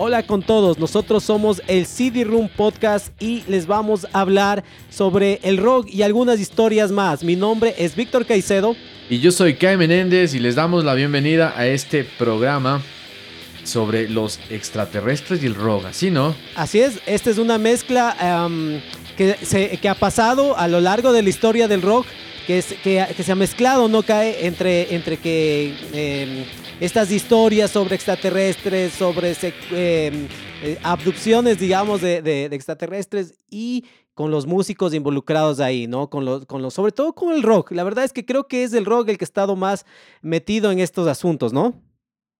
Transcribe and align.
Hola 0.00 0.22
con 0.22 0.42
todos, 0.42 0.78
nosotros 0.78 1.24
somos 1.24 1.60
el 1.66 1.84
CD 1.84 2.22
Room 2.22 2.48
Podcast 2.48 3.08
y 3.20 3.42
les 3.48 3.66
vamos 3.66 4.06
a 4.12 4.20
hablar 4.20 4.62
sobre 4.90 5.40
el 5.42 5.56
rock 5.56 5.88
y 5.90 6.02
algunas 6.02 6.38
historias 6.38 6.92
más. 6.92 7.24
Mi 7.24 7.34
nombre 7.34 7.74
es 7.76 7.96
Víctor 7.96 8.24
Caicedo. 8.24 8.76
Y 9.10 9.18
yo 9.18 9.32
soy 9.32 9.54
Kai 9.54 9.76
Menéndez 9.76 10.34
y 10.34 10.38
les 10.38 10.54
damos 10.54 10.84
la 10.84 10.94
bienvenida 10.94 11.52
a 11.56 11.66
este 11.66 12.04
programa 12.04 12.80
sobre 13.64 14.08
los 14.08 14.38
extraterrestres 14.50 15.42
y 15.42 15.46
el 15.46 15.56
rock, 15.56 15.86
¿así 15.86 16.12
no? 16.12 16.36
Así 16.54 16.78
es, 16.78 17.00
esta 17.04 17.30
es 17.30 17.38
una 17.38 17.58
mezcla 17.58 18.46
um, 18.46 18.78
que, 19.16 19.34
se, 19.42 19.78
que 19.78 19.88
ha 19.88 19.96
pasado 19.96 20.56
a 20.56 20.68
lo 20.68 20.80
largo 20.80 21.12
de 21.12 21.24
la 21.24 21.28
historia 21.28 21.66
del 21.66 21.82
rock, 21.82 22.06
que, 22.46 22.58
es, 22.58 22.66
que, 22.84 23.04
que 23.16 23.22
se 23.24 23.32
ha 23.32 23.34
mezclado, 23.34 23.88
¿no? 23.88 24.04
Cae 24.04 24.46
entre, 24.46 24.94
entre 24.94 25.16
que... 25.16 25.74
Eh, 25.92 26.46
estas 26.80 27.10
historias 27.10 27.70
sobre 27.70 27.96
extraterrestres, 27.96 28.92
sobre 28.92 29.32
eh, 29.32 30.28
eh, 30.62 30.78
abducciones, 30.82 31.58
digamos, 31.58 32.00
de, 32.00 32.22
de, 32.22 32.44
extraterrestres 32.46 33.34
y 33.50 33.84
con 34.14 34.30
los 34.30 34.46
músicos 34.46 34.94
involucrados 34.94 35.60
ahí, 35.60 35.86
¿no? 35.86 36.08
Con 36.10 36.24
los, 36.24 36.46
con 36.46 36.62
los, 36.62 36.74
sobre 36.74 36.92
todo 36.92 37.14
con 37.14 37.34
el 37.34 37.42
rock. 37.42 37.72
La 37.72 37.84
verdad 37.84 38.04
es 38.04 38.12
que 38.12 38.24
creo 38.24 38.46
que 38.46 38.64
es 38.64 38.72
el 38.72 38.84
rock 38.84 39.08
el 39.08 39.18
que 39.18 39.24
ha 39.24 39.26
estado 39.26 39.56
más 39.56 39.86
metido 40.22 40.70
en 40.70 40.78
estos 40.78 41.06
asuntos, 41.08 41.52
¿no? 41.52 41.82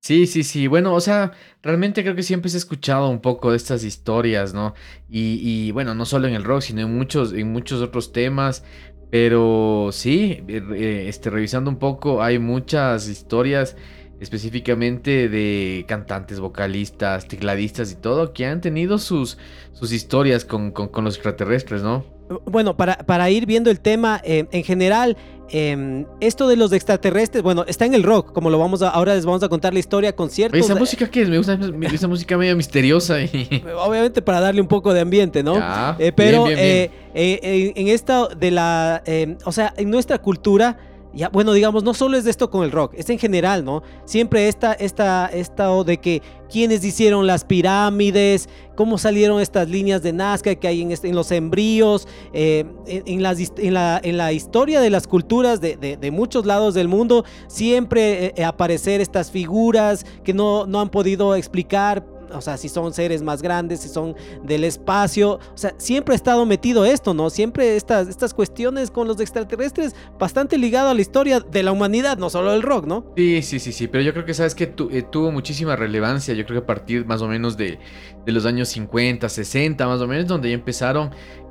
Sí, 0.01 0.29
sí, 0.29 0.45
sí. 0.45 0.69
Bueno, 0.69 0.95
o 0.95 1.01
sea, 1.01 1.33
realmente 1.61 2.03
creo 2.03 2.15
que 2.15 2.23
siempre 2.23 2.51
se 2.51 2.57
ha 2.57 2.59
escuchado 2.59 3.09
un 3.09 3.21
poco 3.21 3.51
de 3.51 3.57
estas 3.57 3.83
historias, 3.83 4.55
¿no? 4.55 4.75
Y, 5.09 5.41
y 5.43 5.73
bueno, 5.73 5.95
no 5.95 6.07
solo 6.07 6.29
en 6.29 6.35
el 6.35 6.45
rock, 6.45 6.63
sino 6.63 6.83
en 6.83 6.97
muchos, 6.97 7.33
en 7.33 7.53
muchos 7.53 7.83
otros 7.83 8.13
temas. 8.13 8.63
Pero 9.11 9.89
sí, 9.91 10.45
eh, 10.49 11.07
este, 11.09 11.31
revisando 11.31 11.71
un 11.71 11.79
poco, 11.79 12.23
hay 12.23 12.39
muchas 12.39 13.09
historias 13.09 13.77
específicamente 14.21 15.29
de 15.29 15.85
cantantes, 15.87 16.41
vocalistas, 16.41 17.29
tecladistas 17.29 17.93
y 17.93 17.97
todo, 17.97 18.33
que 18.33 18.47
han 18.47 18.61
tenido 18.61 18.99
sus, 18.99 19.39
sus 19.73 19.93
historias 19.93 20.45
con, 20.45 20.73
con, 20.73 21.05
los 21.05 21.15
extraterrestres, 21.15 21.83
¿no? 21.83 22.05
Bueno, 22.45 22.77
para, 22.77 22.99
para 22.99 23.31
ir 23.31 23.47
viendo 23.47 23.71
el 23.71 23.81
tema, 23.81 24.21
eh, 24.25 24.47
en 24.51 24.65
general, 24.65 25.17
eh, 25.51 26.05
esto 26.21 26.47
de 26.49 26.57
los 26.57 26.73
extraterrestres, 26.73 27.43
bueno, 27.43 27.65
está 27.67 27.87
en 27.87 27.95
el 27.95 28.03
rock, 28.03 28.33
como 28.33 28.51
lo 28.51 28.59
vamos 28.59 28.83
a, 28.83 28.91
ahora 28.91 29.15
les 29.15 29.25
vamos 29.25 29.43
a 29.43 29.49
contar 29.49 29.73
la 29.73 29.79
historia 29.79 30.15
con 30.15 30.31
ciertos... 30.31 30.61
¿Esa 30.61 30.75
música 30.75 31.09
qué 31.09 31.23
es? 31.23 31.29
Me 31.29 31.39
gusta 31.39 31.59
esa 31.93 32.09
música 32.09 32.37
medio 32.37 32.55
misteriosa. 32.57 33.21
Y... 33.23 33.65
Obviamente 33.79 34.21
para 34.21 34.41
darle 34.41 34.61
un 34.61 34.69
poco 34.69 34.93
de 34.93 35.01
ambiente, 35.01 35.43
¿no? 35.43 35.57
eh, 35.99 36.13
pero 36.15 36.45
bien, 36.45 36.59
bien, 36.59 36.69
bien. 36.69 36.91
Eh, 37.15 37.73
en 37.77 37.89
esta 37.89 38.29
de 38.29 38.51
la... 38.51 39.03
o 39.45 39.53
sea, 39.53 39.73
en 39.77 39.91
nuestra 39.91 40.19
cultura 40.19 40.79
ya, 41.15 41.29
bueno, 41.31 41.53
digamos, 41.53 41.85
no 41.85 41.95
solo 41.95 42.17
es 42.17 42.27
esto 42.27 42.51
con 42.51 42.65
el 42.65 42.71
rock, 42.71 42.95
es 42.97 43.09
en 43.11 43.19
general, 43.19 43.65
¿no? 43.65 43.83
Siempre 44.05 44.49
esta, 44.49 44.73
esta, 44.75 45.27
esta 45.27 45.69
de 45.85 45.99
que 45.99 46.23
quiénes 46.51 46.85
hicieron 46.85 47.27
las 47.27 47.45
pirámides, 47.45 48.49
cómo 48.75 48.99
salieron 48.99 49.41
estas 49.41 49.69
líneas 49.69 50.03
de 50.03 50.13
Nazca 50.13 50.55
que 50.55 50.69
hay 50.69 50.83
en, 50.83 50.93
este, 50.93 51.13
los 51.13 51.31
embrios, 51.31 52.07
eh, 52.33 52.65
en, 52.87 53.23
la, 53.23 54.33
historia 54.33 54.81
de 54.81 54.91
las 54.91 55.07
culturas 55.07 55.61
de, 55.61 55.77
de, 55.77 56.11
muchos 56.11 56.47
lados 56.47 56.75
del 56.75 56.89
mundo, 56.89 57.25
siempre 57.49 58.35
eh, 58.37 58.45
aparecer 58.45 59.01
estas 59.01 59.31
figuras 59.31 60.05
que 60.25 60.35
no, 60.35 60.67
no 60.67 60.81
han 60.81 60.91
podido 60.91 61.35
explicar 61.35 62.18
o 62.33 62.41
sea, 62.41 62.57
si 62.57 62.69
son 62.69 62.93
seres 62.93 63.23
más 63.23 63.43
grandes, 63.43 63.81
si 63.81 63.89
son 63.89 64.15
del 64.43 64.65
espacio, 64.65 65.33
o 65.33 65.59
sea, 65.59 65.75
siempre 65.79 66.15
ha 66.15 66.17
estado 66.17 66.47
metido 66.47 66.85
esto, 66.85 67.15
¿no? 67.15 67.31
Siempre 67.31 67.77
estas, 67.77 68.09
estas 68.09 68.35
cuestiones 68.35 68.91
con 68.91 69.09
los 69.09 69.21
extraterrestres, 69.21 69.95
bastante 70.19 70.59
ligado 70.59 70.91
a 70.91 70.95
la 70.95 71.01
historia 71.01 71.41
de 71.41 71.63
la 71.63 71.73
humanidad, 71.73 72.19
no 72.19 72.31
solo 72.31 72.53
del 72.53 72.63
rock, 72.63 72.87
¿no? 72.87 73.13
Sí, 73.17 73.43
sí, 73.43 73.59
sí, 73.59 73.73
sí, 73.73 73.89
pero 73.89 74.03
yo 74.03 74.13
creo 74.13 74.25
que 74.25 74.35
sabes 74.35 74.55
que 74.55 74.67
tu, 74.67 74.89
eh, 74.91 75.03
tuvo 75.03 75.31
muchísima 75.33 75.77
relevancia, 75.77 76.35
yo 76.35 76.45
creo 76.45 76.61
que 76.61 76.65
a 76.65 76.67
partir 76.67 77.07
más 77.07 77.23
o 77.23 77.29
menos 77.29 77.57
de, 77.57 77.79
de 78.25 78.33
los 78.33 78.47
años 78.47 78.69
50, 78.69 79.29
60, 79.29 79.87
más 79.87 80.01
o 80.01 80.07
menos, 80.07 80.27
donde 80.27 80.49
ya 80.49 80.55
empezaron 80.55 81.11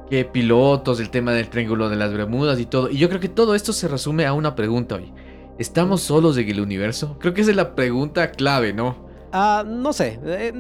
que 0.10 0.26
pilotos, 0.26 1.00
el 1.00 1.10
tema 1.10 1.34
del 1.34 1.50
triángulo 1.50 1.90
de 1.90 1.96
las 1.98 2.14
Bermudas 2.14 2.60
y 2.60 2.66
todo, 2.66 2.90
y 2.90 2.98
yo 2.98 3.10
creo 3.10 3.20
que 3.20 3.30
todo 3.30 3.56
esto 3.56 3.74
se 3.74 3.88
resume 3.88 4.26
a 4.26 4.34
una 4.34 4.56
pregunta 4.56 4.96
hoy. 4.96 5.12
¿Estamos 5.58 6.02
solos 6.02 6.38
en 6.38 6.48
el 6.50 6.60
universo? 6.60 7.18
Creo 7.20 7.34
que 7.34 7.42
esa 7.42 7.50
es 7.50 7.58
la 7.58 7.74
pregunta 7.74 8.32
clave, 8.32 8.74
¿no? 8.74 9.07
Uh, 9.34 9.64
no 9.66 9.92
sé, 9.92 10.20
eh, 10.24 10.54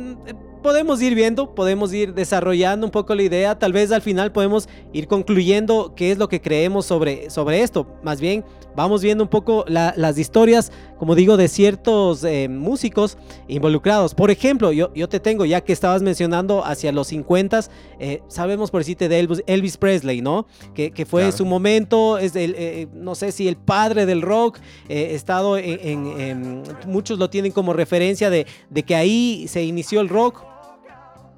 podemos 0.67 1.01
ir 1.01 1.15
viendo, 1.15 1.55
podemos 1.55 1.93
ir 1.93 2.13
desarrollando 2.13 2.85
un 2.85 2.91
poco 2.91 3.15
la 3.15 3.23
idea, 3.23 3.57
tal 3.57 3.71
vez 3.71 3.89
al 3.93 4.01
final 4.01 4.33
podemos 4.33 4.67
ir 4.91 5.07
concluyendo 5.07 5.93
qué 5.95 6.11
es 6.11 6.17
lo 6.17 6.27
que 6.27 6.41
creemos 6.41 6.85
sobre, 6.85 7.29
sobre 7.29 7.61
esto, 7.61 7.87
más 8.03 8.19
bien 8.19 8.43
vamos 8.75 9.01
viendo 9.01 9.23
un 9.23 9.29
poco 9.29 9.63
la, 9.67 9.93
las 9.95 10.19
historias, 10.19 10.73
como 10.99 11.15
digo, 11.15 11.35
de 11.37 11.47
ciertos 11.47 12.23
eh, 12.23 12.47
músicos 12.47 13.17
involucrados. 13.47 14.13
Por 14.13 14.29
ejemplo, 14.29 14.71
yo, 14.71 14.93
yo 14.93 15.09
te 15.09 15.19
tengo, 15.19 15.45
ya 15.45 15.61
que 15.61 15.73
estabas 15.73 16.03
mencionando 16.03 16.63
hacia 16.63 16.91
los 16.91 17.07
50, 17.07 17.61
eh, 17.99 18.21
sabemos 18.27 18.69
por 18.69 18.81
decirte 18.81 19.09
de 19.09 19.19
Elvis, 19.19 19.43
Elvis, 19.47 19.77
Presley, 19.77 20.21
¿no? 20.21 20.45
Que, 20.75 20.91
que 20.91 21.07
fue 21.07 21.21
claro. 21.23 21.37
su 21.37 21.45
momento, 21.45 22.19
es 22.19 22.35
el, 22.35 22.53
eh, 22.55 22.87
no 22.93 23.15
sé 23.15 23.31
si 23.31 23.47
el 23.47 23.55
padre 23.55 24.05
del 24.05 24.21
rock, 24.21 24.59
eh, 24.89 25.15
estado 25.15 25.57
en, 25.57 25.79
en, 25.81 26.19
en, 26.19 26.63
muchos 26.85 27.17
lo 27.17 27.29
tienen 27.29 27.53
como 27.53 27.73
referencia 27.73 28.29
de, 28.29 28.45
de 28.69 28.83
que 28.83 28.95
ahí 28.95 29.47
se 29.47 29.63
inició 29.63 30.01
el 30.01 30.09
rock. 30.09 30.56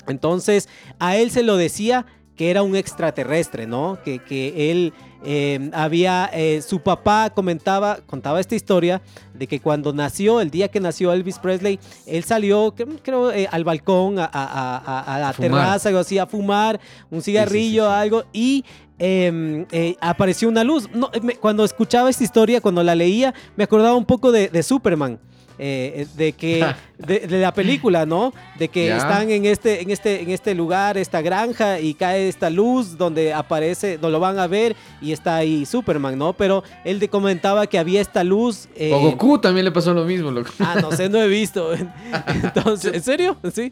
Entonces, 0.10 0.68
a 1.00 1.16
él 1.18 1.32
se 1.32 1.44
lo 1.44 1.58
decía 1.58 2.06
que 2.36 2.50
era 2.50 2.64
un 2.64 2.76
extraterrestre, 2.78 3.68
¿no? 3.68 4.00
Que, 4.04 4.20
que 4.20 4.72
él 4.72 4.94
eh, 5.26 5.70
había, 5.74 6.30
eh, 6.32 6.62
su 6.66 6.80
papá 6.80 7.32
comentaba, 7.32 8.00
contaba 8.06 8.40
esta 8.40 8.56
historia 8.56 9.02
de 9.34 9.46
que 9.46 9.60
cuando 9.60 9.92
nació, 9.92 10.40
el 10.40 10.50
día 10.50 10.70
que 10.70 10.80
nació 10.80 11.12
Elvis 11.12 11.38
Presley, 11.38 11.82
él 12.06 12.24
salió, 12.24 12.74
creo, 13.04 13.34
eh, 13.34 13.46
al 13.52 13.66
balcón, 13.66 14.20
a, 14.20 14.24
a, 14.24 14.78
a, 14.78 15.16
a 15.16 15.20
la 15.20 15.34
terraza, 15.34 15.90
algo 15.90 16.00
así, 16.00 16.18
a 16.18 16.28
fumar 16.28 16.80
un 17.12 17.22
cigarrillo, 17.22 17.84
sí, 17.84 17.90
sí, 17.90 17.96
sí, 17.96 18.02
algo, 18.02 18.24
y 18.32 18.66
eh, 19.00 19.96
apareció 20.00 20.48
una 20.48 20.64
luz. 20.64 20.90
No, 20.94 21.12
me, 21.22 21.36
cuando 21.36 21.66
escuchaba 21.66 22.10
esta 22.10 22.24
historia, 22.24 22.62
cuando 22.62 22.82
la 22.84 22.96
leía, 22.96 23.34
me 23.58 23.66
acordaba 23.66 23.96
un 23.96 24.06
poco 24.06 24.32
de, 24.32 24.48
de 24.48 24.64
Superman. 24.64 25.20
Eh, 25.62 26.08
de 26.16 26.32
que 26.32 26.66
de, 26.98 27.20
de, 27.20 27.40
la 27.40 27.54
película, 27.54 28.06
¿no? 28.06 28.34
De 28.58 28.70
que 28.70 28.86
yeah. 28.86 28.98
están 28.98 29.30
en 29.30 29.46
este, 29.46 29.82
en 29.82 29.92
este, 29.92 30.22
en 30.22 30.30
este 30.30 30.56
lugar, 30.56 30.98
esta 30.98 31.22
granja 31.22 31.82
y 31.82 31.94
cae 31.96 32.30
esta 32.30 32.50
luz 32.50 32.98
donde 32.98 33.34
aparece, 33.34 34.00
no 34.02 34.10
lo 34.10 34.22
van 34.22 34.40
a 34.40 34.48
ver 34.48 34.78
y 35.02 35.12
está 35.12 35.36
ahí 35.36 35.66
Superman, 35.66 36.18
¿no? 36.18 36.32
Pero 36.32 36.64
él 36.86 37.00
de 37.00 37.10
comentaba 37.10 37.68
que 37.68 37.78
había 37.78 38.00
esta 38.00 38.24
luz. 38.24 38.70
Eh... 38.74 38.94
O 38.94 39.00
Goku 39.02 39.38
también 39.40 39.66
le 39.66 39.72
pasó 39.72 39.94
lo 39.94 40.06
mismo, 40.06 40.32
loco. 40.32 40.50
Ah, 40.60 40.78
no 40.82 40.94
sé, 40.94 41.10
no 41.10 41.22
he 41.22 41.28
visto. 41.28 41.74
Entonces, 42.44 42.94
¿en 42.94 43.04
serio? 43.04 43.38
Sí. 43.54 43.70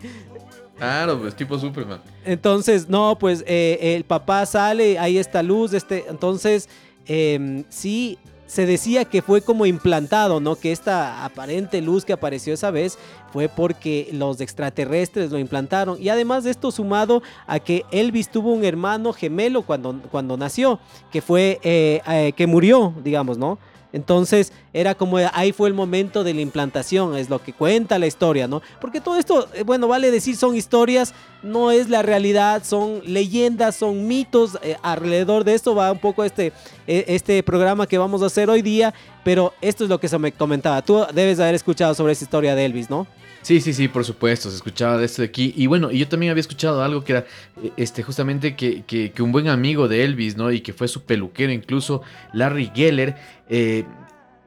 Claro, 0.78 1.20
pues 1.20 1.36
tipo 1.36 1.58
Superman. 1.58 2.02
Entonces, 2.26 2.90
no, 2.90 3.18
pues 3.18 3.46
eh, 3.48 3.96
el 3.96 4.04
papá 4.04 4.46
sale, 4.46 5.00
hay 5.00 5.18
esta 5.18 5.42
luz, 5.42 5.74
este, 5.74 6.06
entonces, 6.10 6.68
eh, 7.08 7.64
sí, 7.70 8.20
se 8.48 8.66
decía 8.66 9.06
que 9.06 9.22
fue 9.22 9.42
como 9.42 9.66
implantado, 9.66 10.40
¿no? 10.40 10.56
Que 10.56 10.72
esta 10.72 11.24
aparente 11.26 11.82
luz 11.82 12.06
que 12.06 12.14
apareció 12.14 12.54
esa 12.54 12.72
vez 12.72 12.98
fue 13.32 13.50
porque 13.50 14.10
los 14.14 14.42
extraterrestres 14.42 15.32
lo 15.32 15.38
implantaron. 15.38 16.02
Y 16.02 16.10
además 16.10 16.46
de 16.46 16.52
esto 16.52 16.72
sumado 16.72 17.22
a 17.46 17.60
que 17.60 17.86
Elvis 17.92 18.30
tuvo 18.30 18.54
un 18.54 18.64
hermano 18.64 19.14
gemelo 19.14 19.62
cuando, 19.62 20.02
cuando 20.10 20.38
nació, 20.38 20.80
que 21.12 21.22
fue, 21.22 21.60
eh, 21.62 22.02
eh, 22.08 22.32
que 22.36 22.48
murió, 22.48 22.94
digamos, 23.04 23.38
¿no? 23.38 23.60
Entonces 23.98 24.54
era 24.74 24.94
como 24.94 25.18
ahí 25.34 25.52
fue 25.52 25.68
el 25.68 25.74
momento 25.74 26.24
de 26.24 26.36
la 26.36 26.42
implantación, 26.42 27.18
es 27.18 27.32
lo 27.32 27.42
que 27.44 27.52
cuenta 27.52 27.98
la 27.98 28.06
historia, 28.06 28.48
¿no? 28.48 28.62
Porque 28.80 29.02
todo 29.02 29.18
esto, 29.18 29.50
eh, 29.56 29.64
bueno, 29.64 29.88
vale 29.88 30.12
decir, 30.12 30.38
son 30.38 30.56
historias, 30.56 31.16
no 31.42 31.72
es 31.72 31.90
la 31.90 32.04
realidad, 32.04 32.64
son 32.64 33.02
leyendas, 33.06 33.76
son 33.76 34.08
mitos, 34.08 34.60
eh, 34.62 34.78
alrededor 34.84 35.44
de 35.44 35.56
esto 35.56 35.74
va 35.74 35.92
un 35.92 35.98
poco 35.98 36.24
este, 36.24 36.54
e, 36.86 37.06
este 37.08 37.42
programa 37.42 37.88
que 37.88 37.98
vamos 37.98 38.22
a 38.22 38.28
hacer 38.28 38.52
hoy 38.52 38.62
día, 38.62 38.94
pero 39.24 39.54
esto 39.62 39.84
es 39.84 39.90
lo 39.90 40.00
que 40.00 40.08
se 40.08 40.20
me 40.20 40.32
comentaba, 40.32 40.84
tú 40.84 41.04
debes 41.12 41.40
haber 41.40 41.56
escuchado 41.56 41.96
sobre 41.96 42.14
esa 42.14 42.24
historia 42.24 42.54
de 42.54 42.66
Elvis, 42.66 42.90
¿no? 42.90 43.08
Sí, 43.42 43.62
sí, 43.62 43.74
sí, 43.74 43.88
por 43.88 44.04
supuesto, 44.06 44.50
se 44.50 44.56
escuchaba 44.56 44.98
de 44.98 45.06
esto 45.06 45.22
de 45.22 45.28
aquí. 45.28 45.54
Y 45.56 45.68
bueno, 45.68 45.92
yo 45.92 46.08
también 46.08 46.32
había 46.32 46.42
escuchado 46.42 46.84
algo 46.84 47.04
que 47.04 47.14
era 47.14 47.26
eh, 47.62 47.72
este, 47.78 48.04
justamente 48.04 48.56
que, 48.56 48.84
que, 48.84 49.22
un 49.22 49.32
buen 49.32 49.48
amigo 49.48 49.88
de 49.88 50.04
Elvis, 50.04 50.38
¿no? 50.38 50.52
Y 50.52 50.62
que 50.62 50.74
fue 50.74 50.88
su 50.88 51.04
peluquero, 51.04 51.52
incluso 51.52 52.02
Larry 52.34 52.72
Geller, 52.74 53.16
eh, 53.50 53.86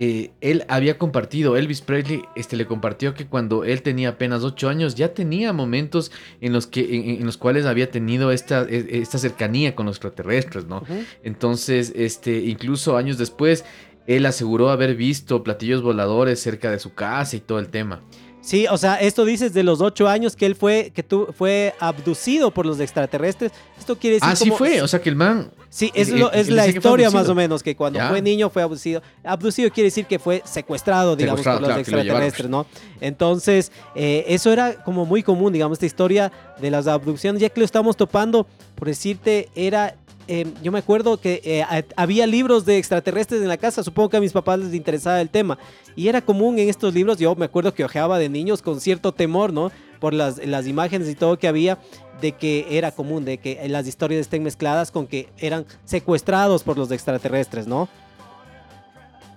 eh, 0.03 0.31
él 0.41 0.65
había 0.69 0.97
compartido, 0.97 1.59
Elvis 1.59 1.83
Presley 1.83 2.23
este, 2.35 2.57
le 2.57 2.65
compartió 2.65 3.13
que 3.13 3.27
cuando 3.27 3.65
él 3.65 3.83
tenía 3.83 4.09
apenas 4.09 4.43
8 4.45 4.71
años 4.71 4.95
ya 4.95 5.13
tenía 5.13 5.53
momentos 5.53 6.11
en 6.41 6.55
los, 6.55 6.67
que, 6.67 7.19
en, 7.19 7.27
los 7.27 7.37
cuales 7.37 7.67
había 7.67 7.91
tenido 7.91 8.33
esta, 8.33 8.63
e, 8.63 9.01
esta 9.03 9.19
cercanía 9.19 9.75
con 9.75 9.85
los 9.85 9.97
extraterrestres, 9.97 10.65
¿no? 10.65 10.83
Entonces, 11.23 11.93
este, 11.95 12.39
incluso 12.39 12.97
años 12.97 13.19
después, 13.19 13.67
él 14.07 14.25
aseguró 14.25 14.71
haber 14.71 14.95
visto 14.95 15.45
platillos 15.45 15.83
voladores 15.83 16.41
cerca 16.41 16.71
de 16.71 16.79
su 16.79 16.95
casa 16.95 17.37
y 17.37 17.41
todo 17.41 17.59
el 17.59 17.69
tema. 17.69 18.01
Sí, 18.43 18.67
o 18.71 18.79
sea, 18.79 18.97
esto 18.97 19.25
dices 19.25 19.53
de 19.53 19.63
los 19.63 19.81
ocho 19.81 20.09
años 20.09 20.35
que 20.35 20.47
él 20.47 20.55
fue, 20.55 20.93
que 20.95 21.03
tú, 21.03 21.29
fue 21.37 21.75
abducido 21.79 22.51
por 22.51 22.65
los 22.65 22.81
extraterrestres. 22.81 23.53
Esto 23.79 23.99
quiere 23.99 24.15
decir. 24.15 24.29
Ah, 24.31 24.37
sí 24.37 24.51
fue, 24.51 24.81
o 24.81 24.89
sea 24.89 25.01
que 25.01 25.11
el 25.11 25.17
man. 25.17 25.51
Sí, 25.69 25.93
es, 25.95 26.09
lo, 26.09 26.33
es 26.33 26.49
la 26.49 26.67
historia 26.67 27.11
más 27.11 27.29
o 27.29 27.35
menos, 27.35 27.63
que 27.63 27.77
cuando 27.77 28.01
fue 28.09 28.21
niño 28.21 28.51
fue 28.51 28.63
abducido. 28.63 29.03
Abducido 29.23 29.71
quiere 29.71 29.87
decir 29.87 30.07
que 30.07 30.19
fue 30.19 30.43
secuestrado, 30.45 31.15
digamos, 31.15 31.43
por 31.43 31.61
los 31.61 31.77
extraterrestres, 31.77 32.49
¿no? 32.49 32.67
Entonces, 33.01 33.71
eh, 33.95 34.25
eso 34.29 34.53
era 34.53 34.83
como 34.83 35.07
muy 35.07 35.23
común, 35.23 35.53
digamos, 35.53 35.77
esta 35.77 35.87
historia 35.87 36.33
de 36.61 36.71
las 36.71 36.87
abducciones, 36.87 37.41
ya 37.41 37.49
que 37.51 37.61
lo 37.61 37.65
estamos 37.65 37.97
topando, 37.97 38.47
por 38.75 38.89
decirte, 38.89 39.49
era 39.55 39.97
Em, 40.33 40.55
yo 40.63 40.71
me 40.71 40.79
acuerdo 40.79 41.21
que 41.21 41.41
eh, 41.45 41.85
había 41.97 42.25
libros 42.25 42.65
de 42.65 42.79
extraterrestres 42.79 43.43
en 43.43 43.49
la 43.49 43.57
casa, 43.57 43.83
supongo 43.83 44.11
que 44.11 44.17
a 44.17 44.21
mis 44.21 44.31
papás 44.31 44.61
les 44.61 44.75
interesaba 44.75 45.21
el 45.21 45.29
tema. 45.29 45.59
Y 45.97 46.07
era 46.07 46.21
común 46.23 46.57
en 46.61 46.69
estos 46.69 46.95
libros, 46.95 47.19
yo 47.19 47.35
me 47.35 47.47
acuerdo 47.47 47.75
que 47.75 47.83
ojeaba 47.83 48.17
de 48.17 48.29
niños 48.29 48.63
con 48.63 48.81
cierto 48.81 49.11
temor, 49.11 49.53
¿no? 49.53 49.73
Por 49.99 50.15
las, 50.15 50.39
las 50.47 50.69
imágenes 50.69 51.09
y 51.09 51.17
todo 51.17 51.37
que 51.37 51.49
había, 51.49 51.81
de 52.21 52.31
que 52.31 52.65
era 52.71 52.93
común, 52.93 53.25
de 53.25 53.39
que 53.39 53.69
las 53.69 53.89
historias 53.89 54.21
estén 54.21 54.45
mezcladas 54.45 54.93
con 54.93 55.09
que 55.09 55.31
eran 55.37 55.67
secuestrados 55.85 56.63
por 56.63 56.79
los 56.79 56.93
extraterrestres, 56.93 57.67
¿no? 57.67 57.89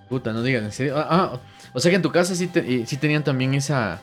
Puta, 0.09 0.31
no 0.31 0.43
digan, 0.43 0.63
en 0.65 0.71
serio. 0.71 0.95
Ah, 0.95 1.07
ah 1.09 1.39
o 1.73 1.79
sea 1.79 1.89
que 1.89 1.95
en 1.95 2.03
tu 2.03 2.11
casa 2.11 2.35
sí, 2.35 2.51
sí 2.85 2.97
tenían 2.97 3.23
también 3.23 3.55
esa, 3.55 3.99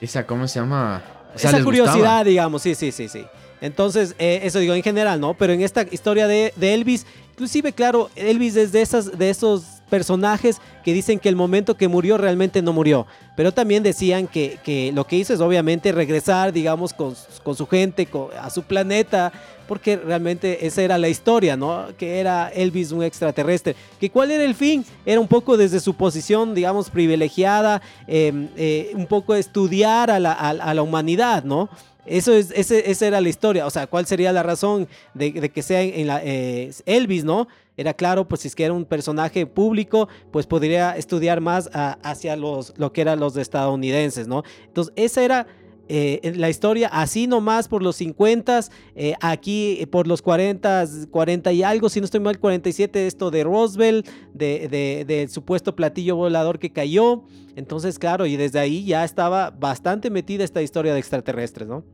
esa, 0.00 0.26
¿cómo 0.26 0.48
se 0.48 0.58
llama? 0.58 1.04
esa 1.36 1.62
curiosidad, 1.62 2.24
digamos, 2.24 2.62
sí, 2.62 2.74
sí, 2.74 2.90
sí, 2.90 3.08
sí. 3.08 3.24
Entonces, 3.60 4.14
eh, 4.18 4.40
eso 4.42 4.58
digo 4.58 4.74
en 4.74 4.82
general, 4.82 5.20
¿no? 5.20 5.34
Pero 5.34 5.52
en 5.52 5.62
esta 5.62 5.82
historia 5.90 6.26
de, 6.26 6.52
Elvis, 6.60 7.06
inclusive, 7.32 7.72
claro, 7.72 8.10
Elvis 8.16 8.56
es 8.56 8.72
de, 8.72 8.82
esas, 8.82 9.16
de 9.18 9.30
esos 9.30 9.76
personajes 9.88 10.58
que 10.84 10.92
dicen 10.92 11.18
que 11.18 11.28
el 11.28 11.36
momento 11.36 11.76
que 11.76 11.88
murió 11.88 12.18
realmente 12.18 12.60
no 12.62 12.72
murió. 12.72 13.06
Pero 13.36 13.52
también 13.52 13.82
decían 13.82 14.26
que, 14.26 14.92
lo 14.94 15.06
que 15.06 15.16
hizo 15.16 15.34
es 15.34 15.40
obviamente 15.40 15.92
regresar, 15.92 16.52
digamos, 16.52 16.92
con, 16.92 17.14
su 17.14 17.66
gente, 17.66 18.08
a 18.40 18.50
su 18.50 18.62
planeta, 18.62 19.32
porque 19.68 19.96
realmente 19.96 20.66
esa 20.66 20.82
era 20.82 20.96
la 20.96 21.08
historia, 21.08 21.56
¿no? 21.56 21.86
Que 21.98 22.20
era 22.20 22.48
Elvis 22.48 22.92
un 22.92 23.02
extraterrestre. 23.02 23.74
Que 24.00 24.10
cuál 24.10 24.30
era 24.30 24.44
el 24.44 24.54
fin? 24.54 24.84
Era 25.04 25.20
un 25.20 25.28
poco 25.28 25.56
desde 25.56 25.80
su 25.80 25.94
posición, 25.94 26.54
digamos, 26.54 26.90
privilegiada, 26.90 27.82
em, 28.06 28.48
eh, 28.56 28.92
un 28.94 29.06
poco 29.06 29.34
estudiar 29.34 30.10
a 30.10 30.20
la, 30.20 30.32
a 30.32 30.74
la 30.74 30.82
humanidad, 30.82 31.44
¿no? 31.44 31.68
Eso 32.06 32.32
es, 32.32 32.50
esa 32.52 33.06
era 33.06 33.20
la 33.20 33.28
historia. 33.28 33.66
O 33.66 33.70
sea, 33.70 33.86
¿cuál 33.86 34.06
sería 34.06 34.32
la 34.32 34.42
razón 34.42 34.88
de, 35.14 35.32
que 35.50 35.62
sea 35.62 35.82
en 35.82 36.06
la, 36.06 36.20
eh, 36.22 36.72
Elvis, 36.86 37.24
no? 37.24 37.48
Era 37.76 37.92
claro, 37.92 38.26
pues 38.26 38.40
si 38.40 38.48
es 38.48 38.54
que 38.54 38.64
era 38.64 38.72
un 38.72 38.84
personaje 38.84 39.46
público, 39.46 40.08
pues 40.30 40.46
podría 40.46 40.96
estudiar 40.96 41.40
más 41.40 41.68
hacia 41.72 42.36
los, 42.36 42.72
lo 42.76 42.92
que 42.92 43.02
eran 43.02 43.20
los 43.20 43.36
estadounidenses, 43.36 44.26
¿no? 44.26 44.44
Entonces, 44.66 44.94
esa 44.96 45.22
era 45.22 45.46
eh, 45.88 46.32
la 46.36 46.50
historia, 46.50 46.88
así 46.88 47.26
nomás 47.26 47.68
por 47.68 47.82
los 47.82 47.96
50, 47.96 48.60
eh, 48.94 49.14
aquí 49.20 49.86
por 49.90 50.06
los 50.06 50.22
40, 50.22 50.84
40 51.10 51.52
y 51.52 51.62
algo, 51.62 51.88
si 51.88 52.00
no 52.00 52.04
estoy 52.04 52.20
mal, 52.20 52.38
47, 52.38 53.06
esto 53.06 53.30
de 53.30 53.44
Roosevelt, 53.44 54.06
de, 54.34 55.04
del 55.06 55.28
supuesto 55.28 55.76
platillo 55.76 56.16
volador 56.16 56.58
que 56.58 56.70
cayó. 56.70 57.24
Entonces, 57.54 57.98
claro, 57.98 58.26
y 58.26 58.36
desde 58.36 58.58
ahí 58.58 58.84
ya 58.84 59.04
estaba 59.04 59.50
bastante 59.50 60.10
metida 60.10 60.44
esta 60.44 60.60
historia 60.60 60.92
de 60.92 60.98
extraterrestres, 60.98 61.68
¿no? 61.68 61.84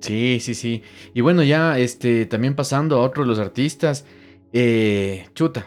Sí, 0.00 0.38
sí, 0.40 0.54
sí. 0.54 0.82
Y 1.14 1.22
bueno, 1.22 1.42
ya 1.42 1.78
este, 1.78 2.26
también 2.26 2.54
pasando 2.54 2.96
a 2.96 3.00
otro 3.00 3.22
de 3.22 3.28
los 3.28 3.38
artistas, 3.38 4.04
eh, 4.52 5.26
Chuta, 5.34 5.66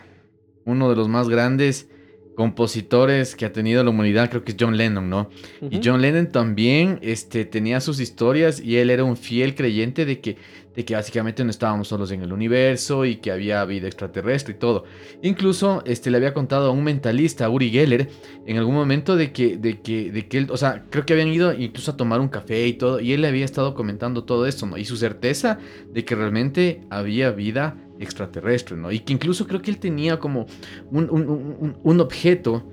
uno 0.65 0.89
de 0.89 0.95
los 0.95 1.07
más 1.07 1.27
grandes 1.27 1.89
compositores 2.38 3.36
que 3.36 3.45
ha 3.45 3.51
tenido 3.51 3.84
la 3.84 3.89
humanidad, 3.89 4.30
creo 4.30 4.44
que 4.44 4.51
es 4.51 4.57
John 4.60 4.78
Lennon, 4.78 5.10
¿no? 5.10 5.31
Y 5.72 5.81
John 5.84 6.04
Lennon 6.04 6.28
también 6.31 7.00
este, 7.01 7.45
tenía 7.45 7.81
sus 7.81 8.00
historias 8.00 8.60
y 8.60 8.78
él 8.78 8.92
era 8.92 9.04
un 9.04 9.18
fiel 9.18 9.56
creyente 9.56 10.06
de 10.06 10.22
que 10.22 10.38
de 10.75 10.86
que 10.86 10.94
básicamente 10.94 11.44
no 11.44 11.50
estábamos 11.50 11.88
solos 11.88 12.12
en 12.12 12.22
el 12.22 12.31
universo 12.31 13.04
y 13.04 13.16
que 13.16 13.31
había 13.31 13.66
vida 13.66 13.88
extraterrestre 13.88 14.54
y 14.54 14.60
todo. 14.60 14.84
Incluso 15.24 15.81
este, 15.86 16.12
le 16.12 16.18
había 16.18 16.36
contado 16.36 16.68
a 16.68 16.72
un 16.72 16.84
mentalista, 16.84 17.50
Uri 17.50 17.72
Geller, 17.72 18.10
en 18.45 18.57
algún 18.57 18.75
momento 18.75 19.16
de 19.16 19.31
que, 19.31 19.57
de 19.57 19.81
que, 19.81 20.12
de 20.12 20.28
que 20.28 20.38
él, 20.38 20.48
o 20.51 20.57
sea, 20.57 20.86
creo 20.92 21.04
que 21.04 21.13
habían 21.13 21.30
ido 21.30 21.51
incluso 21.51 21.90
a 21.90 21.98
tomar 21.98 22.19
un 22.19 22.28
café 22.28 22.68
y 22.68 22.74
todo, 22.74 23.00
y 23.00 23.13
él 23.13 23.22
le 23.22 23.28
había 23.28 23.44
estado 23.44 23.74
comentando 23.74 24.24
todo 24.24 24.45
esto, 24.45 24.68
¿no? 24.68 24.78
Y 24.78 24.86
su 24.86 24.98
certeza 24.98 25.57
de 25.92 26.06
que 26.06 26.13
realmente 26.13 26.81
había 26.92 27.31
vida 27.31 27.75
extraterrestre, 28.00 28.78
¿no? 28.78 28.92
Y 28.92 29.00
que 29.00 29.14
incluso 29.14 29.48
creo 29.48 29.62
que 29.62 29.72
él 29.72 29.80
tenía 29.80 30.20
como 30.20 30.46
un, 30.92 31.10
un, 31.10 31.78
un, 31.84 32.00
objeto 32.00 32.70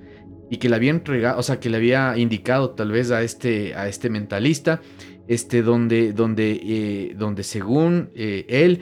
y 0.51 0.59
que 0.59 0.69
le 0.69 0.77
había 0.77 0.91
entregado, 0.91 1.39
o 1.39 1.43
sea, 1.43 1.61
que 1.61 1.71
le 1.71 1.77
había 1.77 2.17
indicado 2.17 2.71
tal 2.71 2.93
vez 2.93 3.11
a 3.11 3.23
este, 3.23 3.75
a 3.75 3.89
este 3.89 4.11
mentalista 4.11 4.81
este, 5.29 5.63
donde, 5.63 6.13
donde, 6.13 6.61
eh, 6.63 7.15
donde 7.17 7.43
según 7.43 8.11
eh, 8.15 8.45
él 8.49 8.81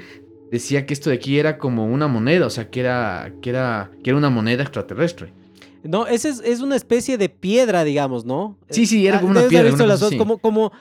decía 0.51 0.87
que 0.87 0.95
esto 0.95 1.11
de 1.11 1.17
aquí 1.17 1.39
era 1.39 1.59
como 1.59 1.87
una 1.87 2.09
moneda, 2.09 2.47
o 2.47 2.51
sea, 2.51 2.69
que 2.69 2.81
era, 2.81 3.33
que 3.41 3.51
era, 3.51 3.91
que 4.03 4.11
era 4.11 4.17
una 4.17 4.31
moneda 4.31 4.63
extraterrestre. 4.63 5.33
No, 5.83 6.07
ese 6.07 6.29
es, 6.29 6.41
es 6.45 6.61
una 6.61 6.77
especie 6.77 7.19
de 7.19 7.29
piedra, 7.29 7.85
digamos, 7.85 8.25
¿no? 8.25 8.57
Sí, 8.71 8.87
sí, 8.87 9.07
era 9.07 9.21
como 9.21 9.33
una 9.33 9.49
piedra. 9.49 9.73
como, 10.17 10.39
como, 10.39 10.73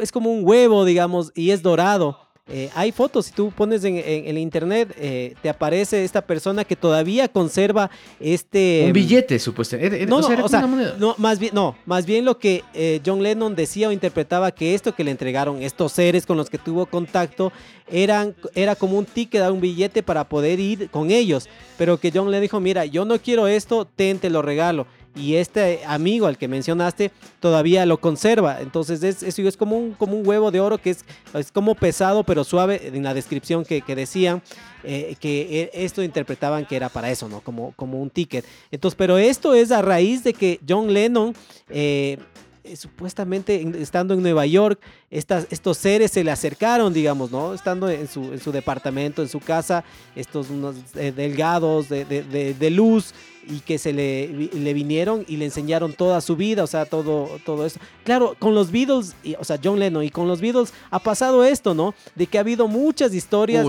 es 0.00 0.12
como 0.12 0.30
un 0.30 0.46
huevo, 0.46 0.84
digamos, 0.84 1.32
y 1.34 1.50
es 1.50 1.62
dorado. 1.62 2.18
Eh, 2.54 2.68
hay 2.74 2.92
fotos, 2.92 3.26
si 3.26 3.32
tú 3.32 3.50
pones 3.50 3.82
en, 3.82 3.96
el 3.96 4.36
internet, 4.36 4.94
eh, 4.98 5.34
te 5.40 5.48
aparece 5.48 6.04
esta 6.04 6.20
persona 6.20 6.64
que 6.64 6.76
todavía 6.76 7.26
conserva 7.26 7.90
este... 8.20 8.82
Un 8.84 8.90
mm, 8.90 8.92
billete, 8.92 9.38
supuestamente. 9.38 10.04
No, 10.04 10.20
no, 10.20 10.44
o 10.44 10.48
sea, 10.48 10.60
no, 10.60 11.14
más 11.16 11.38
bien, 11.38 11.54
no, 11.54 11.74
más 11.86 12.04
bien 12.04 12.26
lo 12.26 12.38
que 12.38 12.62
eh, 12.74 13.00
John 13.06 13.22
Lennon 13.22 13.54
decía 13.56 13.88
o 13.88 13.92
interpretaba 13.92 14.50
que 14.50 14.74
esto 14.74 14.94
que 14.94 15.02
le 15.02 15.10
entregaron 15.10 15.62
estos 15.62 15.92
seres 15.92 16.26
con 16.26 16.36
los 16.36 16.50
que 16.50 16.58
tuvo 16.58 16.84
contacto 16.84 17.52
eran, 17.90 18.34
era 18.54 18.76
como 18.76 18.98
un 18.98 19.06
ticket, 19.06 19.48
un 19.50 19.62
billete 19.62 20.02
para 20.02 20.28
poder 20.28 20.60
ir 20.60 20.90
con 20.90 21.10
ellos. 21.10 21.48
Pero 21.78 21.96
que 21.98 22.12
John 22.14 22.30
le 22.30 22.38
dijo, 22.38 22.60
mira, 22.60 22.84
yo 22.84 23.06
no 23.06 23.18
quiero 23.18 23.48
esto, 23.48 23.86
ten, 23.86 24.18
te 24.18 24.28
lo 24.28 24.42
regalo 24.42 24.86
y 25.14 25.34
este 25.34 25.80
amigo 25.86 26.26
al 26.26 26.38
que 26.38 26.48
mencionaste 26.48 27.10
todavía 27.40 27.86
lo 27.86 27.98
conserva. 27.98 28.60
Entonces 28.60 29.02
es, 29.02 29.22
es 29.22 29.56
como 29.56 29.78
un, 29.78 29.92
como 29.92 30.16
un 30.16 30.26
huevo 30.26 30.50
de 30.50 30.60
oro 30.60 30.78
que 30.78 30.90
es, 30.90 31.04
es 31.34 31.52
como 31.52 31.74
pesado 31.74 32.24
pero 32.24 32.44
suave 32.44 32.80
en 32.88 33.02
la 33.02 33.14
descripción 33.14 33.64
que, 33.64 33.82
que 33.82 33.96
decían. 33.96 34.42
Eh, 34.84 35.14
que 35.20 35.70
e, 35.72 35.84
esto 35.84 36.02
interpretaban 36.02 36.66
que 36.66 36.74
era 36.74 36.88
para 36.88 37.08
eso, 37.08 37.28
¿no? 37.28 37.40
Como, 37.40 37.72
como 37.76 38.02
un 38.02 38.10
ticket. 38.10 38.44
Entonces, 38.72 38.96
pero 38.96 39.16
esto 39.16 39.54
es 39.54 39.70
a 39.70 39.80
raíz 39.80 40.24
de 40.24 40.34
que 40.34 40.58
John 40.68 40.92
Lennon 40.92 41.36
eh, 41.68 42.18
eh, 42.64 42.76
supuestamente 42.76 43.60
estando 43.80 44.14
en 44.14 44.22
Nueva 44.22 44.46
York, 44.46 44.80
estas, 45.12 45.46
estos 45.50 45.76
seres 45.76 46.10
se 46.10 46.24
le 46.24 46.30
acercaron, 46.30 46.92
digamos, 46.92 47.30
¿no? 47.30 47.52
Estando 47.52 47.88
en 47.90 48.08
su, 48.08 48.32
en 48.32 48.40
su 48.40 48.50
departamento, 48.50 49.20
en 49.20 49.28
su 49.28 49.40
casa, 49.40 49.84
estos 50.16 50.48
unos 50.48 50.74
delgados 50.94 51.90
de, 51.90 52.06
de, 52.06 52.54
de, 52.54 52.70
luz, 52.70 53.12
y 53.48 53.60
que 53.60 53.78
se 53.78 53.92
le, 53.92 54.28
le, 54.28 54.74
vinieron 54.74 55.24
y 55.28 55.36
le 55.36 55.44
enseñaron 55.44 55.92
toda 55.92 56.20
su 56.20 56.36
vida, 56.36 56.62
o 56.62 56.66
sea, 56.66 56.86
todo, 56.86 57.28
todo 57.44 57.66
eso. 57.66 57.78
Claro, 58.04 58.36
con 58.38 58.54
los 58.54 58.70
Beatles, 58.70 59.14
o 59.38 59.44
sea, 59.44 59.58
John 59.62 59.78
Lennon 59.78 60.04
y 60.04 60.10
con 60.10 60.28
los 60.28 60.40
Beatles 60.40 60.72
ha 60.90 60.98
pasado 60.98 61.44
esto, 61.44 61.74
¿no? 61.74 61.94
De 62.14 62.26
que 62.26 62.38
ha 62.38 62.42
habido 62.42 62.68
muchas 62.68 63.14
historias 63.14 63.66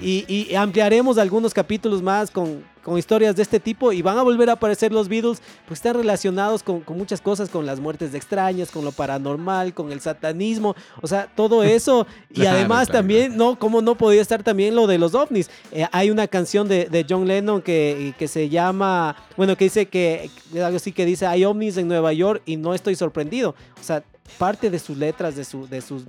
y, 0.00 0.24
y, 0.28 0.54
ampliaremos 0.54 1.18
algunos 1.18 1.52
capítulos 1.52 2.02
más 2.02 2.30
con, 2.30 2.62
con 2.82 2.98
historias 2.98 3.36
de 3.36 3.42
este 3.42 3.58
tipo 3.58 3.92
y 3.92 4.02
van 4.02 4.18
a 4.18 4.22
volver 4.22 4.48
a 4.48 4.54
aparecer 4.54 4.92
los 4.92 5.08
Beatles, 5.08 5.42
pues 5.66 5.78
están 5.78 5.94
relacionados 5.94 6.62
con, 6.62 6.80
con, 6.80 6.96
muchas 6.96 7.20
cosas, 7.20 7.48
con 7.48 7.66
las 7.66 7.80
muertes 7.80 8.12
de 8.12 8.18
extraños, 8.18 8.70
con 8.70 8.84
lo 8.84 8.92
paranormal, 8.92 9.74
con 9.74 9.90
el 9.92 10.00
satanismo, 10.00 10.69
o 11.02 11.06
sea, 11.06 11.26
todo 11.34 11.62
eso. 11.64 12.06
y 12.32 12.46
además 12.46 12.88
también, 12.88 13.36
¿no? 13.36 13.58
¿Cómo 13.58 13.82
no 13.82 13.96
podía 13.96 14.22
estar 14.22 14.42
también 14.42 14.74
lo 14.74 14.86
de 14.86 14.98
los 14.98 15.14
ovnis? 15.14 15.50
Eh, 15.72 15.86
hay 15.90 16.10
una 16.10 16.28
canción 16.28 16.68
de, 16.68 16.86
de 16.86 17.04
John 17.08 17.26
Lennon 17.26 17.62
que, 17.62 18.14
que 18.18 18.28
se 18.28 18.48
llama 18.48 18.60
llama, 18.60 19.16
bueno, 19.36 19.56
que 19.56 19.64
dice 19.64 19.86
que, 19.86 20.30
algo 20.54 20.76
así 20.76 20.92
que 20.92 21.04
dice, 21.04 21.26
hay 21.26 21.44
ovnis 21.44 21.76
en 21.76 21.88
Nueva 21.88 22.12
York 22.12 22.42
y 22.46 22.56
no 22.56 22.74
estoy 22.74 22.94
sorprendido. 22.94 23.54
O 23.80 23.82
sea, 23.82 24.02
parte 24.38 24.70
de 24.70 24.78
sus 24.78 24.96
letras, 24.96 25.36
de, 25.36 25.44
su, 25.44 25.66
de 25.66 25.80
sus 25.80 26.04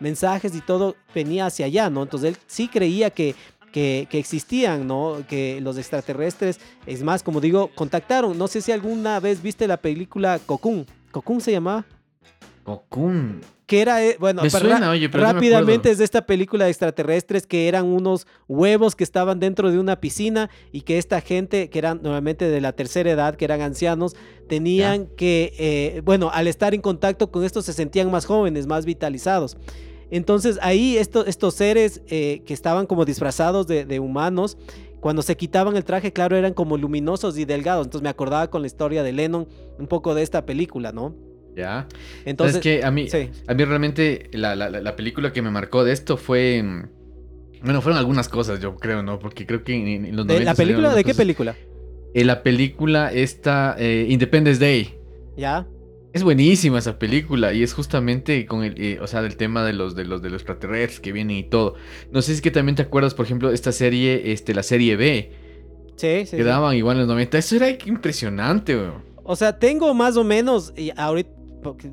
mensajes 0.00 0.54
y 0.54 0.60
todo 0.60 0.96
venía 1.14 1.46
hacia 1.46 1.66
allá, 1.66 1.90
¿no? 1.90 2.02
Entonces 2.02 2.30
él 2.30 2.38
sí 2.46 2.68
creía 2.68 3.10
que, 3.10 3.34
que, 3.72 4.06
existían, 4.12 4.86
¿no? 4.86 5.22
Que 5.28 5.60
los 5.60 5.76
extraterrestres, 5.76 6.60
es 6.86 7.02
más, 7.02 7.22
como 7.22 7.40
digo, 7.40 7.70
contactaron. 7.74 8.38
No 8.38 8.48
sé 8.48 8.60
si 8.60 8.72
alguna 8.72 9.20
vez 9.20 9.42
viste 9.42 9.66
la 9.66 9.76
película 9.76 10.38
Cocoon. 10.38 10.86
¿Cocoon 11.10 11.40
se 11.40 11.52
llamaba? 11.52 11.84
Cocoon 12.64 13.40
que 13.66 13.80
era, 13.80 14.04
eh, 14.04 14.16
bueno, 14.20 14.42
rápidamente 15.12 15.90
es 15.90 15.98
de 15.98 16.04
esta 16.04 16.24
película 16.24 16.64
de 16.64 16.70
extraterrestres 16.70 17.46
que 17.46 17.66
eran 17.66 17.84
unos 17.86 18.26
huevos 18.46 18.94
que 18.94 19.02
estaban 19.02 19.40
dentro 19.40 19.72
de 19.72 19.78
una 19.80 20.00
piscina 20.00 20.50
y 20.70 20.82
que 20.82 20.98
esta 20.98 21.20
gente, 21.20 21.68
que 21.68 21.78
eran 21.78 22.00
nuevamente 22.00 22.48
de 22.48 22.60
la 22.60 22.72
tercera 22.72 23.10
edad, 23.10 23.34
que 23.34 23.44
eran 23.44 23.60
ancianos, 23.62 24.14
tenían 24.48 25.06
que, 25.16 25.52
eh, 25.58 26.00
bueno, 26.04 26.30
al 26.32 26.46
estar 26.46 26.74
en 26.74 26.80
contacto 26.80 27.32
con 27.32 27.42
estos 27.42 27.64
se 27.64 27.72
sentían 27.72 28.10
más 28.10 28.24
jóvenes, 28.24 28.68
más 28.68 28.86
vitalizados. 28.86 29.56
Entonces 30.12 30.60
ahí 30.62 30.96
estos, 30.96 31.26
estos 31.26 31.54
seres 31.54 32.02
eh, 32.06 32.42
que 32.46 32.54
estaban 32.54 32.86
como 32.86 33.04
disfrazados 33.04 33.66
de, 33.66 33.84
de 33.84 33.98
humanos, 33.98 34.56
cuando 35.00 35.22
se 35.22 35.36
quitaban 35.36 35.76
el 35.76 35.84
traje, 35.84 36.12
claro, 36.12 36.36
eran 36.36 36.54
como 36.54 36.76
luminosos 36.76 37.36
y 37.36 37.44
delgados. 37.44 37.86
Entonces 37.86 38.04
me 38.04 38.08
acordaba 38.08 38.48
con 38.48 38.62
la 38.62 38.68
historia 38.68 39.02
de 39.02 39.12
Lennon 39.12 39.48
un 39.78 39.86
poco 39.88 40.14
de 40.14 40.22
esta 40.22 40.46
película, 40.46 40.92
¿no? 40.92 41.14
Ya. 41.56 41.88
Entonces. 42.26 42.56
Es 42.56 42.62
que 42.62 42.84
a 42.84 42.90
mí, 42.90 43.08
a 43.46 43.54
mí 43.54 43.64
realmente 43.64 44.28
la, 44.32 44.94
película 44.94 45.32
que 45.32 45.40
me 45.40 45.50
marcó 45.50 45.84
de 45.84 45.92
esto 45.92 46.18
fue. 46.18 46.62
Bueno, 47.62 47.80
fueron 47.80 47.98
algunas 47.98 48.28
cosas, 48.28 48.60
yo 48.60 48.76
creo, 48.76 49.02
¿no? 49.02 49.18
Porque 49.18 49.46
creo 49.46 49.64
que 49.64 49.74
en, 49.74 50.14
los 50.14 50.26
¿De 50.26 50.40
¿La 50.40 50.54
película? 50.54 50.94
¿De 50.94 51.02
qué 51.02 51.14
película? 51.14 51.56
En 52.14 52.26
la 52.26 52.42
película 52.42 53.10
esta, 53.10 53.74
eh, 53.78 54.06
Independence 54.08 54.60
Day. 54.60 54.94
Ya. 55.36 55.66
Es 56.12 56.22
buenísima 56.22 56.78
esa 56.78 56.98
película 56.98 57.52
y 57.52 57.62
es 57.62 57.74
justamente 57.74 58.46
con 58.46 58.62
el, 58.62 58.74
eh, 58.80 58.98
o 59.00 59.06
sea, 59.06 59.22
del 59.22 59.36
tema 59.36 59.64
de 59.64 59.72
los, 59.72 59.94
de 59.94 60.04
los, 60.04 60.22
de 60.22 60.30
los 60.30 60.40
extraterrestres 60.42 61.00
que 61.00 61.12
vienen 61.12 61.38
y 61.38 61.44
todo. 61.44 61.74
No 62.10 62.22
sé 62.22 62.28
si 62.28 62.32
es 62.34 62.40
que 62.42 62.50
también 62.50 62.76
te 62.76 62.82
acuerdas, 62.82 63.14
por 63.14 63.24
ejemplo, 63.26 63.50
esta 63.50 63.72
serie, 63.72 64.32
este, 64.32 64.54
la 64.54 64.62
serie 64.62 64.96
B. 64.96 65.32
Sí, 65.96 66.26
sí. 66.26 66.36
Que 66.36 66.44
daban 66.44 66.76
igual 66.76 66.96
en 66.96 67.00
los 67.00 67.08
90. 67.08 67.38
Eso 67.38 67.56
era 67.56 67.70
impresionante, 67.70 68.76
güey. 68.76 68.90
O 69.24 69.34
sea, 69.34 69.58
tengo 69.58 69.92
más 69.92 70.16
o 70.16 70.24
menos, 70.24 70.72
y 70.76 70.92
ahorita 70.96 71.35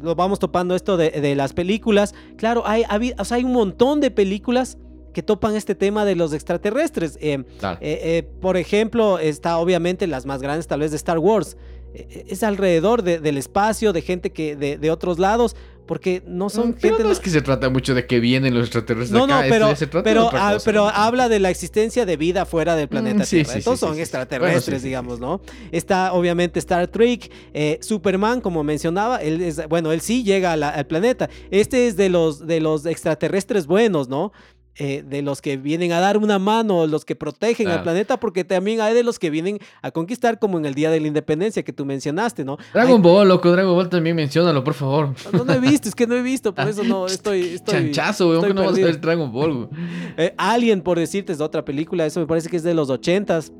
lo 0.01 0.15
vamos 0.15 0.39
topando 0.39 0.75
esto 0.75 0.97
de, 0.97 1.35
las 1.35 1.53
películas. 1.53 2.13
Claro, 2.37 2.63
hay, 2.65 2.83
hay, 2.89 3.13
hay 3.17 3.43
un 3.43 3.53
montón 3.53 4.01
de 4.01 4.11
películas 4.11 4.77
que 5.13 5.23
topan 5.23 5.55
este 5.55 5.75
tema 5.75 6.03
de 6.03 6.15
los 6.15 6.33
extraterrestres. 6.33 7.17
Eh, 7.21 7.43
eh, 7.61 7.77
eh, 7.81 8.29
por 8.41 8.57
ejemplo, 8.57 9.19
está 9.19 9.57
obviamente 9.57 10.07
las 10.07 10.25
más 10.25 10.41
grandes 10.41 10.67
tal 10.67 10.81
vez 10.81 10.91
de 10.91 10.97
Star 10.97 11.19
Wars. 11.19 11.55
es 11.93 12.43
alrededor 12.43 13.03
del 13.03 13.37
espacio, 13.37 13.93
de 13.93 14.01
gente 14.01 14.31
que 14.31 14.55
de, 14.55 14.77
de, 14.77 14.91
otros 14.91 15.19
lados, 15.19 15.55
porque 15.85 16.23
no 16.25 16.49
son 16.49 16.69
mm, 16.69 16.77
gente. 16.77 17.03
No 17.03 17.11
es 17.11 17.19
que 17.19 17.29
se 17.29 17.41
trata 17.41 17.69
mucho 17.69 17.93
de 17.93 18.05
que 18.07 18.19
vienen 18.19 18.53
los 18.53 18.63
extraterrestres. 18.65 19.11
No, 19.11 19.27
no, 19.27 19.41
pero, 19.49 19.73
pero, 20.03 20.29
pero 20.63 20.87
habla 20.87 21.29
de 21.29 21.39
la 21.39 21.49
existencia 21.49 22.05
de 22.05 22.17
vida 22.17 22.45
fuera 22.45 22.75
del 22.75 22.87
mm, 22.87 22.89
planeta 22.89 23.25
Tierra. 23.25 23.53
Estos 23.55 23.79
son 23.79 23.99
extraterrestres, 23.99 24.83
digamos, 24.83 25.19
¿no? 25.19 25.41
Está 25.71 26.13
obviamente 26.13 26.59
Star 26.59 26.87
Trek, 26.87 27.31
eh, 27.53 27.77
Superman, 27.81 28.41
como 28.41 28.63
mencionaba, 28.63 29.17
él 29.17 29.41
es, 29.41 29.67
bueno, 29.67 29.91
él 29.91 30.01
sí 30.01 30.23
llega 30.23 30.53
al 30.53 30.85
planeta. 30.87 31.29
Este 31.51 31.87
es 31.87 31.97
de 31.97 32.09
los, 32.09 32.45
de 32.45 32.59
los 32.59 32.85
extraterrestres 32.85 33.67
buenos, 33.67 34.07
¿no? 34.07 34.31
Eh, 34.75 35.03
de 35.07 35.21
los 35.21 35.39
que 35.39 35.55
vienen 35.55 35.91
a 35.91 35.99
dar 35.99 36.17
una 36.17 36.39
mano, 36.39 36.87
los 36.87 37.05
que 37.05 37.15
protegen 37.15 37.67
al 37.67 37.83
planeta, 37.83 38.19
porque 38.19 38.43
también 38.43 38.81
hay 38.81 38.95
de 38.95 39.03
los 39.03 39.19
que 39.19 39.29
vienen 39.29 39.59
a 39.83 39.91
conquistar, 39.91 40.39
como 40.39 40.57
en 40.57 40.65
el 40.65 40.73
Día 40.73 40.89
de 40.89 40.99
la 40.99 41.05
Independencia 41.05 41.61
que 41.61 41.71
tú 41.71 41.85
mencionaste, 41.85 42.43
¿no? 42.43 42.57
Dragon 42.73 42.99
Ball, 42.99 43.27
loco, 43.27 43.51
Dragon 43.51 43.75
Ball 43.75 43.87
también 43.87 44.15
menciónalo, 44.15 44.63
por 44.63 44.73
favor. 44.73 45.13
No, 45.31 45.45
no, 45.45 45.53
he 45.53 45.59
visto, 45.59 45.89
es 45.89 45.93
que 45.93 46.07
no 46.07 46.15
he 46.15 46.23
visto, 46.23 46.55
por 46.55 46.67
eso 46.69 46.83
no 46.83 47.05
estoy. 47.05 47.41
estoy 47.53 47.75
Chanchazo, 47.75 48.29
weón, 48.29 48.45
que 48.45 48.53
no 48.55 48.63
vas 48.63 48.73
a 48.73 48.81
ver 48.81 48.99
Dragon 48.99 49.31
Ball, 49.31 49.69
eh, 50.17 50.33
Alien, 50.37 50.81
por 50.81 50.97
decirte, 50.97 51.33
es 51.33 51.39
otra 51.39 51.63
película, 51.63 52.07
eso 52.07 52.19
me 52.19 52.25
parece 52.25 52.49
que 52.49 52.57
es 52.57 52.63
de 52.63 52.73
los 52.73 52.89
ochentas. 52.89 53.51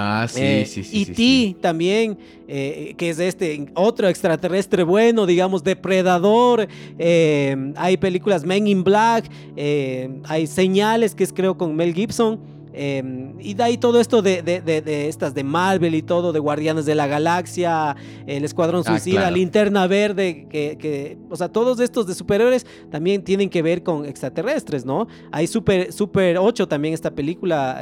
Ah, 0.00 0.26
sí, 0.26 0.40
eh, 0.40 0.64
sí, 0.66 0.82
sí. 0.82 0.98
Y 0.98 1.04
sí, 1.14 1.56
también, 1.60 2.16
eh, 2.48 2.94
que 2.96 3.10
es 3.10 3.18
este 3.18 3.66
otro 3.74 4.08
extraterrestre 4.08 4.82
bueno, 4.82 5.26
digamos, 5.26 5.62
depredador. 5.62 6.68
Eh, 6.98 7.72
hay 7.76 7.96
películas 7.98 8.44
Men 8.44 8.66
in 8.66 8.82
Black, 8.82 9.30
hay 9.56 10.46
señales 10.46 11.14
que 11.14 11.24
es 11.24 11.32
creo 11.32 11.56
con 11.58 11.76
Mel 11.76 11.92
Gibson. 11.92 12.40
y 12.72 13.54
de 13.54 13.62
ahí 13.62 13.76
todo 13.76 14.00
esto 14.00 14.22
de, 14.22 14.42
de, 14.42 15.08
estas 15.08 15.34
de 15.34 15.44
Marvel 15.44 15.94
y 15.94 16.02
todo, 16.02 16.32
de 16.32 16.38
Guardianes 16.38 16.86
de 16.86 16.94
la 16.94 17.06
Galaxia, 17.06 17.94
el 18.26 18.44
Escuadrón 18.44 18.84
ah, 18.86 18.90
Suicida, 18.90 19.30
Linterna 19.30 19.86
Verde, 19.86 20.46
que, 20.48 20.78
que, 20.78 21.18
o 21.28 21.36
sea, 21.36 21.48
todos 21.48 21.78
estos 21.78 22.06
de 22.06 22.14
superhéroes 22.14 22.64
también 22.90 23.22
tienen 23.22 23.50
que 23.50 23.60
ver 23.60 23.82
con 23.82 24.06
extraterrestres, 24.06 24.86
¿no? 24.86 25.08
Hay 25.30 25.46
Super, 25.46 25.92
Super 25.92 26.38
8 26.38 26.68
también, 26.68 26.94
esta 26.94 27.10
película 27.10 27.78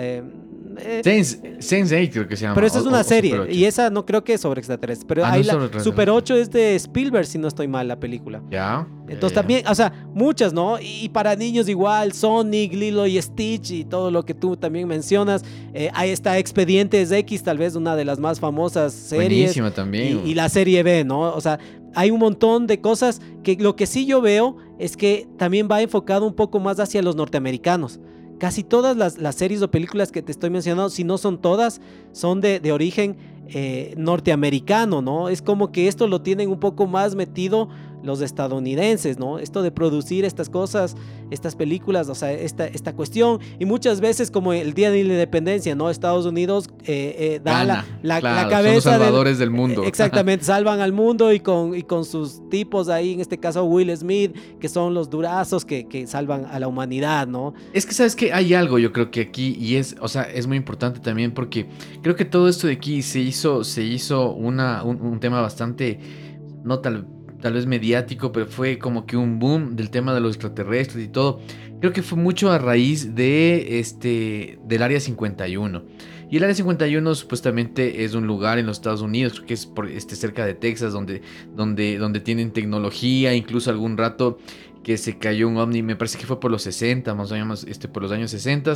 eh, 0.81 1.03
Sense, 1.61 1.97
8 1.97 2.11
creo 2.13 2.29
que 2.29 2.37
se 2.37 2.43
llama. 2.43 2.55
Pero 2.55 2.67
esa 2.67 2.79
es 2.79 2.87
una 2.87 3.05
serie 3.05 3.51
y 3.51 3.65
esa 3.65 3.91
no 3.91 4.05
creo 4.07 4.25
que 4.25 4.35
es 4.35 4.41
sobre 4.41 4.61
extraterrestres. 4.61 5.07
Pero 5.07 5.25
ah, 5.25 5.81
Super 5.81 6.11
8 6.11 6.37
es 6.37 6.51
de 6.51 6.75
Spielberg, 6.77 7.27
si 7.27 7.39
no 7.39 7.49
estoy 7.49 7.69
mal, 7.69 7.89
la 7.89 7.99
película. 7.99 8.43
Ya. 8.51 8.87
Entonces 9.09 9.35
también, 9.35 9.67
o 9.67 9.75
sea, 9.75 9.93
muchas, 10.15 10.53
¿no? 10.53 10.79
Y 10.81 11.09
para 11.09 11.35
niños 11.35 11.69
igual, 11.69 12.13
Sonic, 12.13 12.75
Lilo 12.75 13.07
y 13.07 13.21
Stitch 13.21 13.71
y 13.71 13.85
todo 13.85 14.11
lo 14.11 14.25
que 14.25 14.35
tú 14.35 14.57
también 14.57 14.87
mencionas. 14.87 15.45
Eh, 15.73 15.91
ahí 15.95 16.11
está 16.11 16.39
Expedientes 16.39 17.11
X, 17.11 17.43
tal 17.43 17.59
vez 17.59 17.75
una 17.75 17.97
de 17.97 18.05
las 18.05 18.19
más 18.19 18.39
famosas 18.39 18.93
series. 18.93 19.29
Buenísima 19.29 19.71
también. 19.71 20.23
Y, 20.25 20.31
y 20.31 20.35
la 20.35 20.49
serie 20.49 20.83
B, 20.83 21.05
¿no? 21.05 21.21
O 21.35 21.41
sea, 21.41 21.59
hay 21.95 22.11
un 22.11 22.21
montón 22.21 22.67
de 22.67 22.81
cosas 22.81 23.21
que 23.43 23.57
lo 23.57 23.77
que 23.77 23.87
sí 23.87 24.07
yo 24.07 24.21
veo 24.21 24.57
es 24.79 24.97
que 24.97 25.27
también 25.37 25.69
va 25.71 25.83
enfocado 25.83 26.27
un 26.27 26.35
poco 26.35 26.61
más 26.61 26.79
hacia 26.81 27.03
los 27.03 27.17
norteamericanos. 27.17 28.01
Casi 28.39 28.63
todas 28.63 28.97
las, 28.97 29.35
series 29.35 29.63
o 29.63 29.71
películas 29.71 30.13
que 30.13 30.23
te 30.23 30.33
estoy 30.33 30.51
mencionando, 30.51 30.91
si 30.91 31.05
no 31.05 31.19
son 31.19 31.39
todas, 31.39 31.81
son 32.13 32.41
de, 32.41 32.73
origen 32.73 33.17
eh, 33.49 33.95
norteamericano, 33.97 35.03
¿no? 35.03 35.29
Es 35.29 35.43
como 35.43 35.73
que 35.73 35.89
esto 35.89 36.07
lo 36.07 36.23
tienen 36.23 36.51
un 36.51 36.61
poco 36.61 36.87
más 36.87 37.15
metido 37.15 37.69
los 38.03 38.21
estadounidenses, 38.21 39.19
¿no? 39.19 39.39
Esto 39.39 39.63
de 39.63 39.71
producir 39.71 40.25
estas 40.25 40.49
cosas, 40.49 40.97
estas 41.31 41.57
películas, 41.57 42.09
o 42.09 42.15
sea, 42.15 42.33
esta, 42.33 42.67
esta 42.67 42.95
cuestión. 42.95 43.41
Y 43.59 43.65
muchas 43.65 44.01
veces, 44.01 44.31
como 44.31 44.53
el 44.53 44.75
Día 44.75 44.91
de 44.91 45.05
la 45.05 45.15
Independencia, 45.15 45.75
¿no? 45.75 45.91
Estados 45.91 46.27
Unidos 46.27 46.69
eh, 46.85 47.17
eh, 47.19 47.41
da 47.43 47.65
la, 47.65 47.85
la, 48.03 48.21
cabeza. 48.49 48.81
Son 48.81 48.93
salvadores 48.93 49.39
del, 49.39 49.51
mundo. 49.51 49.85
Exactamente, 49.85 50.45
salvan 50.45 50.81
al 50.81 50.93
mundo 50.93 51.33
y 51.33 51.41
con, 51.41 51.75
y 51.75 51.83
con 51.83 52.05
sus 52.05 52.49
tipos 52.51 52.89
ahí, 52.89 53.15
en 53.15 53.21
este 53.21 53.39
caso 53.39 53.65
Will 53.65 53.95
Smith, 53.97 54.37
que 54.61 54.69
son 54.69 54.95
los 54.95 55.11
durazos 55.11 55.65
que, 55.65 55.89
que 55.89 56.07
salvan 56.07 56.45
a 56.47 56.61
la 56.61 56.69
humanidad, 56.69 57.27
¿no? 57.27 57.55
Es 57.73 57.87
que, 57.87 57.95
¿sabes 57.95 58.15
que 58.15 58.33
Hay 58.33 58.55
algo, 58.55 58.79
yo 58.79 58.93
creo 58.93 59.11
que 59.11 59.21
aquí, 59.21 59.57
y 59.59 59.77
es, 59.77 59.97
o 60.01 60.09
sea, 60.09 60.23
es 60.23 60.47
muy 60.47 60.57
importante 60.57 61.01
también 61.01 61.33
porque 61.33 61.67
creo 62.03 62.15
que 62.15 62.25
todo 62.25 62.49
esto 62.49 62.67
de 62.67 62.75
aquí 62.75 63.03
se 63.03 63.21
hizo, 63.21 63.65
se 63.65 63.83
hizo 63.83 64.33
una, 64.33 64.83
un, 64.83 65.01
un 65.01 65.21
tema 65.21 65.41
bastante, 65.41 65.99
no 66.65 66.81
tal 66.81 67.07
tal 67.41 67.55
vez 67.55 67.67
mediático, 67.67 68.33
pero 68.33 68.47
fue 68.47 68.79
como 68.79 69.07
que 69.07 69.17
un 69.17 69.39
boom 69.39 69.77
del 69.77 69.91
tema 69.91 70.15
de 70.15 70.21
los 70.21 70.35
extraterrestres 70.35 71.05
y 71.05 71.09
todo. 71.09 71.41
Creo 71.81 71.93
que 71.93 72.03
fue 72.03 72.19
mucho 72.19 72.51
a 72.51 72.59
raíz 72.59 73.15
de 73.15 73.79
este 73.79 74.59
del 74.65 74.83
área 74.83 75.01
51. 75.01 75.83
Y 76.31 76.37
el 76.37 76.45
área 76.45 76.55
51 76.55 77.15
supuestamente 77.15 78.05
es 78.05 78.15
un 78.15 78.27
lugar 78.27 78.59
en 78.59 78.67
los 78.67 78.77
Estados 78.77 79.01
Unidos, 79.01 79.35
creo 79.35 79.47
que 79.47 79.55
es 79.55 79.65
por, 79.65 79.89
este, 79.89 80.15
cerca 80.15 80.45
de 80.45 80.53
Texas, 80.53 80.93
donde, 80.93 81.23
donde, 81.57 81.97
donde 81.97 82.21
tienen 82.21 82.53
tecnología, 82.53 83.35
incluso 83.35 83.71
algún 83.71 83.97
rato 83.97 84.37
que 84.83 84.99
se 84.99 85.19
cayó 85.19 85.49
un 85.49 85.57
ovni, 85.57 85.83
me 85.83 85.97
parece 85.97 86.19
que 86.19 86.27
fue 86.27 86.39
por 86.39 86.51
los 86.51 86.63
60, 86.63 87.15
más 87.15 87.31
o 87.31 87.35
menos 87.35 87.65
este, 87.65 87.89
por 87.89 88.03
los 88.03 88.13
años 88.13 88.31
60, 88.31 88.75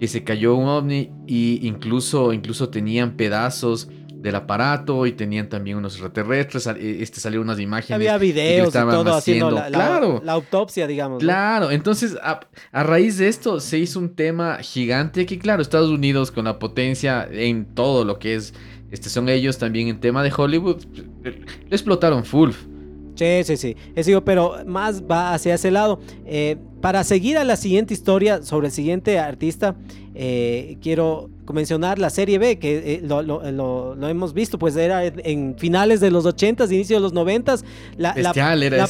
que 0.00 0.08
se 0.08 0.24
cayó 0.24 0.54
un 0.54 0.68
ovni 0.68 1.10
y 1.26 1.66
incluso, 1.66 2.32
incluso 2.32 2.70
tenían 2.70 3.16
pedazos 3.16 3.88
del 4.26 4.34
aparato 4.34 5.06
y 5.06 5.12
tenían 5.12 5.48
también 5.48 5.76
unos 5.76 5.94
extraterrestres. 5.94 6.66
Eh, 6.66 6.98
este 7.00 7.20
salió 7.20 7.40
unas 7.40 7.60
imágenes. 7.60 7.94
Había 7.94 8.18
videos 8.18 8.68
y 8.68 8.72
todo 8.72 9.14
haciendo 9.14 9.52
la, 9.52 9.68
claro, 9.68 10.20
la, 10.24 10.32
autopsia, 10.32 10.86
digamos. 10.86 11.20
Claro, 11.22 11.70
entonces 11.70 12.16
a, 12.20 12.40
raíz 12.72 13.18
de 13.18 13.28
esto 13.28 13.60
se 13.60 13.78
hizo 13.78 14.00
un 14.00 14.14
tema 14.14 14.58
gigante 14.58 15.26
que, 15.26 15.38
claro, 15.38 15.62
Estados 15.62 15.90
Unidos 15.90 16.32
con 16.32 16.46
la 16.46 16.58
potencia 16.58 17.28
en 17.30 17.66
todo 17.74 18.04
lo 18.04 18.18
que 18.18 18.34
es, 18.34 18.52
este, 18.90 19.08
son 19.08 19.28
ellos 19.28 19.58
también 19.58 19.88
en 19.88 20.00
tema 20.00 20.22
de 20.24 20.32
Hollywood, 20.36 20.82
explotaron 21.70 22.24
full. 22.24 22.50
Sí, 23.14 23.44
sí, 23.44 23.56
sí. 23.56 23.76
Es 23.94 24.06
digo, 24.06 24.24
pero 24.24 24.56
más 24.66 25.02
va 25.04 25.32
hacia 25.32 25.54
ese 25.54 25.70
lado. 25.70 26.00
Eh, 26.26 26.56
para 26.86 27.02
seguir 27.02 27.36
a 27.36 27.42
la 27.42 27.56
siguiente 27.56 27.94
historia 27.94 28.42
sobre 28.44 28.68
el 28.68 28.72
siguiente 28.72 29.18
artista, 29.18 29.74
eh, 30.14 30.78
quiero 30.80 31.28
mencionar 31.52 31.98
la 31.98 32.10
serie 32.10 32.38
B, 32.38 32.60
que 32.60 32.76
eh, 32.94 33.00
lo, 33.02 34.08
hemos 34.08 34.32
visto, 34.32 34.56
pues 34.56 34.76
era 34.76 35.04
en, 35.04 35.56
finales 35.58 35.98
de 35.98 36.12
los 36.12 36.24
80s, 36.24 36.70
inicio 36.70 36.98
de 36.98 37.00
los 37.00 37.12
90s. 37.12 37.64
La, 37.96 38.12
Bestial, 38.12 38.62
era 38.62 38.86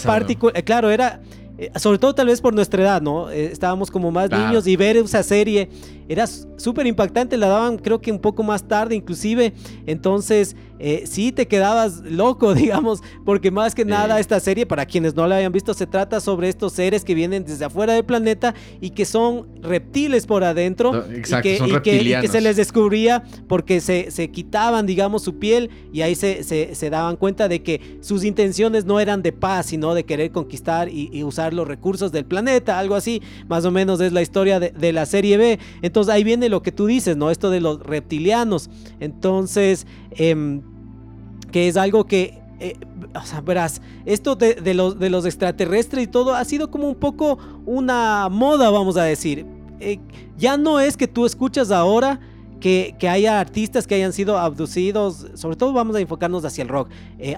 Claro, 0.63 0.91
era 0.91 1.23
eh, 1.59 1.71
sobre 1.77 1.99
todo 1.99 2.15
tal 2.15 2.27
vez 2.27 2.41
por 2.41 2.55
nuestra 2.55 2.83
edad, 2.83 3.03
¿no? 3.03 3.31
Eh, 3.31 3.47
estábamos 3.47 3.91
como 3.91 4.11
más 4.11 4.31
niños 4.31 4.67
y 4.67 4.77
ver 4.77 4.97
esa 4.97 5.23
serie 5.23 5.71
era 6.09 6.27
súper 6.27 6.87
impactante, 6.87 7.37
la 7.37 7.49
daban 7.49 7.79
creo 7.79 8.01
que 8.01 8.13
un 8.13 8.21
poco 8.21 8.43
más 8.43 8.69
tarde 8.69 8.95
inclusive, 8.95 9.53
entonces 9.87 10.55
eh, 10.79 11.05
sí 11.07 11.33
te 11.33 11.49
quedabas 11.49 12.03
loco, 12.03 12.55
digamos, 12.55 13.03
porque 13.25 13.51
más 13.51 13.75
que 13.75 13.85
nada 13.85 14.21
esta 14.21 14.39
serie, 14.39 14.67
para 14.67 14.87
quienes 14.87 15.15
no 15.15 15.27
la 15.27 15.37
hayan 15.37 15.53
visto, 15.53 15.75
se 15.75 15.87
trata 15.87 16.21
sobre 16.21 16.49
estos 16.49 16.75
seres 16.75 17.05
que 17.05 17.15
vienen 17.15 17.45
desde 17.45 17.65
afuera 17.65 17.95
del 17.95 18.05
planeta 18.05 18.55
y 18.81 18.91
que 18.91 19.05
son 19.05 19.49
reptiles 19.63 20.27
por 20.27 20.45
adentro 20.45 21.05
exacto, 21.11 21.49
y, 21.49 21.53
que, 21.53 21.59
son 21.59 21.71
y, 21.71 21.81
que, 21.81 22.29
se 22.29 22.41
les 22.41 22.57
descubría 22.57 23.25
porque 23.49 23.81
se, 23.81 24.11
se 24.11 24.31
quitaban, 24.31 24.87
digamos, 24.87 25.23
su 25.23 25.39
piel 25.39 25.71
y 25.93 26.03
ahí 26.03 26.15
se, 26.15 26.45
se, 26.45 26.75
se, 26.75 26.91
daban 26.91 27.17
cuenta 27.17 27.49
de 27.49 27.63
que 27.63 27.99
sus 28.01 28.25
intenciones 28.25 28.85
no 28.85 29.01
eran 29.01 29.23
de 29.23 29.33
paz, 29.33 29.67
sino 29.67 29.95
de 29.95 30.05
querer 30.05 30.31
conquistar 30.31 30.89
y, 30.89 31.11
y 31.13 31.25
usar 31.25 31.46
los 31.55 31.67
recursos 31.67 32.13
del 32.13 32.25
planeta, 32.25 32.79
algo 32.79 32.95
así, 32.95 33.23
más 33.49 33.65
o 33.65 33.71
menos 33.71 34.01
es 34.01 34.13
la 34.13 34.23
historia 34.23 34.61
de, 34.61 34.93
la 34.93 35.07
serie 35.07 35.37
B. 35.37 35.59
Entonces 35.83 36.13
ahí 36.13 36.25
viene 36.25 36.49
lo 36.49 36.63
que 36.63 36.73
tú 36.73 36.87
dices, 36.87 37.17
¿no? 37.17 37.31
Esto 37.31 37.51
de 37.51 37.61
los 37.61 37.81
reptilianos. 37.81 38.71
Entonces, 39.01 39.87
eh, 40.13 40.61
que 41.51 41.69
es 41.69 41.77
algo 41.77 42.05
que 42.05 42.41
eh, 42.59 42.77
verás, 43.45 43.83
esto 44.07 44.35
de, 44.35 44.55
de, 44.55 44.75
los, 44.75 44.99
de 44.99 45.11
los 45.11 45.27
extraterrestres 45.27 46.05
y 46.05 46.07
todo 46.07 46.35
ha 46.35 46.45
sido 46.45 46.71
como 46.71 46.89
un 46.89 46.95
poco 46.95 47.39
una 47.67 48.29
moda, 48.31 48.71
vamos 48.71 48.97
a 48.97 49.05
decir. 49.05 49.47
Eh, 49.79 49.99
ya 50.39 50.57
no 50.57 50.81
es 50.81 50.97
que 50.97 51.07
tú 51.07 51.27
escuchas 51.27 51.71
ahora 51.71 52.21
que, 52.99 53.09
haya 53.09 53.39
artistas 53.39 53.87
que 53.87 53.95
hayan 53.95 54.13
sido 54.13 54.39
abducidos, 54.39 55.27
sobre 55.35 55.55
todo 55.55 55.73
vamos 55.73 55.95
a 55.95 56.01
enfocarnos 56.01 56.45
hacia 56.45 56.63
el 56.63 56.69
rock, 56.69 56.91
eh, 57.19 57.37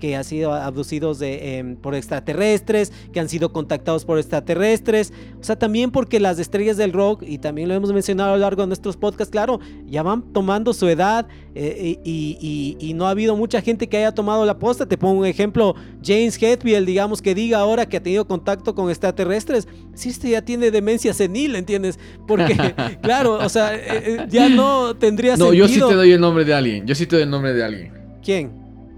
que 0.00 0.16
han 0.16 0.24
sido 0.24 0.54
abducidos 0.54 1.18
de, 1.18 1.58
eh, 1.58 1.76
por 1.82 1.94
extraterrestres, 1.94 2.90
que 3.12 3.20
han 3.20 3.28
sido 3.28 3.52
contactados 3.52 4.06
por 4.06 4.18
extraterrestres, 4.18 5.12
o 5.38 5.44
sea, 5.44 5.58
también 5.58 5.90
porque 5.90 6.18
las 6.18 6.38
estrellas 6.38 6.78
del 6.78 6.94
rock, 6.94 7.24
y 7.26 7.36
también 7.36 7.68
lo 7.68 7.74
hemos 7.74 7.92
mencionado 7.92 8.30
a 8.30 8.36
lo 8.36 8.40
largo 8.40 8.62
de 8.62 8.68
nuestros 8.68 8.96
podcasts, 8.96 9.30
claro, 9.30 9.60
ya 9.86 10.02
van 10.02 10.22
tomando 10.32 10.72
su 10.72 10.88
edad 10.88 11.28
eh, 11.54 11.98
y, 12.02 12.94
no 12.94 13.06
ha 13.06 13.10
habido 13.10 13.36
mucha 13.36 13.62
gente 13.62 13.88
que 13.88 13.96
haya 13.96 14.12
tomado 14.12 14.44
la 14.44 14.58
posta. 14.58 14.84
Te 14.84 14.98
pongo 14.98 15.20
un 15.20 15.26
ejemplo, 15.26 15.74
James 16.04 16.42
Hetfield, 16.42 16.86
digamos 16.86 17.22
que 17.22 17.34
diga 17.34 17.58
ahora 17.58 17.86
que 17.86 17.96
ha 17.96 18.02
tenido 18.02 18.26
contacto 18.26 18.74
con 18.74 18.90
extraterrestres, 18.90 19.66
si 19.94 20.10
este 20.10 20.30
ya 20.30 20.42
tiene 20.42 20.70
demencia 20.70 21.14
senil, 21.14 21.54
¿entiendes? 21.54 21.98
Porque, 22.26 22.56
claro, 23.02 23.34
o 23.34 23.48
sea, 23.48 24.26
ya 24.26 24.48
no 24.48 24.69
no 24.70 24.96
tendría 24.96 25.36
no, 25.36 25.46
sentido. 25.46 25.66
yo 25.66 25.72
sí 25.72 25.80
te 25.80 25.94
doy 25.94 26.12
el 26.12 26.20
nombre 26.20 26.44
de 26.44 26.54
alguien. 26.54 26.86
Yo 26.86 26.94
sí 26.94 27.06
te 27.06 27.16
doy 27.16 27.22
el 27.24 27.30
nombre 27.30 27.52
de 27.52 27.64
alguien. 27.64 27.92
¿Quién? 28.22 28.52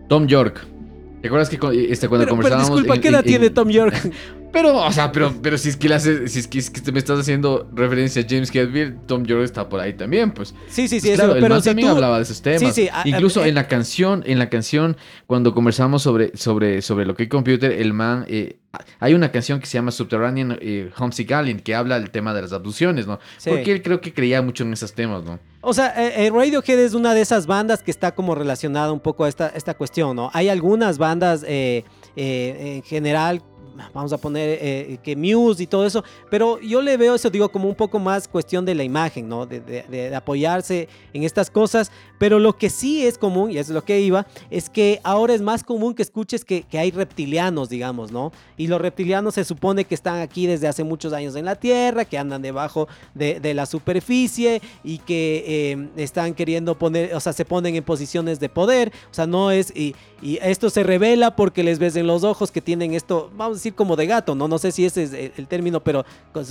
Tom 0.09 0.26
York. 0.26 0.67
¿Te 1.21 1.29
acuerdas 1.29 1.49
que 1.49 1.57
este, 1.91 2.09
cuando 2.09 2.26
pero, 2.26 2.37
conversábamos? 2.37 2.69
Pero 2.71 2.76
disculpa, 2.76 2.95
en, 2.97 3.00
¿qué 3.00 3.09
edad 3.09 3.21
en, 3.21 3.26
tiene 3.26 3.50
Tom 3.50 3.69
York? 3.69 3.95
Pero, 4.52 4.76
o 4.76 4.92
sea, 4.92 5.11
pero, 5.11 5.32
pero 5.40 5.56
si 5.56 5.71
es 5.71 5.76
que 5.76 5.88
le 5.88 5.94
hace, 5.94 6.28
si 6.28 6.40
es 6.40 6.47
que, 6.47 6.59
es 6.59 6.71
que 6.71 6.92
me 6.92 6.99
estás 6.99 7.18
haciendo 7.18 7.68
referencia 7.75 8.23
a 8.23 8.26
James 8.28 8.54
Hetfield, 8.54 9.06
Tom 9.06 9.25
York 9.25 9.44
está 9.44 9.68
por 9.68 9.80
ahí 9.80 9.94
también, 9.94 10.30
pues. 10.30 10.54
Sí, 10.68 10.88
sí, 10.88 11.00
sí, 11.00 11.09
pues, 11.09 11.18
claro, 11.18 11.32
eso, 11.32 11.40
pero 11.40 11.56
el 11.56 11.62
si 11.62 11.71
también 11.71 11.88
tú... 11.88 11.94
hablaba 11.94 12.18
de 12.18 12.25
esos 12.25 12.42
temas. 12.42 12.61
Sí, 12.61 12.82
sí, 12.82 12.88
a, 12.92 13.02
Incluso 13.06 13.42
a, 13.42 13.49
en 13.49 13.54
la 13.54 13.66
canción, 13.66 14.23
en 14.26 14.38
la 14.38 14.50
canción, 14.50 14.97
cuando 15.26 15.54
conversamos 15.54 16.02
sobre, 16.02 16.37
sobre, 16.37 16.82
sobre 16.82 17.06
lo 17.06 17.14
que 17.14 17.25
hay 17.25 17.28
computer, 17.28 17.73
el 17.73 17.94
man, 17.94 18.26
eh, 18.28 18.59
hay 19.00 19.14
una 19.14 19.32
canción 19.32 19.59
que 19.59 19.66
se 19.66 19.78
llama 19.78 19.90
Subterranean 19.90 20.59
eh, 20.61 20.90
Homesick 20.99 21.32
Alien 21.32 21.61
que 21.61 21.75
habla 21.75 21.99
del 21.99 22.11
tema 22.11 22.35
de 22.35 22.42
las 22.42 22.52
abducciones, 22.52 23.06
¿no? 23.06 23.21
Sí. 23.38 23.50
Porque 23.50 23.73
él 23.73 23.82
creo 23.82 24.00
que 24.00 24.12
creía 24.12 24.42
mucho 24.42 24.64
en 24.64 24.73
esos 24.75 24.92
temas, 24.92 25.25
¿no? 25.25 25.38
O 25.64 25.73
sea, 25.73 25.94
eh, 25.97 26.28
Radiohead 26.28 26.80
es 26.80 26.92
una 26.92 27.14
de 27.14 27.21
esas 27.21 27.47
bandas 27.47 27.85
que 27.85 27.92
está 27.92 28.12
como 28.12 28.35
relacionada 28.35 28.90
un 28.92 28.99
poco 28.99 29.25
a 29.25 29.28
esta, 29.28 29.47
esta 29.49 29.75
cuestión, 29.75 30.16
¿no? 30.16 30.28
Hay 30.35 30.49
algunas 30.49 30.99
bandas 30.99 31.44
eh, 31.47 31.85
eh, 32.16 32.75
en 32.76 32.82
general 32.82 33.42
vamos 33.93 34.12
a 34.12 34.19
poner 34.19 34.59
eh, 34.61 34.99
que 35.03 35.17
Muse 35.17 35.62
y 35.62 35.67
todo 35.67 35.87
eso, 35.87 36.05
pero 36.31 36.61
yo 36.61 36.83
le 36.83 36.97
veo 36.97 37.15
eso, 37.15 37.31
digo, 37.31 37.49
como 37.49 37.69
un 37.69 37.75
poco 37.75 37.99
más 37.99 38.29
cuestión 38.29 38.65
de 38.65 38.75
la 38.75 38.85
imagen, 38.85 39.29
¿no? 39.29 39.47
De, 39.47 39.61
de, 39.61 39.83
de, 39.85 40.15
apoyarse 40.15 40.89
en 41.12 41.23
estas 41.23 41.51
cosas, 41.51 41.91
pero 42.23 42.38
lo 42.38 42.57
que 42.57 42.71
sí 42.71 43.05
es 43.05 43.19
común, 43.19 43.50
y 43.50 43.59
es 43.59 43.69
lo 43.69 43.83
que 43.85 44.00
iba, 44.00 44.29
es 44.49 44.71
que 44.71 45.00
ahora 45.02 45.35
es 45.35 45.43
más 45.43 45.64
común 45.64 45.93
que 45.93 46.02
escuches 46.02 46.45
que, 46.45 46.62
que 46.62 46.79
hay 46.79 46.93
reptilianos, 46.93 47.69
digamos, 47.69 48.12
¿no? 48.12 48.31
Y 48.57 48.69
los 48.69 48.81
reptilianos 48.81 49.35
se 49.35 49.45
supone 49.45 49.85
que 49.87 49.97
están 49.97 50.21
aquí 50.21 50.47
desde 50.47 50.69
hace 50.69 50.85
muchos 50.85 51.13
años 51.15 51.35
en 51.35 51.47
la 51.47 51.56
Tierra, 51.56 52.04
que 52.04 52.17
andan 52.19 52.41
debajo 52.41 52.87
de, 53.13 53.41
de 53.41 53.54
la 53.54 53.67
superficie 53.67 54.63
y 54.85 54.99
que 54.99 55.45
eh, 55.73 55.89
están 55.97 56.35
queriendo 56.35 56.78
poner, 56.78 57.13
o 57.13 57.19
sea, 57.19 57.32
se 57.32 57.45
ponen 57.45 57.75
en 57.75 57.82
posiciones 57.82 58.39
de 58.39 58.49
poder, 58.49 58.93
o 59.11 59.15
sea, 59.15 59.26
no 59.26 59.50
es, 59.50 59.76
y, 59.76 59.97
y 60.23 60.39
esto 60.43 60.71
se 60.71 60.85
revela 60.85 61.35
porque 61.35 61.65
les 61.65 61.80
ves 61.80 61.97
en 61.97 62.06
los 62.06 62.23
ojos 62.23 62.52
que 62.52 62.61
tienen 62.61 62.95
esto, 62.95 63.32
vamos 63.37 63.56
a 63.56 63.58
decir, 63.58 63.75
como 63.75 63.97
de 63.97 64.06
gato, 64.06 64.37
¿no? 64.37 64.47
No 64.47 64.58
sé 64.58 64.71
si 64.71 64.85
ese 64.85 65.02
es 65.02 65.13
el, 65.13 65.32
el 65.37 65.49
término, 65.49 65.80
pero 65.80 66.04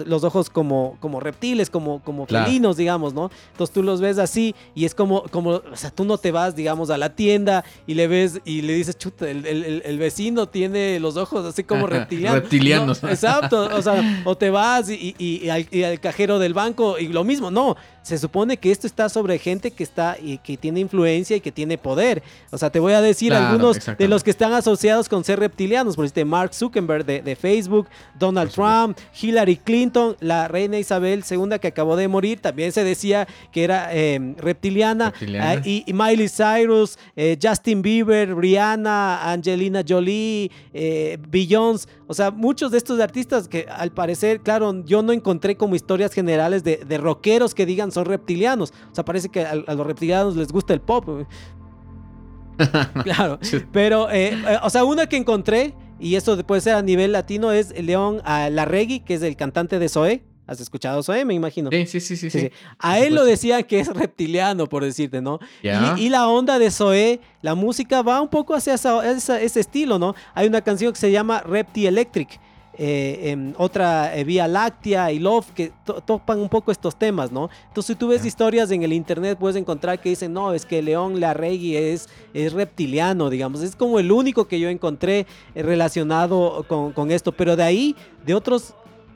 los 0.05 0.25
ojos 0.25 0.49
como, 0.49 0.97
como 0.99 1.21
reptiles, 1.21 1.69
como, 1.69 2.01
como 2.03 2.25
Claro. 2.25 2.45
felinos, 2.47 2.75
digamos, 2.75 3.13
¿no? 3.13 3.31
Entonces 3.53 3.73
tú 3.73 3.83
los 3.83 4.01
ves 4.01 4.17
así 4.17 4.53
y 4.75 4.83
es 4.83 4.93
como, 4.93 5.23
como, 5.31 5.60
o 5.71 5.75
sea, 5.75 5.89
tú 5.91 6.03
no 6.05 6.17
te 6.17 6.31
vas, 6.31 6.55
digamos, 6.55 6.89
a 6.89 6.97
la 6.97 7.15
tienda 7.15 7.63
y 7.87 7.93
le 7.93 8.07
ves 8.07 8.39
y 8.45 8.61
le 8.61 8.73
dices, 8.73 8.97
chuta, 8.97 9.29
el, 9.29 9.45
el- 9.45 9.81
el 9.85 9.97
vecino 9.97 10.47
tiene 10.47 10.99
los 10.99 11.17
ojos 11.17 11.45
así 11.45 11.63
como 11.63 11.87
reptilianos. 11.87 12.41
Reptilianos. 12.41 13.03
No, 13.03 13.09
exacto, 13.09 13.69
o 13.75 13.81
sea, 13.81 14.21
o 14.25 14.35
te 14.37 14.49
vas 14.49 14.89
y, 14.89 15.15
y- 15.17 15.41
y 15.45 15.49
al, 15.49 15.67
y 15.71 15.83
al 15.83 15.99
cajero 15.99 16.39
del 16.39 16.53
banco 16.53 16.97
y 16.99 17.07
lo 17.07 17.23
mismo, 17.23 17.51
no. 17.51 17.75
Se 18.01 18.17
supone 18.17 18.57
que 18.57 18.71
esto 18.71 18.87
está 18.87 19.09
sobre 19.09 19.37
gente 19.37 19.71
que 19.71 19.83
está 19.83 20.17
y 20.21 20.37
que 20.39 20.57
tiene 20.57 20.79
influencia 20.79 21.35
y 21.35 21.41
que 21.41 21.51
tiene 21.51 21.77
poder. 21.77 22.23
O 22.51 22.57
sea, 22.57 22.69
te 22.69 22.79
voy 22.79 22.93
a 22.93 23.01
decir 23.01 23.29
Claro, 23.29 23.47
algunos 23.47 23.77
de 23.97 24.07
los 24.07 24.23
que 24.23 24.31
están 24.31 24.53
asociados 24.53 25.07
con 25.07 25.23
ser 25.23 25.39
reptilianos. 25.39 25.95
Por 25.95 26.05
ejemplo, 26.05 26.25
Mark 26.25 26.53
Zuckerberg 26.53 27.05
de, 27.05 27.21
de 27.21 27.35
Facebook, 27.35 27.87
Donald. 28.17 28.51
Trump, 28.51 28.97
Hillary 29.19 29.57
Clinton, 29.57 30.15
la 30.19 30.47
reina 30.47 30.77
Isabel 30.79 31.23
II 31.29 31.59
que 31.59 31.67
acabó 31.67 31.95
de 31.95 32.07
morir, 32.07 32.39
también 32.39 32.71
se 32.71 32.83
decía 32.83 33.27
que 33.51 33.63
era 33.63 33.89
eh, 33.93 34.35
reptiliana. 34.37 35.11
Reptiliana. 35.11 35.51
Ah, 35.51 35.61
y, 35.63 35.83
y 35.85 35.93
Miley 35.93 36.29
Cyrus, 36.29 36.97
eh, 37.15 37.37
Justin 37.41 37.81
Bieber, 37.81 38.35
Rihanna, 38.35 39.31
Angelina 39.31 39.83
Jolie, 39.87 40.51
eh, 40.73 41.17
Beyoncé. 41.29 41.87
O 42.07 42.13
sea, 42.13 42.29
muchos 42.29 42.71
de 42.71 42.77
estos 42.77 42.99
artistas 42.99 43.47
que 43.47 43.65
al 43.69 43.91
parecer, 43.91 44.41
claro, 44.41 44.83
yo 44.83 45.01
no 45.01 45.13
encontré 45.13 45.55
como 45.55 45.75
historias 45.75 46.11
generales 46.11 46.63
de, 46.63 46.77
de 46.77 46.97
rockeros 46.97 47.55
que 47.55 47.65
digan 47.65 47.90
son 47.91 48.05
reptilianos. 48.05 48.73
O 48.91 48.95
sea, 48.95 49.05
parece 49.05 49.29
que 49.29 49.41
a, 49.45 49.51
a 49.51 49.73
los 49.75 49.85
reptilianos 49.85 50.35
les 50.35 50.51
gusta 50.51 50.73
el 50.73 50.81
pop. 50.81 51.07
Claro, 53.03 53.39
pero, 53.71 54.09
eh, 54.11 54.33
eh, 54.33 54.57
o 54.61 54.69
sea, 54.69 54.83
una 54.83 55.07
que 55.07 55.17
encontré, 55.17 55.73
y 55.99 56.15
esto 56.15 56.37
puede 56.45 56.61
ser 56.61 56.75
a 56.75 56.81
nivel 56.83 57.11
latino, 57.11 57.51
es 57.51 57.73
León 57.81 58.21
Larregui, 58.25 58.99
que 58.99 59.15
es 59.15 59.21
el 59.23 59.35
cantante 59.35 59.79
de 59.79 59.89
Zoé. 59.89 60.23
¿Has 60.47 60.59
escuchado 60.59 61.01
Zoé? 61.01 61.23
Me 61.23 61.33
imagino. 61.33 61.69
Sí, 61.71 61.85
sí, 61.87 61.99
sí, 62.01 62.17
sí. 62.17 62.29
Sí, 62.29 62.39
sí. 62.39 62.45
sí. 62.47 62.51
A 62.77 62.99
él 62.99 63.15
lo 63.15 63.23
decía 63.25 63.63
que 63.63 63.79
es 63.79 63.87
reptiliano, 63.87 64.67
por 64.67 64.83
decirte, 64.83 65.21
¿no? 65.21 65.39
Ya. 65.63 65.95
Y, 65.97 66.03
y 66.05 66.09
la 66.09 66.27
onda 66.27 66.59
de 66.59 66.69
Zoé, 66.71 67.21
la 67.41 67.55
música 67.55 68.01
va 68.01 68.21
un 68.21 68.27
poco 68.29 68.53
hacia 68.53 68.73
esa- 68.73 69.09
esa- 69.09 69.39
ese 69.41 69.59
estilo, 69.61 69.97
¿no? 69.97 70.13
Hay 70.35 70.47
una 70.47 70.61
canción 70.61 70.91
que 70.93 70.99
se 70.99 71.09
llama 71.11 71.39
Repti 71.41 71.87
Electric. 71.87 72.39
Eh, 72.83 73.53
otra 73.57 74.15
eh, 74.17 74.23
Vía 74.23 74.47
Láctea 74.47 75.11
y 75.11 75.19
Love 75.19 75.51
que 75.51 75.71
to- 75.85 76.01
topan 76.01 76.39
un 76.39 76.49
poco 76.49 76.71
estos 76.71 76.95
temas, 76.97 77.31
¿no? 77.31 77.49
Entonces 77.67 77.93
si 77.93 77.95
tú 77.95 78.07
ves 78.07 78.25
historias 78.25 78.71
en 78.71 78.81
el 78.81 78.91
internet 78.91 79.37
puedes 79.39 79.55
encontrar 79.55 80.01
que 80.01 80.09
dicen, 80.09 80.33
no, 80.33 80.53
es 80.53 80.65
que 80.65 80.81
León 80.81 81.19
Larregui 81.19 81.75
es, 81.75 82.09
es 82.33 82.53
reptiliano, 82.53 83.29
digamos, 83.29 83.61
es 83.61 83.75
como 83.75 83.99
el 83.99 84.11
único 84.11 84.47
que 84.47 84.59
yo 84.59 84.67
encontré 84.69 85.27
eh, 85.53 85.61
relacionado 85.61 86.65
con, 86.67 86.91
con 86.91 87.11
esto, 87.11 87.31
pero 87.31 87.55
de 87.55 87.63
ahí, 87.63 87.95
de 88.25 88.33
otros 88.33 88.73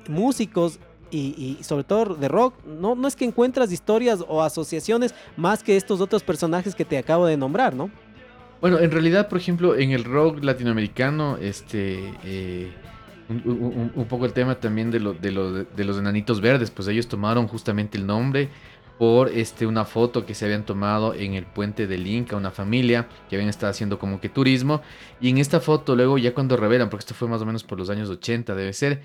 músicos 0.07 0.79
y, 1.11 1.57
y 1.59 1.63
sobre 1.63 1.83
todo 1.83 2.15
de 2.15 2.27
rock, 2.27 2.53
no, 2.65 2.93
no 2.93 3.07
es 3.07 3.15
que 3.15 3.25
encuentras 3.25 3.71
historias 3.71 4.23
o 4.27 4.43
asociaciones 4.43 5.15
más 5.37 5.63
que 5.63 5.75
estos 5.77 6.01
otros 6.01 6.23
personajes 6.23 6.75
que 6.75 6.85
te 6.85 6.97
acabo 6.97 7.25
de 7.25 7.37
nombrar, 7.37 7.73
¿no? 7.73 7.89
Bueno, 8.61 8.79
en 8.79 8.89
realidad, 8.91 9.27
por 9.27 9.37
ejemplo, 9.37 9.75
en 9.75 9.91
el 9.91 10.03
rock 10.03 10.43
latinoamericano, 10.43 11.37
este, 11.37 12.13
eh, 12.23 12.71
un, 13.29 13.41
un- 13.45 13.91
un 13.95 14.05
poco 14.05 14.25
el 14.25 14.33
tema 14.33 14.55
también 14.55 14.91
de, 14.91 14.99
lo- 14.99 15.13
de, 15.13 15.31
lo- 15.31 15.51
de 15.63 15.83
los 15.83 15.97
enanitos 15.97 16.41
verdes, 16.41 16.71
pues 16.71 16.87
ellos 16.87 17.07
tomaron 17.07 17.47
justamente 17.47 17.97
el 17.97 18.05
nombre 18.05 18.49
por 18.97 19.27
este, 19.27 19.65
una 19.67 19.83
foto 19.83 20.25
que 20.25 20.33
se 20.33 20.45
habían 20.45 20.63
tomado 20.65 21.13
en 21.13 21.33
el 21.33 21.45
puente 21.45 21.85
del 21.85 22.07
Inca, 22.07 22.37
una 22.37 22.51
familia 22.51 23.09
que 23.29 23.35
habían 23.35 23.49
estado 23.49 23.69
haciendo 23.71 23.99
como 23.99 24.21
que 24.21 24.29
turismo, 24.29 24.81
y 25.19 25.29
en 25.29 25.37
esta 25.37 25.59
foto 25.59 25.97
luego 25.97 26.17
ya 26.17 26.33
cuando 26.33 26.55
revelan, 26.55 26.89
porque 26.89 27.01
esto 27.01 27.13
fue 27.13 27.27
más 27.27 27.41
o 27.41 27.45
menos 27.45 27.63
por 27.65 27.77
los 27.77 27.89
años 27.89 28.09
80, 28.09 28.55
debe 28.55 28.71
ser, 28.71 29.01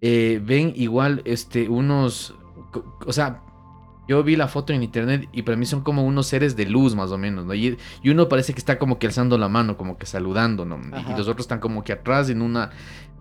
eh, 0.00 0.40
ven 0.44 0.72
igual 0.74 1.22
este, 1.24 1.68
unos, 1.68 2.34
o 3.06 3.12
sea, 3.12 3.42
yo 4.08 4.24
vi 4.24 4.36
la 4.36 4.48
foto 4.48 4.72
en 4.72 4.82
internet 4.82 5.28
y 5.32 5.42
para 5.42 5.56
mí 5.58 5.66
son 5.66 5.82
como 5.82 6.02
unos 6.02 6.26
seres 6.26 6.56
de 6.56 6.64
luz 6.64 6.94
más 6.96 7.10
o 7.12 7.18
menos, 7.18 7.44
¿no? 7.44 7.52
Y, 7.54 7.76
y 8.02 8.08
uno 8.08 8.26
parece 8.28 8.54
que 8.54 8.58
está 8.58 8.78
como 8.78 8.98
que 8.98 9.06
alzando 9.06 9.36
la 9.38 9.48
mano, 9.50 9.76
como 9.76 9.98
que 9.98 10.06
saludando, 10.06 10.64
¿no? 10.64 10.80
Ajá. 10.96 11.12
Y 11.12 11.16
los 11.16 11.28
otros 11.28 11.44
están 11.44 11.60
como 11.60 11.84
que 11.84 11.92
atrás 11.92 12.30
en 12.30 12.40
una, 12.40 12.70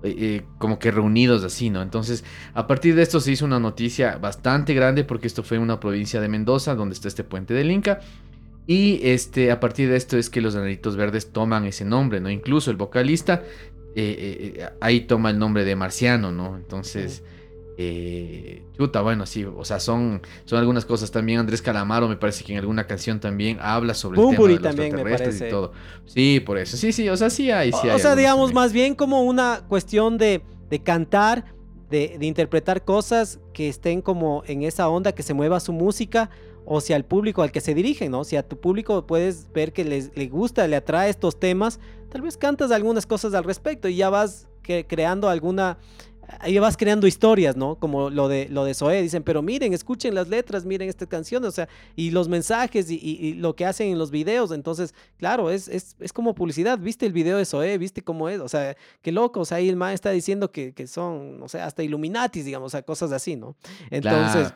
eh, 0.04 0.16
eh, 0.18 0.46
como 0.58 0.80
que 0.80 0.92
reunidos 0.92 1.44
así, 1.44 1.70
¿no? 1.70 1.82
Entonces, 1.82 2.24
a 2.54 2.68
partir 2.68 2.96
de 2.96 3.02
esto 3.02 3.20
se 3.20 3.32
hizo 3.32 3.46
una 3.46 3.60
noticia 3.60 4.18
bastante 4.18 4.74
grande 4.74 5.04
porque 5.04 5.28
esto 5.28 5.44
fue 5.44 5.58
en 5.58 5.64
una 5.64 5.80
provincia 5.80 6.22
de 6.22 6.28
Mendoza, 6.28 6.76
donde 6.76 6.94
está 6.94 7.08
este 7.08 7.24
puente 7.24 7.54
del 7.54 7.72
Inca. 7.72 8.00
Y 8.68 9.00
este, 9.04 9.52
a 9.52 9.60
partir 9.60 9.90
de 9.90 9.96
esto 9.96 10.18
es 10.18 10.30
que 10.30 10.42
los 10.42 10.56
Enanitos 10.56 10.98
Verdes 10.98 11.32
toman 11.32 11.66
ese 11.66 11.86
nombre, 11.86 12.20
¿no? 12.20 12.30
Incluso 12.30 12.72
el 12.72 12.78
vocalista 12.78 13.44
ahí 14.80 15.02
toma 15.02 15.32
el 15.32 15.40
nombre 15.40 15.66
de 15.66 15.76
Marciano, 15.76 16.32
¿no? 16.32 16.56
Entonces... 16.56 17.24
Eh, 17.80 18.64
chuta, 18.76 19.02
bueno, 19.02 19.28
sí, 19.28 19.46
o 19.46 19.64
sea, 19.64 19.80
son, 19.80 20.22
son 20.46 20.58
algunas 20.58 20.84
cosas. 20.84 21.12
También 21.12 21.40
Andrés 21.40 21.62
Calamaro 21.62 22.08
me 22.08 22.18
parece 22.18 22.44
que 22.44 22.54
en 22.54 22.60
alguna 22.60 22.88
canción 22.88 23.20
también 23.20 23.60
habla 23.62 23.94
sobre 23.94 24.20
el 24.20 24.30
tema 24.30 24.48
de 24.48 24.56
los 24.56 24.66
extraterrestres 24.66 25.42
y 25.42 25.50
todo. 25.50 25.72
Sí, 26.06 26.40
por 26.40 26.58
eso. 26.58 26.76
Sí, 26.76 26.92
sí, 26.92 27.08
o 27.08 27.16
sea, 27.16 27.30
sí 27.30 27.52
hay. 27.52 27.72
Sí 27.72 27.88
o, 27.88 28.00
sea, 28.00 28.16
digamos, 28.16 28.54
más 28.54 28.74
bien 28.74 28.96
como 28.96 29.22
una 29.22 29.62
cuestión 29.68 30.18
de, 30.18 30.42
de 30.72 30.80
cantar, 30.80 31.46
de, 31.92 32.18
de, 32.20 32.26
interpretar 32.26 32.84
cosas 32.84 33.40
que 33.54 33.70
estén 33.70 34.02
como 34.02 34.44
en 34.48 34.64
esa 34.64 34.90
onda, 34.90 35.12
que 35.12 35.22
se 35.22 35.36
mueva 35.36 35.60
su 35.60 35.72
música, 35.72 36.32
o 36.66 36.82
si 36.82 36.94
al 36.94 37.06
público 37.06 37.44
al 37.44 37.52
que 37.52 37.62
se 37.62 37.74
dirigen, 37.74 38.12
¿no? 38.12 38.24
Si 38.24 38.36
a 38.36 38.44
tu 38.44 38.60
público 38.60 39.06
puedes 39.08 39.52
ver 39.54 39.72
que 39.72 39.86
les, 39.86 40.12
le 40.18 40.28
gusta, 40.28 40.68
le 40.68 40.76
atrae 40.76 41.10
estos 41.10 41.40
temas, 41.40 41.80
tal 42.10 42.24
vez 42.24 42.38
cantas 42.38 42.72
algunas 42.72 43.06
cosas 43.06 43.34
al 43.36 43.44
respecto 43.46 43.88
y 43.88 43.96
ya 43.96 44.10
vas 44.10 44.48
que, 44.64 44.86
creando 44.86 45.30
alguna 45.30 45.78
ahí 46.40 46.58
vas 46.60 46.78
creando 46.78 47.08
historias, 47.08 47.56
¿no? 47.56 47.76
Como 47.76 48.10
lo 48.10 48.28
de, 48.28 48.48
lo 48.50 48.66
de 48.66 48.74
Zoé, 48.74 49.02
dicen, 49.02 49.24
pero 49.24 49.42
miren, 49.42 49.74
escuchen 49.74 50.14
las 50.14 50.28
letras, 50.28 50.66
miren 50.66 50.90
estas 50.90 51.08
canciones, 51.08 51.50
o 51.50 51.52
sea, 51.52 51.70
y 51.96 52.12
los 52.12 52.28
mensajes 52.28 52.90
y, 52.90 53.34
lo 53.36 53.56
que 53.56 53.66
hacen 53.66 53.90
en 53.90 53.98
los 53.98 54.12
videos, 54.12 54.52
entonces, 54.52 54.94
claro, 55.18 55.50
es, 55.50 55.68
es, 55.68 55.96
es, 56.00 56.14
como 56.14 56.36
publicidad, 56.36 56.80
viste 56.80 57.06
el 57.06 57.14
video 57.14 57.38
de 57.38 57.46
Zoé, 57.46 57.78
viste 57.78 58.04
cómo 58.04 58.30
es, 58.30 58.40
o 58.40 58.48
sea, 58.48 58.76
qué 59.02 59.12
loco, 59.12 59.42
o 59.42 59.46
sea, 59.46 59.58
ahí 59.58 59.70
el 59.70 59.76
man 59.76 59.94
está 59.94 60.12
diciendo 60.12 60.52
que, 60.52 60.74
que 60.74 60.88
son, 60.88 61.42
o 61.42 61.48
sea, 61.48 61.66
hasta 61.66 61.84
Illuminatis, 61.84 62.46
digamos, 62.46 62.68
o 62.68 62.70
sea, 62.72 62.82
cosas 62.84 63.12
así, 63.12 63.36
¿no? 63.36 63.56
Entonces... 63.90 64.54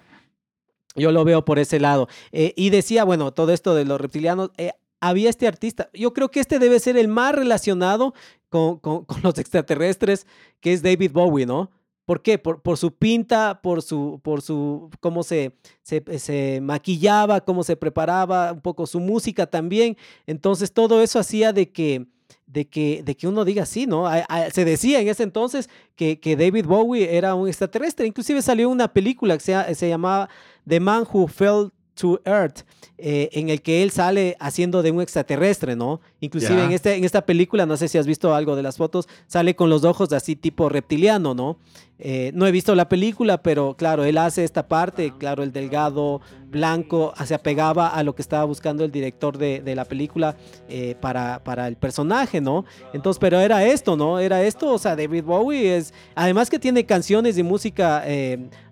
Yo 0.93 1.13
lo 1.13 1.23
veo 1.23 1.45
por 1.45 1.57
ese 1.57 1.79
lado. 1.79 2.09
Eh, 2.33 2.53
y 2.57 2.69
decía, 2.69 3.05
bueno, 3.05 3.31
todo 3.31 3.53
esto 3.53 3.75
de 3.75 3.85
los 3.85 4.01
reptilianos, 4.01 4.51
eh, 4.57 4.73
había 5.01 5.29
este 5.29 5.47
artista. 5.47 5.89
Yo 5.93 6.13
creo 6.13 6.29
que 6.29 6.39
este 6.39 6.59
debe 6.59 6.79
ser 6.79 6.95
el 6.95 7.07
más 7.07 7.35
relacionado 7.35 8.13
con, 8.49 8.77
con, 8.79 9.05
los 9.23 9.37
extraterrestres, 9.37 10.27
que 10.61 10.71
es 10.71 10.81
David 10.81 11.11
Bowie, 11.11 11.45
¿no? 11.45 11.71
¿Por 12.05 12.21
qué? 12.21 12.37
Por, 12.37 12.61
por 12.61 12.77
su 12.77 12.93
pinta, 12.93 13.61
por 13.61 13.81
su, 13.81 14.19
por 14.23 14.41
su, 14.41 14.89
cómo 14.99 15.23
se, 15.23 15.55
se, 15.83 16.59
maquillaba, 16.61 17.41
cómo 17.41 17.63
se 17.63 17.75
preparaba, 17.75 18.53
un 18.53 18.61
poco 18.61 18.85
su 18.85 18.99
música 18.99 19.47
también. 19.47 19.97
Entonces 20.27 20.73
todo 20.73 21.01
eso 21.01 21.19
hacía 21.19 21.53
de 21.53 21.71
que, 21.71 22.07
de 22.47 22.67
que, 22.67 23.01
de 23.03 23.15
que 23.15 23.27
uno 23.27 23.45
diga 23.45 23.65
sí, 23.65 23.85
¿no? 23.87 24.05
se 24.51 24.65
decía 24.65 24.99
en 24.99 25.07
ese 25.07 25.23
entonces 25.23 25.69
que, 25.95 26.19
que, 26.19 26.35
David 26.35 26.65
Bowie 26.65 27.15
era 27.15 27.33
un 27.33 27.47
extraterrestre. 27.47 28.07
Inclusive 28.07 28.41
salió 28.41 28.67
una 28.67 28.91
película 28.91 29.37
que 29.37 29.43
se, 29.43 29.75
se 29.75 29.87
llamaba 29.87 30.27
The 30.67 30.79
Man 30.79 31.05
Who 31.11 31.27
Fell 31.27 31.71
to 31.95 32.21
Earth, 32.25 32.61
eh, 32.97 33.29
en 33.33 33.49
el 33.49 33.61
que 33.61 33.83
él 33.83 33.91
sale 33.91 34.37
haciendo 34.39 34.81
de 34.81 34.91
un 34.91 35.01
extraterrestre, 35.01 35.75
¿no? 35.75 36.01
Inclusive 36.19 36.63
en, 36.63 36.71
este, 36.71 36.95
en 36.95 37.03
esta 37.03 37.25
película, 37.25 37.65
no 37.65 37.75
sé 37.77 37.87
si 37.87 37.97
has 37.97 38.07
visto 38.07 38.33
algo 38.33 38.55
de 38.55 38.63
las 38.63 38.77
fotos, 38.77 39.07
sale 39.27 39.55
con 39.55 39.69
los 39.69 39.83
ojos 39.83 40.11
así 40.13 40.35
tipo 40.35 40.69
reptiliano, 40.69 41.33
¿no? 41.33 41.57
Eh, 42.03 42.31
no 42.33 42.47
he 42.47 42.51
visto 42.51 42.73
la 42.73 42.89
película, 42.89 43.43
pero 43.43 43.75
claro, 43.77 44.03
él 44.03 44.17
hace 44.17 44.43
esta 44.43 44.67
parte, 44.67 45.13
claro, 45.17 45.43
el 45.43 45.51
delgado 45.51 46.21
blanco 46.47 47.13
se 47.25 47.35
apegaba 47.35 47.89
a 47.89 48.03
lo 48.03 48.15
que 48.15 48.23
estaba 48.23 48.43
buscando 48.45 48.83
el 48.83 48.91
director 48.91 49.37
de, 49.37 49.61
de 49.61 49.75
la 49.75 49.85
película 49.85 50.35
eh, 50.67 50.95
para, 50.99 51.43
para 51.43 51.67
el 51.67 51.75
personaje, 51.75 52.41
¿no? 52.41 52.65
Entonces, 52.93 53.19
pero 53.19 53.39
era 53.39 53.63
esto, 53.65 53.95
¿no? 53.95 54.19
Era 54.19 54.43
esto, 54.43 54.73
o 54.73 54.79
sea, 54.79 54.95
David 54.95 55.23
Bowie 55.23 55.77
es, 55.77 55.93
además 56.15 56.49
que 56.49 56.57
tiene 56.57 56.85
canciones 56.85 57.37
y 57.37 57.43
música 57.43 58.03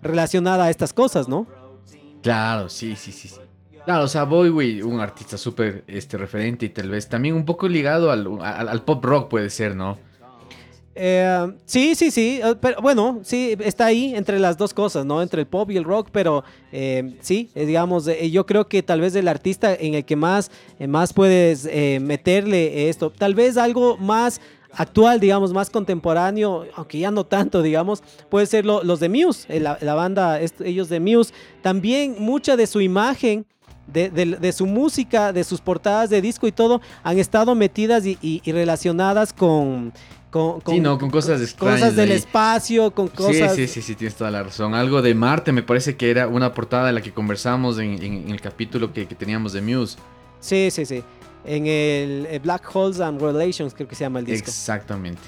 relacionada 0.02 0.64
a 0.64 0.70
estas 0.70 0.92
cosas, 0.92 1.28
¿no? 1.28 1.59
Claro, 2.22 2.68
sí, 2.68 2.96
sí, 2.96 3.12
sí, 3.12 3.28
sí. 3.28 3.40
Claro, 3.84 4.04
o 4.04 4.08
sea, 4.08 4.24
Bowie, 4.24 4.82
un 4.82 5.00
artista 5.00 5.38
súper 5.38 5.84
este, 5.86 6.18
referente 6.18 6.66
y 6.66 6.68
tal 6.68 6.90
vez 6.90 7.08
también 7.08 7.34
un 7.34 7.44
poco 7.44 7.66
ligado 7.66 8.10
al, 8.10 8.28
al, 8.42 8.82
pop 8.82 9.04
rock 9.04 9.28
puede 9.28 9.48
ser, 9.48 9.74
¿no? 9.74 9.98
Eh, 10.94 11.52
sí, 11.64 11.94
sí, 11.94 12.10
sí, 12.10 12.40
eh, 12.44 12.56
pero 12.60 12.82
bueno, 12.82 13.20
sí, 13.22 13.56
está 13.60 13.86
ahí 13.86 14.14
entre 14.14 14.38
las 14.38 14.58
dos 14.58 14.74
cosas, 14.74 15.06
¿no? 15.06 15.22
Entre 15.22 15.40
el 15.40 15.46
pop 15.46 15.70
y 15.70 15.78
el 15.78 15.84
rock, 15.84 16.10
pero 16.12 16.44
eh, 16.72 17.16
sí, 17.20 17.50
digamos, 17.54 18.04
yo 18.30 18.44
creo 18.44 18.68
que 18.68 18.82
tal 18.82 19.00
vez 19.00 19.14
el 19.14 19.28
artista 19.28 19.74
en 19.74 19.94
el 19.94 20.04
que 20.04 20.16
más, 20.16 20.50
más 20.86 21.14
puedes 21.14 21.64
meterle 22.02 22.90
esto, 22.90 23.10
tal 23.10 23.34
vez 23.34 23.56
algo 23.56 23.96
más 23.96 24.42
actual, 24.74 25.20
digamos, 25.20 25.52
más 25.52 25.70
contemporáneo, 25.70 26.66
aunque 26.74 26.98
ya 26.98 27.10
no 27.10 27.24
tanto, 27.24 27.62
digamos, 27.62 28.02
puede 28.28 28.46
ser 28.46 28.64
los 28.64 29.00
de 29.00 29.08
Muse, 29.08 29.46
eh, 29.48 29.60
la, 29.60 29.94
banda, 29.94 30.40
ellos 30.40 30.88
de 30.88 31.00
Muse. 31.00 31.32
También 31.62 32.16
mucha 32.18 32.56
de 32.56 32.66
su 32.66 32.80
imagen, 32.80 33.46
de, 33.86 34.52
su 34.52 34.66
música, 34.66 35.32
de 35.32 35.44
sus 35.44 35.60
portadas 35.60 36.10
de 36.10 36.22
disco 36.22 36.46
y 36.46 36.52
todo, 36.52 36.80
han 37.02 37.18
estado 37.18 37.54
metidas 37.54 38.04
y, 38.06 38.42
relacionadas 38.46 39.32
con, 39.32 39.92
con, 40.30 40.62
sí, 40.66 40.80
no, 40.80 40.98
con 40.98 41.10
cosas 41.10 41.54
Cosas 41.54 41.96
del 41.96 42.12
espacio, 42.12 42.92
con 42.92 43.08
cosas... 43.08 43.54
Sí, 43.54 43.66
sí, 43.66 43.74
sí, 43.74 43.82
sí, 43.82 43.94
tienes 43.96 44.14
toda 44.14 44.30
la 44.30 44.44
razón. 44.44 44.74
Algo 44.74 45.02
de 45.02 45.14
Marte, 45.14 45.52
me 45.52 45.62
parece 45.62 45.96
que 45.96 46.10
era 46.10 46.28
una 46.28 46.54
portada 46.54 46.86
de 46.86 46.92
la 46.92 47.00
que 47.00 47.12
conversamos 47.12 47.78
en, 47.78 48.30
el 48.30 48.40
capítulo 48.40 48.92
que, 48.92 49.06
que, 49.06 49.14
teníamos 49.14 49.52
de 49.52 49.62
Muse. 49.62 49.98
Sí, 50.40 50.70
sí, 50.70 50.84
sí 50.86 51.04
en 51.44 51.66
el 51.66 52.26
eh, 52.30 52.40
Black 52.42 52.68
Holes 52.74 53.00
and 53.00 53.20
Relations, 53.20 53.74
creo 53.74 53.88
que 53.88 53.94
se 53.94 54.04
llama 54.04 54.20
el 54.20 54.26
disco. 54.26 54.50
Exactamente. 54.50 55.20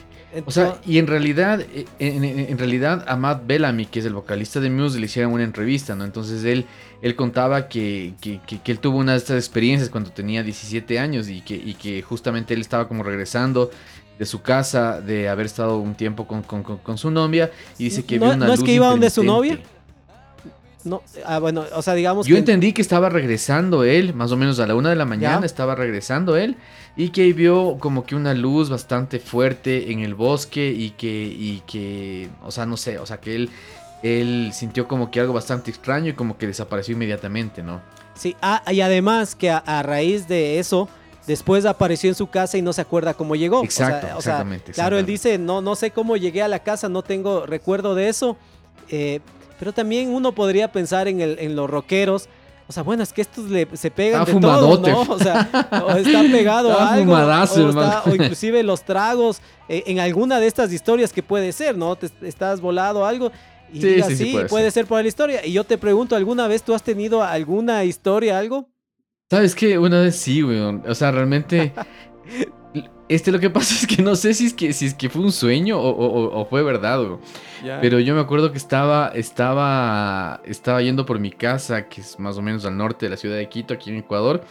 o 0.44 0.51
sea, 0.51 0.79
y 0.87 0.98
en 0.98 1.07
realidad, 1.07 1.61
eh, 1.61 1.87
en, 1.98 2.59
realidad 2.59 3.05
a 3.09 3.16
Matt 3.16 3.46
Bellamy, 3.46 3.87
que 3.87 4.01
es 4.01 4.05
el 4.05 4.14
vocalista 4.14 4.61
de 4.61 4.70
Muse, 4.70 4.98
le 4.98 5.07
hicieron 5.07 5.33
una 5.33 5.44
entrevista, 5.44 5.94
¿no? 5.94 6.05
Entonces 6.05 6.44
él, 6.44 6.66
él 7.01 7.16
contaba 7.16 7.68
que, 7.68 8.14
que, 8.20 8.40
él 8.64 8.79
tuvo 8.79 8.98
una 8.98 9.12
de 9.12 9.18
estas 9.18 9.37
experiencias 9.37 9.90
cuando 9.90 10.11
tenía 10.11 10.42
17 10.42 10.98
años 10.98 11.29
y 11.29 11.40
que, 11.40 11.55
y 11.55 11.75
que 11.75 12.03
justamente 12.03 12.55
él 12.55 12.61
estaba 12.61 12.88
como 12.88 13.03
regresando 13.03 13.70
de 14.18 14.27
su 14.27 14.42
casa, 14.42 15.01
de 15.01 15.29
haber 15.29 15.46
estado 15.46 15.79
un 15.79 15.94
tiempo 15.94 16.27
con, 16.27 16.42
con, 16.42 16.62
con, 16.62 16.98
su 16.98 17.11
novia, 17.11 17.51
y 17.79 17.85
dice 17.85 18.05
que 18.05 18.18
¿No, 18.18 18.27
vio 18.27 18.35
una 18.35 18.46
¿No 18.46 18.53
es 18.53 18.62
que 18.62 18.75
iba 18.75 18.88
donde 18.88 19.11
su 19.11 19.25
novia? 19.25 19.59
No, 20.84 21.02
ah, 21.24 21.38
bueno, 21.38 21.64
o 21.74 21.82
sea, 21.82 21.94
digamos. 21.94 22.26
Yo 22.26 22.36
entendí 22.36 22.72
que 22.72 22.82
estaba 22.82 23.08
regresando 23.08 23.84
él, 23.84 24.14
más 24.14 24.32
o 24.32 24.36
menos 24.36 24.58
a 24.58 24.66
la 24.66 24.74
una 24.74 24.90
de 24.90 24.96
la 24.96 25.04
mañana 25.04 25.46
estaba 25.46 25.74
regresando 25.74 26.36
él, 26.36 26.56
y 26.96 27.10
que 27.10 27.32
vio 27.32 27.78
como 27.78 28.04
que 28.04 28.14
una 28.14 28.34
luz 28.34 28.68
bastante 28.68 29.18
fuerte 29.18 29.92
en 29.92 30.00
el 30.00 30.14
bosque 30.14 30.68
y 30.68 30.90
que, 30.90 31.08
y 31.08 31.62
que, 31.66 32.28
o 32.42 32.50
sea, 32.50 32.66
no 32.66 32.76
sé, 32.76 32.98
o 32.98 33.06
sea, 33.06 33.18
que 33.18 33.36
él, 33.36 33.50
él 34.02 34.50
sintió 34.52 34.88
como 34.88 35.10
que 35.10 35.20
algo 35.20 35.32
bastante 35.32 35.70
extraño 35.70 36.10
y 36.10 36.12
como 36.14 36.36
que 36.36 36.46
desapareció 36.46 36.94
inmediatamente, 36.94 37.62
¿no? 37.62 37.80
Sí, 38.14 38.36
ah, 38.42 38.62
y 38.70 38.80
además 38.80 39.34
que 39.34 39.50
a, 39.50 39.82
raíz 39.82 40.28
de 40.28 40.58
eso, 40.58 40.88
después 41.26 41.64
apareció 41.64 42.10
en 42.10 42.14
su 42.14 42.28
casa 42.28 42.58
y 42.58 42.62
no 42.62 42.72
se 42.72 42.80
acuerda 42.80 43.14
cómo 43.14 43.36
llegó. 43.36 43.62
Exacto, 43.64 44.08
exactamente, 44.18 44.72
Claro, 44.72 44.98
él 44.98 45.06
dice, 45.06 45.38
no, 45.38 45.62
no 45.62 45.76
sé 45.76 45.92
cómo 45.92 46.16
llegué 46.16 46.42
a 46.42 46.48
la 46.48 46.58
casa, 46.58 46.88
no 46.88 47.02
tengo 47.02 47.46
recuerdo 47.46 47.94
de 47.94 48.08
eso. 48.08 48.36
Eh, 48.88 49.20
pero 49.62 49.72
también 49.72 50.09
uno 50.09 50.33
podría 50.33 50.72
pensar 50.72 51.07
en, 51.07 51.20
el, 51.20 51.37
en 51.38 51.55
los 51.55 51.70
rockeros. 51.70 52.29
O 52.66 52.72
sea, 52.72 52.83
bueno, 52.83 53.05
es 53.05 53.12
que 53.12 53.22
estos 53.22 53.48
le, 53.48 53.68
se 53.75 53.92
pegan 53.92 54.25
de 54.25 54.33
todo, 54.33 54.81
¿no? 54.81 55.03
O 55.03 55.18
sea, 55.20 55.48
o 55.87 55.92
está 55.92 56.20
pegado 56.22 56.77
a 56.77 56.94
algo. 56.94 57.14
O, 57.14 58.11
o, 58.11 58.12
inclusive 58.12 58.64
los 58.64 58.83
tragos. 58.83 59.40
Eh, 59.68 59.85
en 59.87 60.01
alguna 60.01 60.40
de 60.40 60.48
estas 60.48 60.72
historias 60.72 61.12
que 61.12 61.22
puede 61.22 61.53
ser, 61.53 61.77
¿no? 61.79 61.94
Te, 61.94 62.11
estás 62.22 62.61
volado 62.61 63.07
algo. 63.07 63.31
Y 63.72 63.81
sí, 63.81 64.03
sí, 64.03 64.16
sí, 64.16 64.37
puede, 64.48 64.72
ser. 64.72 64.85
por 64.87 65.01
la 65.01 65.07
historia. 65.07 65.46
Y 65.46 65.53
yo 65.53 65.62
te 65.62 65.79
pregunto, 65.79 66.16
¿alguna 66.16 66.48
vez 66.48 66.64
tú 66.64 66.75
has 66.75 66.83
tenido 66.83 67.22
alguna 67.22 67.85
historia, 67.85 68.40
algo? 68.40 68.68
¿Sabes 69.31 69.55
qué? 69.55 69.79
Una 69.79 70.01
vez 70.01 70.16
sí, 70.16 70.42
güey. 70.42 70.59
O 70.59 70.94
sea, 70.96 71.12
realmente 71.12 71.72
Este, 73.08 73.30
lo 73.30 73.38
que 73.38 73.50
pasa 73.50 73.74
es 73.74 73.87
que 73.87 74.02
no 74.02 74.16
sé 74.16 74.35
si 74.35 74.46
es 74.46 74.54
que, 74.54 74.72
si 74.72 74.87
es 74.87 74.94
que 74.94 75.11
fue 75.11 75.22
un 75.22 75.32
sueño 75.32 75.78
o, 75.78 76.46
fue 76.48 76.62
verdad, 76.62 77.18
Pero 77.80 78.00
yo 78.00 78.14
me 78.14 78.20
acuerdo 78.20 78.52
que 78.52 78.58
estaba, 78.58 79.08
estaba, 79.08 80.40
estaba 80.44 80.82
yendo 80.82 81.04
por 81.04 81.18
mi 81.18 81.30
casa, 81.30 81.88
que 81.88 82.00
es 82.00 82.18
más 82.18 82.38
o 82.38 82.42
menos 82.42 82.64
al 82.64 82.76
norte 82.76 83.06
de 83.06 83.11
la 83.11 83.16
ciudad 83.16 83.37
de 83.37 83.48
Quito, 83.48 83.74
aquí 83.74 83.90
en 83.90 83.96
Ecuador. 83.96 84.42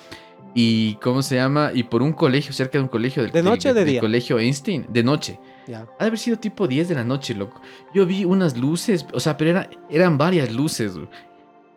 Y, 0.54 0.96
¿cómo 0.96 1.22
se 1.22 1.36
llama? 1.36 1.72
Y 1.74 1.84
por 1.84 2.02
un 2.02 2.12
colegio, 2.12 2.52
cerca 2.52 2.78
de 2.78 2.84
un 2.84 2.90
colegio 2.90 3.24
del, 3.24 3.32
¿De 3.32 3.42
noche 3.42 3.70
o 3.70 3.74
de 3.74 3.86
día? 3.86 4.02
colegio 4.02 4.38
Einstein, 4.38 4.86
de 4.90 5.04
noche. 5.04 5.40
Ha 5.68 6.04
de 6.04 6.08
haber 6.08 6.20
sido 6.20 6.38
tipo 6.38 6.68
10 6.68 6.90
de 6.90 6.96
la 6.96 7.06
noche, 7.06 7.34
loco. 7.34 7.62
Yo 7.94 8.06
vi 8.06 8.26
unas 8.26 8.58
luces, 8.58 9.06
o 9.14 9.20
sea, 9.20 9.38
pero 9.38 9.64
eran 9.90 10.18
varias 10.18 10.52
luces, 10.52 10.94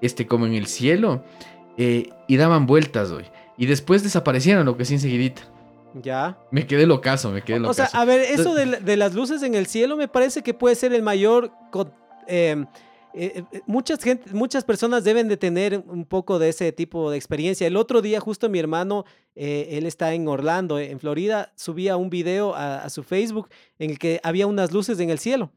este, 0.00 0.26
como 0.26 0.46
en 0.46 0.54
el 0.54 0.66
cielo, 0.66 1.24
eh, 1.78 2.11
y 2.26 2.37
daban 2.37 2.66
vueltas, 2.66 3.12
güey. 3.12 3.26
Y 3.57 3.66
después 3.66 4.02
desaparecieron, 4.02 4.66
lo 4.66 4.76
que 4.76 4.85
sí 4.85 4.94
enseguidita. 4.94 5.42
Ya. 6.02 6.38
Me 6.50 6.66
quedé 6.66 6.87
locazo, 6.87 7.30
me 7.30 7.42
quedé 7.42 7.61
locazo. 7.61 7.83
O 7.83 7.87
sea, 7.87 8.00
a 8.00 8.04
ver, 8.04 8.20
eso 8.20 8.54
de, 8.54 8.96
las 8.96 9.14
luces 9.14 9.42
en 9.42 9.54
el 9.54 9.66
cielo 9.66 9.96
me 9.96 10.09
parece 10.09 10.42
que 10.42 10.54
puede 10.54 10.74
ser 10.74 10.92
el 10.92 11.02
mayor... 11.02 11.52
Em, 12.26 12.66
eh, 13.16 13.44
eh, 13.52 13.61
muchas, 13.66 14.02
gente, 14.02 14.33
muchas 14.33 14.64
personas 14.64 15.04
deben 15.04 15.28
de 15.28 15.37
tener 15.37 15.85
un 15.87 16.04
poco 16.04 16.40
de 16.40 16.48
ese 16.48 16.72
tipo 16.72 17.12
de 17.12 17.16
experiencia. 17.16 17.66
El 17.66 17.76
otro 17.76 18.02
día 18.02 18.18
justo 18.18 18.48
mi 18.48 18.59
hermano, 18.59 19.04
eh, 19.37 19.68
él 19.72 19.87
está 19.87 20.14
en 20.14 20.26
Orlando, 20.26 20.80
en 20.80 20.98
Florida, 20.98 21.52
subía 21.54 21.96
un 21.96 22.11
video 22.11 22.57
a, 22.57 22.88
su 22.90 23.04
Facebook 23.04 23.48
en 23.78 23.90
el 23.90 23.98
que 24.00 24.20
había 24.24 24.48
unas 24.48 24.72
luces 24.72 24.98
en 24.98 25.11
el 25.11 25.20
cielo. 25.20 25.52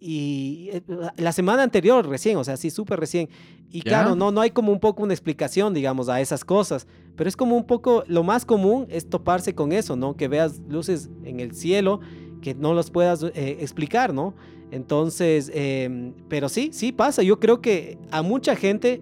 Y 0.00 0.70
la 1.16 1.32
semana 1.32 1.62
anterior 1.62 2.08
recién, 2.08 2.38
o 2.38 2.44
sea, 2.44 2.56
sí, 2.56 2.70
súper 2.70 2.98
recién. 2.98 3.28
Y 3.70 3.82
claro, 3.82 4.16
no, 4.16 4.32
no 4.32 4.40
hay 4.40 4.50
como 4.50 4.72
un 4.72 4.80
poco 4.80 5.02
una 5.02 5.12
explicación, 5.12 5.74
digamos, 5.74 6.08
a 6.08 6.20
esas 6.20 6.44
cosas. 6.44 6.86
Pero 7.16 7.28
es 7.28 7.36
como 7.36 7.54
un 7.54 7.64
poco, 7.64 8.02
lo 8.06 8.24
más 8.24 8.46
común 8.46 8.86
es 8.88 9.08
toparse 9.08 9.54
con 9.54 9.72
eso, 9.72 9.96
¿no? 9.96 10.16
Que 10.16 10.26
veas 10.26 10.58
luces 10.68 11.10
en 11.24 11.38
el 11.38 11.54
cielo 11.54 12.00
que 12.40 12.54
no 12.54 12.72
los 12.72 12.90
puedas 12.90 13.22
eh, 13.22 13.58
explicar, 13.60 14.14
¿no? 14.14 14.34
Entonces, 14.70 15.50
em, 15.54 16.14
pero 16.28 16.48
sí, 16.48 16.70
sí 16.72 16.92
pasa. 16.92 17.22
Yo 17.22 17.38
creo 17.38 17.60
que 17.60 17.98
a 18.10 18.22
mucha 18.22 18.56
gente, 18.56 18.94
eh, 18.94 19.00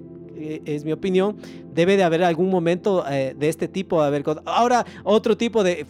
es 0.64 0.84
mi 0.84 0.92
opinión, 0.92 1.36
debe 1.78 1.96
de 1.96 2.02
haber 2.02 2.24
algún 2.24 2.50
momento 2.50 3.04
eh, 3.08 3.34
de 3.38 3.48
este 3.48 3.68
tipo. 3.68 4.02
Haber 4.02 4.24
Ahora, 4.44 4.84
otro 5.04 5.36
tipo 5.36 5.62
de. 5.62 5.86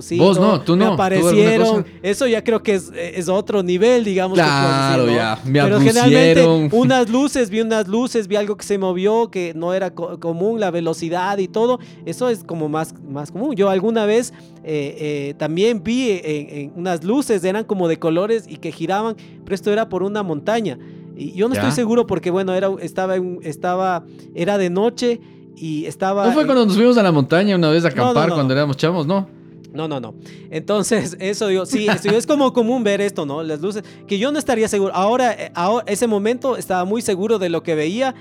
Sí, 0.00 0.18
Vos 0.18 0.38
no, 0.38 0.60
tú 0.60 0.74
no. 0.74 0.92
aparecieron. 0.92 1.86
Eso 2.02 2.26
ya 2.26 2.42
creo 2.42 2.62
que 2.62 2.74
es, 2.74 2.90
es 2.94 3.28
otro 3.28 3.62
nivel, 3.62 4.04
digamos. 4.04 4.36
Claro, 4.36 5.06
ya. 5.06 5.38
Me 5.44 5.62
Pero 5.62 5.80
generalmente, 5.80 6.46
unas 6.76 7.08
luces, 7.08 7.50
vi 7.50 7.60
unas 7.60 7.86
luces, 7.86 8.26
vi 8.26 8.36
algo 8.36 8.56
que 8.56 8.64
se 8.64 8.78
movió, 8.78 9.30
que 9.30 9.52
no 9.54 9.74
era 9.74 9.94
común, 9.94 10.58
la 10.58 10.70
velocidad 10.70 11.38
y 11.38 11.46
todo. 11.48 11.78
Eso 12.04 12.28
es 12.28 12.42
como 12.42 12.68
más, 12.68 12.94
más 13.08 13.30
común. 13.30 13.54
Yo 13.54 13.70
alguna 13.70 14.06
vez 14.06 14.32
eh, 14.64 14.96
eh, 14.98 15.34
también 15.38 15.82
vi 15.84 16.70
unas 16.74 17.04
luces, 17.04 17.44
eran 17.44 17.64
como 17.64 17.86
de 17.86 17.98
colores 17.98 18.44
y 18.48 18.56
que 18.56 18.72
giraban, 18.72 19.16
pero 19.44 19.54
esto 19.54 19.72
era 19.72 19.88
por 19.88 20.02
una 20.02 20.22
montaña. 20.22 20.78
Y 21.18 21.32
yo 21.32 21.48
no 21.48 21.54
estoy 21.54 21.72
seguro 21.72 22.06
porque, 22.06 22.30
bueno, 22.30 22.54
era, 22.54 22.70
estaba, 22.80 23.16
estaba, 23.42 24.04
era 24.34 24.56
de 24.56 24.70
noche 24.70 25.20
y 25.56 25.84
estaba... 25.86 26.26
¿No 26.26 26.32
fue 26.32 26.46
cuando 26.46 26.64
nos 26.64 26.76
fuimos 26.76 26.96
a 26.96 27.02
la 27.02 27.10
montaña 27.10 27.56
una 27.56 27.70
vez 27.70 27.84
a 27.84 27.88
acampar 27.88 28.30
cuando 28.30 28.54
éramos 28.54 28.76
chavos, 28.76 29.04
no? 29.04 29.28
No, 29.72 29.88
no, 29.88 29.98
no. 29.98 30.14
Entonces, 30.50 31.16
eso 31.20 31.48
digo, 31.48 31.66
sí, 31.66 31.88
es 32.04 32.26
como 32.26 32.52
común 32.52 32.84
ver 32.84 33.00
esto, 33.00 33.26
¿no? 33.26 33.42
Las 33.42 33.60
luces, 33.60 33.82
que 34.06 34.18
yo 34.18 34.30
no 34.30 34.38
estaría 34.38 34.68
seguro. 34.68 34.94
Ahora, 34.94 35.32
eh, 35.32 35.50
ahora 35.54 35.84
ese 35.88 36.06
momento 36.06 36.56
estaba 36.56 36.84
muy 36.84 37.02
seguro 37.02 37.40
de 37.40 37.48
lo 37.48 37.64
que 37.64 37.74
veía, 37.74 38.14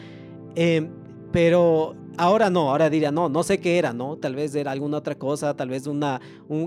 eh, 0.55 0.89
pero 1.31 1.95
Ahora 2.17 2.49
no, 2.49 2.71
ahora 2.71 2.89
diría, 2.89 3.11
no, 3.11 3.29
no 3.29 3.43
sé 3.43 3.59
qué 3.59 3.77
era, 3.77 3.93
¿no? 3.93 4.17
Tal 4.17 4.35
vez 4.35 4.55
era 4.55 4.71
alguna 4.71 4.97
otra 4.97 5.15
cosa, 5.15 5.55
tal 5.55 5.69
vez 5.69 5.87
una, 5.87 6.19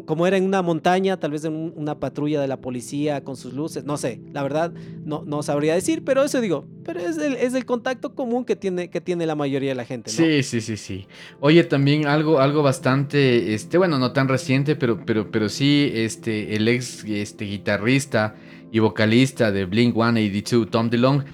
como 0.06 0.26
era 0.26 0.36
en 0.36 0.44
una 0.44 0.62
montaña, 0.62 1.18
tal 1.18 1.32
vez 1.32 1.44
en 1.44 1.72
una 1.76 1.98
patrulla 1.98 2.40
de 2.40 2.48
la 2.48 2.60
policía 2.60 3.24
con 3.24 3.36
sus 3.36 3.52
luces, 3.52 3.84
no 3.84 3.96
sé, 3.96 4.20
la 4.32 4.42
verdad 4.42 4.72
no, 5.04 5.22
no 5.26 5.42
sabría 5.42 5.74
decir, 5.74 6.04
pero 6.04 6.22
eso 6.22 6.40
digo, 6.40 6.66
pero 6.84 7.00
es 7.00 7.18
el, 7.18 7.34
es 7.34 7.54
el 7.54 7.64
contacto 7.64 8.14
común 8.14 8.44
que 8.44 8.56
tiene, 8.56 8.90
que 8.90 9.00
tiene 9.00 9.26
la 9.26 9.34
mayoría 9.34 9.70
de 9.70 9.74
la 9.74 9.84
gente, 9.84 10.10
¿no? 10.10 10.16
Sí, 10.16 10.42
sí, 10.42 10.60
sí, 10.60 10.76
sí. 10.76 11.06
Oye, 11.40 11.64
también 11.64 12.06
algo, 12.06 12.40
algo 12.40 12.62
bastante, 12.62 13.54
este, 13.54 13.78
bueno, 13.78 13.98
no 13.98 14.12
tan 14.12 14.28
reciente, 14.28 14.76
pero, 14.76 15.04
pero, 15.04 15.30
pero 15.30 15.48
sí, 15.48 15.90
este, 15.94 16.56
el 16.56 16.68
ex 16.68 17.04
este, 17.04 17.44
guitarrista 17.44 18.36
y 18.72 18.78
vocalista 18.78 19.50
de 19.50 19.64
Blink 19.64 19.94
182, 19.94 20.70
Tom 20.70 20.90
DeLonge, 20.90 21.26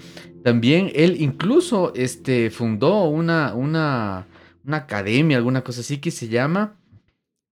también 0.47 0.93
él 0.95 1.17
incluso 1.19 1.93
este, 1.97 2.51
fundó 2.51 3.09
una, 3.09 3.53
una, 3.57 4.29
academia, 4.71 5.39
alguna 5.39 5.65
cosa 5.65 5.81
así 5.81 5.99
que 5.99 6.13
se 6.13 6.29
llama, 6.29 6.77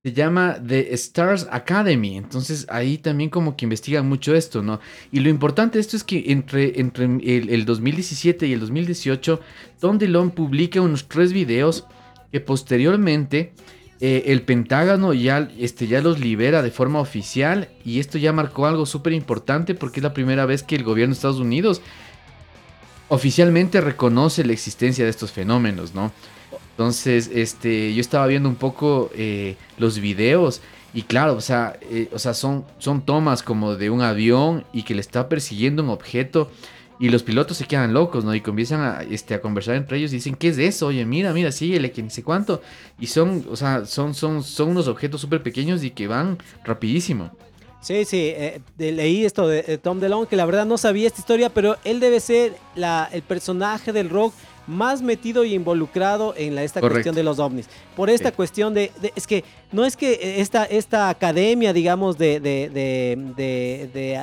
se 0.04 0.12
llama 0.12 0.58
The 0.64 0.94
Stars 0.94 1.48
Academy. 1.50 2.16
Entonces 2.16 2.68
ahí 2.70 2.98
también 2.98 3.30
como 3.30 3.56
que 3.56 3.64
investigan 3.64 4.08
mucho 4.08 4.36
esto, 4.36 4.62
¿no? 4.62 4.78
Y 5.10 5.18
lo 5.18 5.28
importante 5.28 5.78
de 5.78 5.80
esto 5.80 5.96
es 5.96 6.04
que 6.04 6.30
entre, 6.30 6.78
entre 6.78 7.06
el, 7.06 7.64
2017 7.64 8.46
y 8.46 8.52
el 8.52 8.60
2018, 8.60 9.40
Tom 9.80 9.98
DeLonge 9.98 10.36
publica 10.36 10.80
unos 10.80 11.08
tres 11.08 11.32
videos 11.32 11.88
que 12.30 12.38
posteriormente 12.38 13.54
eh, 13.98 14.22
el 14.26 14.42
Pentágono 14.42 15.12
ya, 15.14 15.50
este, 15.58 15.88
ya 15.88 16.00
los 16.00 16.20
libera 16.20 16.62
de 16.62 16.70
forma 16.70 17.00
oficial 17.00 17.70
y 17.84 17.98
esto 17.98 18.18
ya 18.18 18.32
marcó 18.32 18.66
algo 18.66 18.86
súper 18.86 19.14
importante 19.14 19.74
porque 19.74 19.98
es 19.98 20.04
la 20.04 20.14
primera 20.14 20.46
vez 20.46 20.62
que 20.62 20.76
el 20.76 20.84
gobierno 20.84 21.12
de 21.12 21.16
Estados 21.16 21.40
Unidos 21.40 21.82
oficialmente 23.08 23.80
reconoce 23.80 24.44
la 24.44 24.52
existencia 24.52 25.04
de 25.04 25.10
estos 25.10 25.32
fenómenos, 25.32 25.94
¿no? 25.94 26.12
Entonces, 26.70 27.30
este, 27.32 27.94
yo 27.94 28.00
estaba 28.00 28.26
viendo 28.26 28.48
un 28.48 28.56
poco 28.56 29.10
eh, 29.14 29.56
los 29.78 30.00
videos 30.00 30.60
y 30.92 31.02
claro, 31.02 31.34
o 31.34 31.40
sea, 31.40 31.78
eh, 31.82 32.08
o 32.12 32.18
sea 32.18 32.34
son, 32.34 32.64
son 32.78 33.02
tomas 33.02 33.42
como 33.42 33.76
de 33.76 33.90
un 33.90 34.02
avión 34.02 34.64
y 34.72 34.82
que 34.82 34.94
le 34.94 35.00
está 35.00 35.28
persiguiendo 35.28 35.82
un 35.82 35.90
objeto 35.90 36.50
y 36.98 37.08
los 37.08 37.22
pilotos 37.22 37.56
se 37.56 37.66
quedan 37.66 37.92
locos, 37.92 38.24
¿no? 38.24 38.34
Y 38.34 38.40
comienzan 38.40 38.80
a, 38.80 39.02
este, 39.02 39.34
a 39.34 39.40
conversar 39.40 39.74
entre 39.74 39.98
ellos 39.98 40.12
y 40.12 40.16
dicen, 40.16 40.36
¿qué 40.36 40.48
es 40.48 40.58
eso? 40.58 40.86
Oye, 40.86 41.04
mira, 41.04 41.32
mira, 41.32 41.50
síguele, 41.50 41.90
que 41.90 42.02
ni 42.02 42.10
sé 42.10 42.22
cuánto. 42.22 42.62
Y 42.98 43.08
son, 43.08 43.44
o 43.50 43.56
sea, 43.56 43.84
son, 43.86 44.14
son, 44.14 44.42
son 44.44 44.70
unos 44.70 44.86
objetos 44.86 45.20
súper 45.20 45.42
pequeños 45.42 45.82
y 45.82 45.90
que 45.90 46.06
van 46.06 46.38
rapidísimo. 46.64 47.32
Sí, 47.84 48.06
sí, 48.06 48.32
eh, 48.34 48.62
leí 48.78 49.26
esto 49.26 49.46
de, 49.46 49.76
Tom 49.76 50.00
DeLonge, 50.00 50.26
que 50.26 50.36
la 50.36 50.46
verdad 50.46 50.64
no 50.64 50.78
sabía 50.78 51.06
esta 51.06 51.20
historia, 51.20 51.50
pero 51.50 51.76
él 51.84 52.00
debe 52.00 52.18
ser 52.18 52.56
la, 52.74 53.06
el 53.12 53.20
personaje 53.20 53.92
del 53.92 54.08
rock 54.08 54.32
más 54.66 55.02
metido 55.02 55.44
y 55.44 55.54
involucrado 55.54 56.34
en 56.36 56.54
la, 56.54 56.62
esta 56.62 56.80
cuestión 56.80 57.14
de 57.14 57.22
los 57.22 57.38
ovnis. 57.38 57.68
Por 57.96 58.10
esta 58.10 58.32
cuestión 58.32 58.74
de, 58.74 58.90
Es 59.14 59.26
que 59.26 59.44
no 59.72 59.84
es 59.84 59.96
que 59.96 60.40
esta, 60.40 60.64
esta 60.64 61.08
academia, 61.08 61.72
digamos, 61.72 62.16
de, 62.18 62.40
de, 62.40 62.68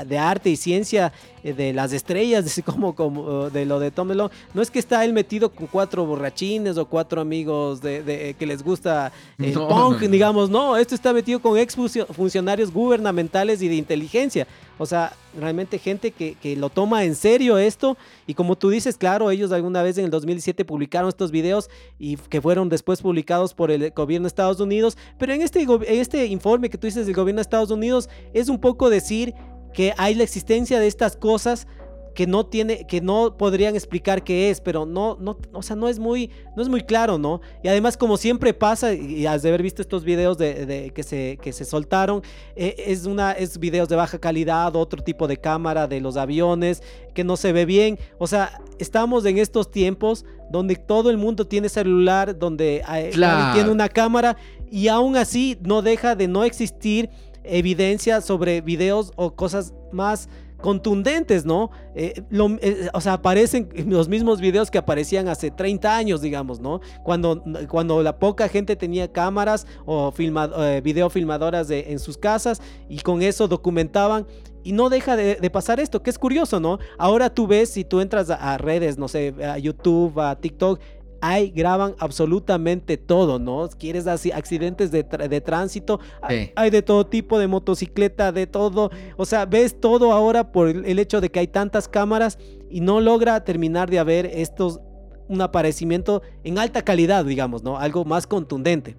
de 0.07 0.17
arte 0.17 0.49
y 0.49 0.55
ciencia 0.55 1.11
eh, 1.43 1.53
de 1.53 1.73
las 1.73 1.91
estrellas, 1.91 2.61
como, 2.65 2.93
como 2.93 3.49
de 3.49 3.65
lo 3.65 3.79
de 3.79 3.91
Tom 3.91 4.07
DeLonge, 4.07 4.33
no 4.53 4.61
es 4.61 4.69
que 4.69 4.79
está 4.79 5.03
él 5.03 5.13
metido 5.13 5.49
con 5.49 5.67
cuatro 5.67 6.05
borrachines 6.05 6.77
o 6.77 6.85
cuatro 6.85 7.21
amigos 7.21 7.81
de, 7.81 8.35
que 8.37 8.45
les 8.45 8.63
gusta 8.63 9.11
el 9.39 9.53
punk, 9.53 10.01
digamos, 10.01 10.49
no, 10.49 10.77
esto 10.77 10.93
está 10.93 11.13
metido 11.13 11.41
con 11.41 11.57
ex 11.57 11.75
funcionarios 11.75 12.71
gubernamentales 12.71 13.61
y 13.61 13.67
de 13.67 13.75
inteligencia. 13.75 14.47
O 14.77 14.85
sea, 14.85 15.13
realmente 15.37 15.77
gente 15.77 16.11
que, 16.11 16.35
que, 16.35 16.55
lo 16.55 16.69
toma 16.69 17.03
en 17.03 17.15
serio 17.15 17.57
esto. 17.57 17.97
Y 18.25 18.33
como 18.33 18.57
tú 18.57 18.69
dices, 18.69 18.97
claro, 18.97 19.29
ellos 19.29 19.51
alguna 19.51 19.83
vez 19.83 19.97
en 19.97 20.05
el 20.05 20.11
2017 20.11 20.65
publicaron 20.65 21.09
estos 21.09 21.31
videos 21.31 21.69
y 21.99 22.17
que 22.17 22.41
fueron 22.41 22.69
después 22.69 23.01
publicados 23.01 23.53
por 23.53 23.71
el 23.71 23.91
gobierno 23.91 24.25
de 24.25 24.29
Estados 24.29 24.59
Unidos. 24.59 24.97
Pero 25.19 25.33
en 25.33 25.41
este, 25.41 25.61
en 25.61 25.83
este 25.99 26.25
informe 26.25 26.69
que 26.69 26.77
tú 26.77 26.87
dices 26.87 27.05
del 27.05 27.15
gobierno 27.15 27.39
de 27.39 27.43
Estados 27.43 27.71
Unidos 27.71 28.09
es 28.33 28.49
un 28.49 28.59
poco 28.59 28.89
decir 28.89 29.33
que 29.73 29.93
hay 29.97 30.15
la 30.15 30.23
existencia 30.23 30.79
de 30.79 30.87
estas 30.87 31.15
cosas 31.15 31.67
que 32.13 32.27
no 32.27 32.45
tiene 32.45 32.85
que 32.87 33.01
no 33.01 33.37
podrían 33.37 33.75
explicar 33.75 34.23
qué 34.23 34.49
es, 34.49 34.61
pero 34.61 34.85
no 34.85 35.17
no 35.19 35.37
o 35.53 35.61
sea, 35.61 35.75
no 35.75 35.87
es 35.87 35.99
muy 35.99 36.29
no 36.55 36.61
es 36.61 36.69
muy 36.69 36.81
claro, 36.81 37.17
¿no? 37.17 37.41
Y 37.63 37.67
además 37.67 37.97
como 37.97 38.17
siempre 38.17 38.53
pasa 38.53 38.93
y 38.93 39.25
has 39.25 39.41
de 39.41 39.49
haber 39.49 39.63
visto 39.63 39.81
estos 39.81 40.03
videos 40.03 40.37
de, 40.37 40.91
que 40.93 41.03
se 41.03 41.37
que 41.41 41.53
se 41.53 41.65
soltaron 41.65 42.21
eh, 42.55 42.75
es 42.77 43.05
una 43.05 43.31
es 43.31 43.57
videos 43.57 43.89
de 43.89 43.95
baja 43.95 44.19
calidad, 44.19 44.75
otro 44.75 45.03
tipo 45.03 45.27
de 45.27 45.37
cámara 45.37 45.87
de 45.87 46.01
los 46.01 46.17
aviones 46.17 46.83
que 47.13 47.23
no 47.23 47.37
se 47.37 47.51
ve 47.51 47.65
bien, 47.65 47.99
o 48.17 48.27
sea, 48.27 48.61
estamos 48.79 49.25
en 49.25 49.37
estos 49.37 49.69
tiempos 49.69 50.25
donde 50.49 50.75
todo 50.75 51.09
el 51.09 51.17
mundo 51.17 51.45
tiene 51.45 51.69
celular, 51.69 52.37
donde 52.37 52.81
hay, 52.85 53.11
tiene 53.11 53.69
una 53.69 53.89
cámara 53.89 54.37
y 54.69 54.87
aún 54.87 55.17
así 55.17 55.57
no 55.61 55.81
deja 55.81 56.15
de 56.15 56.27
no 56.27 56.43
existir 56.43 57.09
evidencia 57.43 58.21
sobre 58.21 58.61
videos 58.61 59.11
o 59.15 59.35
cosas 59.35 59.73
más 59.91 60.29
contundentes, 60.61 61.45
¿no? 61.45 61.71
Eh, 61.95 62.23
eh, 62.61 62.89
o 62.93 63.01
sea, 63.01 63.13
aparecen 63.13 63.69
los 63.87 64.07
mismos 64.07 64.39
videos 64.39 64.71
que 64.71 64.77
aparecían 64.77 65.27
hace 65.27 65.51
30 65.51 65.95
años, 65.95 66.21
digamos, 66.21 66.59
¿no? 66.59 66.81
Cuando, 67.03 67.43
cuando 67.67 68.01
la 68.01 68.17
poca 68.17 68.47
gente 68.47 68.75
tenía 68.75 69.11
cámaras 69.11 69.67
o 69.85 70.11
filma, 70.11 70.49
eh, 70.57 70.81
videofilmadoras 70.83 71.69
en 71.69 71.99
sus 71.99 72.17
casas 72.17 72.61
y 72.87 72.99
con 72.99 73.21
eso 73.21 73.47
documentaban. 73.47 74.25
Y 74.63 74.73
no 74.73 74.89
deja 74.89 75.15
de, 75.15 75.49
pasar 75.49 75.79
esto, 75.79 76.03
que 76.03 76.11
es 76.11 76.19
curioso, 76.19 76.59
¿no? 76.59 76.77
Ahora 76.99 77.31
tú 77.31 77.47
ves, 77.47 77.71
si 77.71 77.83
tú 77.83 77.99
entras 77.99 78.29
a 78.29 78.59
redes, 78.59 78.95
no 78.99 79.07
sé, 79.07 79.33
a 79.43 79.57
YouTube, 79.57 80.19
a 80.19 80.35
TikTok, 80.35 80.79
hay, 81.21 81.51
graban 81.51 81.95
absolutamente 81.99 82.97
todo, 82.97 83.39
¿no? 83.39 83.69
Quieres 83.77 84.07
así, 84.07 84.31
accidentes 84.31 84.91
de, 84.91 85.03
tránsito, 85.41 85.99
hay, 86.21 86.69
de 86.69 86.81
todo 86.81 87.05
tipo, 87.05 87.39
de 87.39 87.47
motocicleta, 87.47 88.31
de 88.31 88.47
todo. 88.47 88.89
O 89.17 89.25
sea, 89.25 89.45
ves 89.45 89.79
todo 89.79 90.11
ahora 90.11 90.51
por 90.51 90.67
el, 90.67 90.99
hecho 90.99 91.21
de 91.21 91.29
que 91.29 91.39
hay 91.39 91.47
tantas 91.47 91.87
cámaras 91.87 92.39
y 92.69 92.81
no 92.81 92.99
logra 92.99 93.43
terminar 93.43 93.89
de 93.89 93.99
haber 93.99 94.25
estos, 94.25 94.79
un 95.27 95.41
aparecimiento 95.41 96.23
en 96.43 96.57
alta 96.57 96.81
calidad, 96.81 97.23
digamos, 97.23 97.63
¿no? 97.63 97.77
Algo 97.77 98.03
más 98.03 98.25
contundente. 98.25 98.97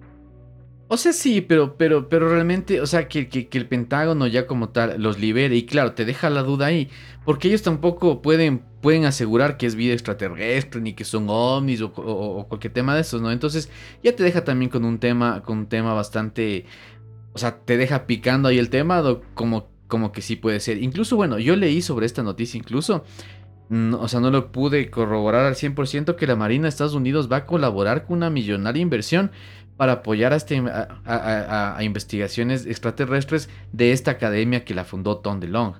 O 0.93 0.97
sea, 0.97 1.11
sí, 1.11 1.41
pero, 1.41 1.75
pero, 1.75 2.07
pero 2.07 2.29
realmente, 2.29 2.79
o 2.79 2.85
sea, 2.85 3.07
que, 3.07 3.27
que, 3.27 3.57
el 3.57 3.67
Pentágono 3.67 4.27
ya 4.27 4.45
como 4.45 4.69
tal 4.69 5.01
los 5.01 5.19
libere 5.19 5.55
y 5.55 5.65
claro, 5.65 5.93
te 5.93 6.05
deja 6.05 6.29
la 6.29 6.43
duda 6.43 6.67
ahí, 6.67 6.87
porque 7.25 7.47
ellos 7.47 7.63
tampoco 7.63 8.21
pueden, 8.21 8.61
pueden 8.79 9.05
asegurar 9.05 9.57
que 9.57 9.65
es 9.65 9.73
vida 9.73 9.93
extraterrestre, 9.93 10.81
ni 10.81 10.93
que 10.93 11.03
son 11.03 11.25
ovnis 11.29 11.81
o, 11.81 12.45
cualquier 12.47 12.73
tema 12.73 12.93
de 12.93 13.01
esos, 13.01 13.23
¿no? 13.23 13.31
Entonces 13.31 13.71
ya 14.03 14.15
te 14.15 14.21
deja 14.21 14.43
también 14.43 14.69
con 14.69 14.85
un 14.85 14.99
tema, 14.99 15.41
con 15.41 15.57
un 15.57 15.65
tema 15.65 15.95
bastante, 15.95 16.67
o 17.33 17.39
sea, 17.39 17.57
te 17.57 17.75
deja 17.75 18.05
picando 18.05 18.49
ahí 18.49 18.59
el 18.59 18.69
tema, 18.69 19.03
como, 19.33 19.71
como 19.87 20.11
que 20.11 20.21
sí 20.21 20.35
puede 20.35 20.59
ser. 20.59 20.77
Incluso, 20.77 21.15
bueno, 21.15 21.39
yo 21.39 21.55
leí 21.55 21.81
sobre 21.81 22.05
esta 22.05 22.21
noticia, 22.21 22.59
incluso, 22.59 23.03
o 23.71 24.07
sea, 24.07 24.19
no 24.19 24.29
lo 24.29 24.51
pude 24.51 24.91
corroborar 24.91 25.47
al 25.47 25.55
100% 25.55 26.15
que 26.15 26.27
la 26.27 26.35
Marina 26.35 26.63
de 26.63 26.69
Estados 26.69 26.93
Unidos 26.93 27.31
va 27.31 27.37
a 27.37 27.45
colaborar 27.47 28.05
con 28.05 28.17
una 28.17 28.29
millonaria 28.29 28.79
inversión 28.79 29.31
para 29.77 29.93
apoyar 29.93 30.33
a, 30.33 30.35
este, 30.35 30.61
a, 30.65 31.77
investigaciones 31.81 32.65
extraterrestres 32.65 33.49
de 33.71 33.91
esta 33.91 34.11
academia 34.11 34.63
que 34.65 34.73
la 34.73 34.85
fundó 34.85 35.17
Tom 35.17 35.39
DeLonge. 35.39 35.79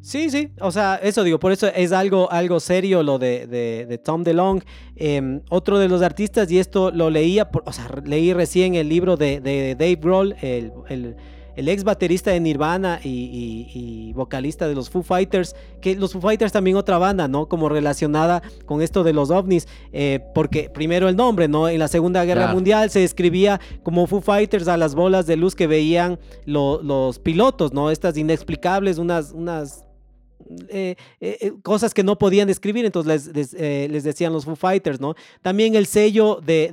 Sí, 0.00 0.30
sí, 0.30 0.50
o 0.58 0.72
sea, 0.72 0.96
eso 0.96 1.22
digo, 1.22 1.38
por 1.38 1.52
eso 1.52 1.68
es 1.68 1.92
algo, 1.92 2.30
algo 2.32 2.58
serio 2.58 3.04
lo 3.04 3.20
de, 3.20 3.46
de, 3.46 3.98
Tom 3.98 4.24
DeLonge. 4.24 4.66
Em, 4.96 5.42
otro 5.48 5.78
de 5.78 5.88
los 5.88 6.02
artistas, 6.02 6.50
y 6.50 6.58
esto 6.58 6.90
lo 6.90 7.08
leía, 7.08 7.48
o 7.64 7.72
sea, 7.72 7.88
leí 8.04 8.32
recién 8.32 8.74
el 8.74 8.88
libro 8.88 9.16
de, 9.16 9.40
Dave 9.78 9.96
Grohl, 9.96 10.34
el 10.40 11.16
ex 11.56 11.84
baterista 11.84 12.30
de 12.30 12.40
Nirvana 12.40 13.00
y, 13.02 14.12
vocalista 14.14 14.68
de 14.68 14.74
los 14.74 14.90
Foo 14.90 15.02
Fighters, 15.02 15.56
que 15.80 15.96
los 15.96 16.12
Foo 16.12 16.20
Fighters 16.20 16.52
también 16.52 16.76
otra 16.76 16.98
banda, 16.98 17.28
¿no? 17.28 17.46
Como 17.46 17.68
relacionada 17.68 18.42
con 18.66 18.82
esto 18.82 19.04
de 19.04 19.12
los 19.12 19.30
ovnis, 19.30 19.66
eh, 19.92 20.20
porque 20.34 20.70
primero 20.70 21.08
el 21.08 21.16
nombre, 21.16 21.48
¿no? 21.48 21.68
En 21.68 21.78
la 21.78 21.88
Segunda 21.88 22.24
Guerra 22.24 22.52
Mundial 22.52 22.90
se 22.90 23.04
escribía 23.04 23.60
como 23.82 24.06
Foo 24.06 24.20
Fighters 24.20 24.68
a 24.68 24.76
las 24.76 24.94
bolas 24.94 25.26
de 25.26 25.36
luz 25.36 25.54
que 25.54 25.66
veían 25.66 26.18
los 26.44 27.18
pilotos, 27.18 27.72
¿no? 27.72 27.90
Estas 27.90 28.16
inexplicables, 28.16 28.98
unas, 28.98 29.32
unas 29.32 29.84
eh, 30.68 30.96
eh, 31.20 31.38
eh, 31.40 31.52
cosas 31.62 31.94
que 31.94 32.02
no 32.02 32.18
podían 32.18 32.48
describir, 32.48 32.84
entonces 32.84 33.26
les, 33.34 34.04
decían 34.04 34.32
los 34.32 34.44
Foo 34.44 34.56
Fighters, 34.56 35.00
¿no? 35.00 35.14
También 35.40 35.74
el 35.74 35.86
sello 35.86 36.40
de, 36.44 36.72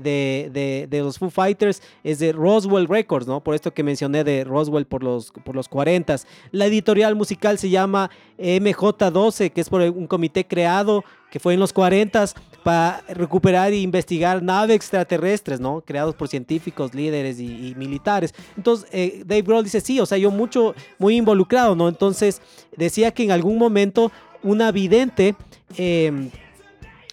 de, 0.89 0.99
los 0.99 1.17
Foo 1.17 1.29
Fighters 1.29 1.81
es 2.03 2.19
de 2.19 2.31
Roswell 2.31 2.87
Records, 2.87 3.27
¿no? 3.27 3.41
Por 3.41 3.55
esto 3.55 3.73
que 3.73 3.83
mencioné 3.83 4.23
de 4.23 4.43
Roswell 4.43 4.85
por 4.85 5.03
los, 5.03 5.31
por 5.31 5.55
los 5.55 5.67
40. 5.67 6.15
La 6.51 6.65
editorial 6.65 7.15
musical 7.15 7.57
se 7.57 7.69
llama 7.69 8.09
MJ12, 8.37 9.51
que 9.51 9.61
es 9.61 9.69
por 9.69 9.81
un 9.81 10.07
comité 10.07 10.45
creado 10.45 11.03
que 11.31 11.39
fue 11.39 11.53
en 11.53 11.59
los 11.59 11.73
40 11.73 12.25
para 12.63 13.01
recuperar 13.07 13.71
e 13.71 13.77
investigar 13.77 14.43
naves 14.43 14.75
extraterrestres, 14.75 15.59
¿no? 15.59 15.81
Creados 15.81 16.15
por 16.15 16.27
científicos, 16.27 16.93
líderes 16.93 17.39
y, 17.39 17.73
militares. 17.77 18.33
Entonces, 18.57 18.89
eh, 18.91 19.23
Dave 19.25 19.43
Grohl 19.43 19.63
dice, 19.63 19.81
sí, 19.81 19.99
o 19.99 20.05
sea, 20.05 20.17
yo 20.17 20.31
mucho, 20.31 20.75
muy 20.97 21.15
involucrado, 21.15 21.75
¿no? 21.75 21.87
Entonces, 21.87 22.41
decía 22.75 23.11
que 23.11 23.23
en 23.23 23.31
algún 23.31 23.57
momento 23.57 24.11
una 24.43 24.71
vidente 24.71 25.35
em, 25.77 26.29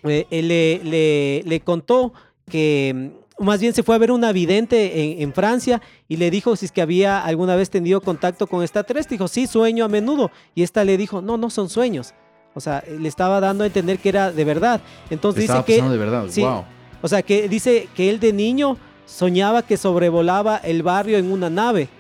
eh, 0.05 0.27
le, 0.31 1.43
le, 1.45 1.61
contó 1.61 2.13
que 2.49 3.13
más 3.39 3.61
bien 3.61 3.75
se 3.75 3.83
fue 3.83 3.95
a 3.95 3.99
ver 3.99 4.13
una 4.13 4.33
vidente 4.33 5.23
en, 5.23 5.33
Francia 5.33 5.83
y 6.09 6.17
le 6.17 6.31
dijo 6.31 6.57
si 6.57 6.67
es 6.67 6.73
que 6.73 6.81
había 6.81 7.23
alguna 7.23 7.57
vez 7.57 7.71
tenido 7.71 8.01
contacto 8.01 8.47
con 8.47 8.63
extraterrestres. 8.63 9.19
Dijo, 9.19 9.29
sí, 9.29 9.47
sueño 9.47 9.85
a 9.85 9.89
menudo. 9.89 10.31
Y 10.55 10.63
esta 10.63 10.85
le 10.85 10.97
dijo, 10.97 11.21
no, 11.21 11.37
no 11.37 11.51
son 11.51 11.69
sueños. 11.69 12.15
O 12.57 12.61
sea, 12.61 12.83
le 12.89 13.07
estaba 13.07 13.39
dando 13.39 13.65
a 13.65 13.67
entender 13.67 13.99
que 13.99 14.09
era 14.09 14.33
de 14.33 14.43
verdad. 14.43 14.81
Entonces 15.11 15.43
dice 15.43 15.63
que. 15.67 15.83
de 15.83 15.99
verdad, 15.99 16.27
wow. 16.39 16.65
O 17.03 17.09
sea, 17.09 17.21
que 17.21 17.51
dice 17.51 17.87
que 17.95 18.09
él 18.09 18.19
de 18.19 18.33
niño 18.33 18.79
soñaba 19.05 19.61
que 19.63 19.77
sobrevolaba 19.77 20.57
el 20.57 20.83
barrio 20.83 21.19
en 21.19 21.31
una 21.31 21.51
nave. 21.51 21.91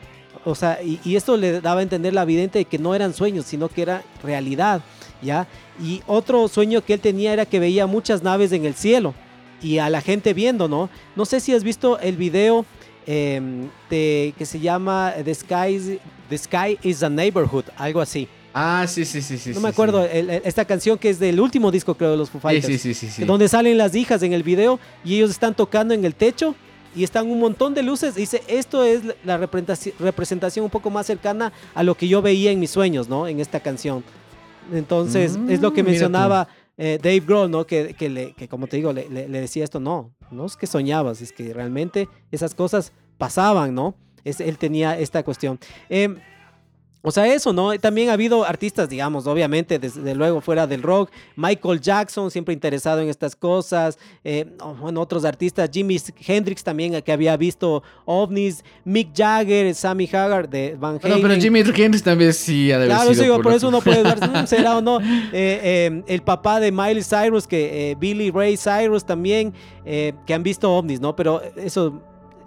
O 0.46 0.54
sea, 0.54 0.80
y, 0.82 1.14
esto 1.14 1.36
le 1.36 1.60
daba 1.60 1.80
a 1.80 1.82
entender 1.82 2.14
la 2.14 2.24
vidente 2.24 2.60
de 2.60 2.64
que 2.64 2.78
no 2.78 2.94
eran 2.94 3.12
sueños, 3.12 3.44
sino 3.44 3.68
que 3.68 3.82
era 3.82 4.02
realidad, 4.24 4.80
¿ya? 5.20 5.46
Y 5.78 6.02
otro 6.06 6.48
sueño 6.48 6.82
que 6.82 6.94
él 6.94 7.00
tenía 7.00 7.34
era 7.34 7.44
que 7.44 7.60
veía 7.60 7.86
muchas 7.86 8.22
naves 8.22 8.52
en 8.52 8.64
el 8.64 8.74
cielo 8.74 9.12
y 9.60 9.76
a 9.76 9.90
la 9.90 10.00
gente 10.00 10.32
viendo, 10.32 10.68
¿no? 10.68 10.88
No 11.16 11.26
sé 11.26 11.40
si 11.40 11.52
has 11.52 11.64
visto 11.64 11.98
el 11.98 12.16
video 12.16 12.64
em, 13.06 13.68
de, 13.90 14.32
que 14.38 14.46
se 14.46 14.58
llama 14.58 15.12
The 15.22 15.34
Sky, 15.34 16.00
The 16.30 16.38
Sky 16.38 16.78
is 16.82 17.02
a 17.02 17.10
Neighborhood, 17.10 17.64
algo 17.76 18.00
así. 18.00 18.26
Ah, 18.58 18.86
sí, 18.88 19.04
sí, 19.04 19.20
sí, 19.20 19.36
sí. 19.36 19.50
No 19.52 19.60
me 19.60 19.68
acuerdo, 19.68 20.02
esta 20.06 20.64
canción 20.64 20.96
que 20.96 21.10
es 21.10 21.18
del 21.18 21.38
último 21.40 21.70
disco, 21.70 21.94
creo, 21.94 22.12
de 22.12 22.16
los 22.16 22.30
Foo 22.30 22.40
Fighters. 22.40 22.80
Sí, 22.80 22.94
sí, 22.94 23.10
sí, 23.10 23.24
Donde 23.26 23.48
salen 23.48 23.76
las 23.76 23.94
hijas 23.94 24.22
en 24.22 24.32
el 24.32 24.42
video 24.42 24.80
y 25.04 25.16
ellos 25.16 25.28
están 25.28 25.54
tocando 25.54 25.92
en 25.92 26.06
el 26.06 26.14
techo 26.14 26.54
y 26.94 27.04
están 27.04 27.30
un 27.30 27.38
montón 27.38 27.74
de 27.74 27.82
luces. 27.82 28.14
Dice, 28.14 28.42
esto 28.48 28.82
es 28.82 29.02
la 29.26 29.36
representación 29.36 30.64
un 30.64 30.70
poco 30.70 30.88
más 30.88 31.04
cercana 31.04 31.52
a 31.74 31.82
lo 31.82 31.96
que 31.96 32.08
yo 32.08 32.22
veía 32.22 32.50
en 32.50 32.58
mis 32.58 32.70
sueños, 32.70 33.10
¿no? 33.10 33.28
En 33.28 33.40
esta 33.40 33.60
canción. 33.60 34.02
Entonces, 34.72 35.38
es 35.50 35.60
lo 35.60 35.74
que 35.74 35.82
mm, 35.82 35.86
mencionaba 35.86 36.48
eh, 36.78 36.98
Dave 37.02 37.20
Grohl, 37.20 37.50
¿no? 37.50 37.66
Que, 37.66 37.94
le, 38.08 38.32
que 38.32 38.48
como 38.48 38.68
te 38.68 38.78
digo, 38.78 38.90
le, 38.94 39.28
decía 39.28 39.64
esto, 39.64 39.80
no, 39.80 40.14
no 40.30 40.46
es 40.46 40.56
que 40.56 40.66
soñabas, 40.66 41.20
es 41.20 41.30
que 41.30 41.52
realmente 41.52 42.08
esas 42.32 42.54
cosas 42.54 42.94
pasaban, 43.18 43.74
¿no? 43.74 43.96
Es, 44.24 44.40
él 44.40 44.56
tenía 44.56 44.98
esta 44.98 45.22
cuestión. 45.22 45.60
Eh, 45.90 46.16
o 47.08 47.12
sea, 47.12 47.32
eso, 47.32 47.52
¿no? 47.52 47.78
También 47.78 48.10
ha 48.10 48.14
habido 48.14 48.44
artistas, 48.44 48.88
digamos, 48.88 49.28
obviamente, 49.28 49.78
desde 49.78 50.12
luego 50.16 50.40
fuera 50.40 50.66
del 50.66 50.82
rock. 50.82 51.12
Michael 51.36 51.80
Jackson, 51.80 52.32
siempre 52.32 52.52
interesado 52.52 53.00
en 53.00 53.08
estas 53.08 53.36
cosas. 53.36 53.96
Eh, 54.24 54.44
bueno, 54.80 55.02
otros 55.02 55.24
artistas. 55.24 55.70
Jimi 55.72 56.00
Hendrix 56.26 56.64
también, 56.64 57.00
que 57.02 57.12
había 57.12 57.36
visto 57.36 57.84
ovnis. 58.06 58.64
Mick 58.84 59.16
Jagger, 59.16 59.72
Sammy 59.76 60.10
Hagar 60.12 60.48
de 60.48 60.74
Van 60.74 60.98
Halen. 61.00 61.22
No, 61.22 61.28
pero 61.28 61.40
Jimi 61.40 61.60
Hendrix 61.60 62.02
también 62.02 62.34
sí 62.34 62.72
ha 62.72 62.80
de 62.80 62.86
Claro, 62.86 63.14
sido 63.14 63.40
por, 63.40 63.52
eso 63.52 63.68
uno 63.68 63.80
puede 63.80 64.02
mm, 64.02 64.46
será 64.48 64.76
o 64.76 64.80
no. 64.80 64.98
Eh, 65.00 65.04
eh, 65.32 66.02
el 66.08 66.22
papá 66.22 66.58
de 66.58 66.72
Miley 66.72 67.04
Cyrus, 67.04 67.46
que 67.46 67.96
Billy 68.00 68.32
Ray 68.32 68.56
Cyrus 68.56 69.04
también, 69.04 69.54
que 69.84 70.34
han 70.34 70.42
visto 70.42 70.74
ovnis, 70.74 71.00
¿no? 71.00 71.14
Pero 71.14 71.40
eso 71.54 72.02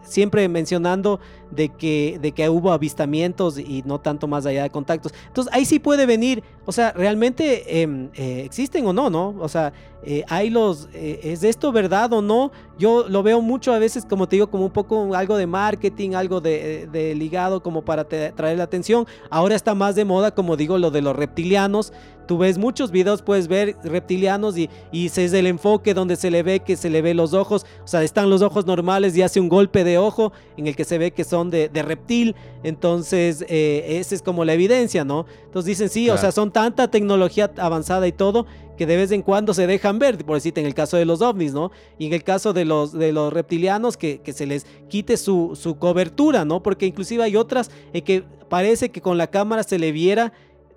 siempre 0.10 0.48
mencionando 0.50 1.20
de 1.52 1.70
que, 1.70 2.20
de 2.22 2.32
que 2.32 2.50
hubo 2.50 2.72
avistamientos 2.72 3.58
y 3.58 3.84
no 3.86 4.00
tanto 4.00 4.28
más 4.28 4.46
allá 4.46 4.64
de 4.64 4.70
contactos. 4.70 5.14
Entonces 5.28 5.54
ahí 5.54 5.66
sí 5.66 5.80
puede 5.80 6.06
venir, 6.06 6.44
o 6.66 6.72
sea, 6.72 6.92
realmente 6.92 7.82
em, 7.82 8.10
eh, 8.16 8.44
existen 8.46 8.86
o 8.86 8.94
no, 8.94 9.10
¿no? 9.10 9.36
O 9.40 9.50
sea, 9.50 9.74
eh, 10.04 10.24
hay 10.30 10.50
los, 10.50 10.88
eh, 10.94 11.20
¿es 11.24 11.44
esto 11.44 11.72
verdad 11.72 12.14
o 12.14 12.22
no? 12.22 12.52
Yo 12.78 13.08
lo 13.10 13.22
veo 13.22 13.42
mucho 13.42 13.74
a 13.74 13.80
veces, 13.80 14.06
como 14.06 14.28
te 14.28 14.38
digo, 14.38 14.48
como 14.48 14.66
un 14.66 14.72
poco 14.72 15.14
algo 15.14 15.36
de 15.36 15.48
marketing, 15.48 16.12
algo 16.12 16.40
de, 16.40 17.14
ligado 17.18 17.62
como 17.62 17.84
para 17.84 18.06
traer 18.06 18.58
la 18.58 18.64
atención. 18.64 19.06
Ahora 19.30 19.56
está 19.56 19.76
más 19.76 19.96
de 19.96 20.06
moda, 20.06 20.32
como 20.32 20.56
digo, 20.56 20.78
lo 20.78 20.92
de 20.92 21.02
los 21.02 21.16
reptilianos. 21.16 21.92
Tú 22.28 22.38
ves 22.38 22.60
muchos 22.60 22.92
videos, 22.92 23.24
puedes 23.24 23.48
ver 23.48 23.76
reptilianos 23.84 24.56
y, 24.56 24.70
y 24.92 25.08
es 25.08 25.18
el 25.18 25.48
enfoque 25.48 25.96
donde 25.96 26.16
se 26.16 26.30
le 26.30 26.44
ve 26.44 26.60
que 26.60 26.78
se 26.78 26.92
le 26.92 27.02
ve 27.02 27.16
los 27.16 27.34
ojos, 27.34 27.66
o 27.84 27.88
sea, 27.88 28.04
están 28.04 28.30
los 28.30 28.44
ojos 28.44 28.68
normales 28.68 29.18
y 29.18 29.24
hace 29.24 29.40
un 29.40 29.50
golpe 29.50 29.84
de 29.84 29.98
ojo 29.98 30.32
en 30.56 30.68
el 30.68 30.76
que 30.76 30.86
se 30.86 31.00
ve 31.00 31.10
que 31.10 31.24
son 31.24 31.39
de, 31.46 31.70
reptil. 31.74 32.36
Entonces, 32.64 33.46
eh, 33.48 33.98
esa 34.00 34.16
es 34.16 34.22
como 34.22 34.46
la 34.46 34.54
evidencia, 34.54 35.06
¿no? 35.06 35.26
Entonces 35.46 35.68
dicen, 35.68 35.90
sí, 35.90 36.10
o 36.10 36.18
sea, 36.18 36.32
son 36.32 36.52
tanta 36.52 36.92
tecnología 36.92 37.52
avanzada 37.58 38.08
y 38.08 38.12
todo 38.12 38.46
que 38.80 38.86
de 38.86 38.96
vez 38.96 39.12
en 39.12 39.24
cuando 39.24 39.54
se 39.54 39.68
dejan 39.68 40.00
ver, 40.00 40.24
por 40.24 40.38
decirte, 40.38 40.62
en 40.62 40.66
el 40.66 40.74
caso 40.74 40.96
de 40.96 41.04
los 41.04 41.22
ovnis, 41.22 41.52
¿no? 41.52 41.70
Y 41.98 42.08
en 42.08 42.14
el 42.14 42.24
caso 42.24 42.54
de 42.54 42.64
los, 42.64 42.94
de 42.94 43.12
los 43.12 43.34
reptilianos, 43.34 43.98
que, 43.98 44.22
se 44.34 44.46
les 44.46 44.66
quite 44.88 45.18
su, 45.18 45.58
su, 45.60 45.78
cobertura, 45.78 46.46
¿no? 46.46 46.64
Porque 46.64 46.86
inclusive 46.86 47.24
hay 47.24 47.36
otras 47.36 47.72
en 47.92 48.06
que 48.06 48.24
parece 48.48 48.90
que 48.90 49.02
con 49.02 49.18
la 49.18 49.28
cámara 49.28 49.64
se 49.64 49.80
le 49.80 49.92
viera 49.92 50.32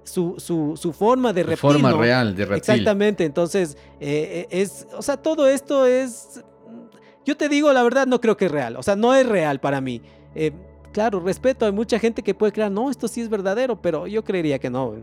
su, 0.04 0.34
su, 0.76 0.92
forma 0.92 1.32
de 1.32 1.44
reptil. 1.44 1.58
Forma 1.58 1.92
real 1.92 2.34
de 2.34 2.44
reptil. 2.44 2.74
Exactamente, 2.74 3.24
entonces, 3.24 3.76
eh, 4.00 4.48
es, 4.50 4.86
o 4.96 5.02
sea, 5.02 5.16
todo 5.16 5.46
esto 5.46 5.86
es... 5.86 6.42
Yo 7.24 7.36
te 7.36 7.48
digo, 7.48 7.72
la 7.72 7.84
verdad, 7.84 8.08
no 8.08 8.20
creo 8.20 8.36
que 8.36 8.46
es 8.46 8.50
real, 8.50 8.76
o 8.76 8.82
sea, 8.82 8.96
no 8.96 9.14
es 9.14 9.24
real 9.26 9.60
para 9.60 9.80
mí. 9.80 10.02
Eh, 10.34 10.52
claro, 10.92 11.20
respeto, 11.20 11.66
hay 11.66 11.72
mucha 11.72 11.98
gente 11.98 12.22
que 12.22 12.34
puede 12.34 12.52
creer, 12.52 12.70
no, 12.70 12.90
esto 12.90 13.08
sí 13.08 13.20
es 13.20 13.28
verdadero, 13.28 13.80
pero 13.80 14.06
yo 14.06 14.22
creería 14.24 14.58
que 14.58 14.70
no. 14.70 14.94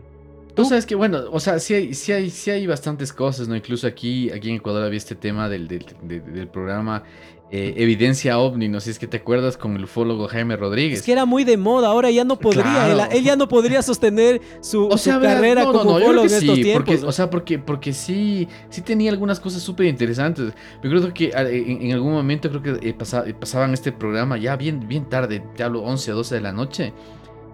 Tú 0.54 0.64
sabes 0.64 0.84
que, 0.84 0.94
bueno, 0.94 1.22
o 1.30 1.38
sea, 1.38 1.58
sí 1.58 1.74
hay, 1.74 1.94
sí 1.94 2.12
hay, 2.12 2.28
sí 2.28 2.50
hay 2.50 2.66
bastantes 2.66 3.12
cosas, 3.12 3.48
¿no? 3.48 3.54
Incluso 3.54 3.86
aquí, 3.86 4.30
aquí 4.30 4.50
en 4.50 4.56
Ecuador 4.56 4.84
había 4.84 4.98
este 4.98 5.14
tema 5.14 5.48
del, 5.48 5.68
del, 5.68 5.84
del 6.02 6.48
programa 6.48 7.04
eh, 7.52 7.74
evidencia 7.78 8.38
ovni, 8.38 8.68
no 8.68 8.78
sé 8.78 8.84
si 8.84 8.90
es 8.92 8.98
que 9.00 9.08
te 9.08 9.16
acuerdas 9.16 9.56
con 9.56 9.74
el 9.74 9.82
ufólogo 9.82 10.28
Jaime 10.28 10.54
Rodríguez. 10.56 11.00
Es 11.00 11.04
que 11.04 11.10
era 11.10 11.24
muy 11.24 11.42
de 11.42 11.56
moda, 11.56 11.88
ahora 11.88 12.08
ya 12.10 12.22
no 12.22 12.38
podría, 12.38 13.08
él, 13.10 13.24
ya 13.24 13.34
no 13.34 13.48
podría 13.48 13.82
sostener 13.82 14.40
su, 14.60 14.88
carrera 15.20 15.64
como 15.64 15.96
ufólogo 15.96 16.26
en 16.28 16.34
estos 16.34 16.60
tiempos. 16.60 17.02
o 17.02 17.10
sea, 17.10 17.28
porque, 17.28 17.58
porque 17.58 17.92
sí, 17.92 18.46
sí 18.68 18.82
tenía 18.82 19.10
algunas 19.10 19.40
cosas 19.40 19.62
súper 19.62 19.86
interesantes. 19.86 20.52
Yo 20.82 20.90
creo 20.90 21.12
que 21.12 21.32
ah, 21.34 21.42
en, 21.42 21.90
algún 21.92 22.12
momento 22.12 22.48
creo 22.50 22.62
que 22.62 22.88
eh, 22.88 22.94
eh, 22.96 23.34
pasaban 23.34 23.74
este 23.74 23.90
programa 23.90 24.38
ya 24.38 24.54
bien, 24.54 24.86
bien 24.86 25.08
tarde, 25.08 25.42
ya 25.56 25.66
hablo 25.66 25.82
11 25.82 26.12
o 26.12 26.16
12 26.16 26.36
de 26.36 26.40
la 26.40 26.52
noche. 26.52 26.92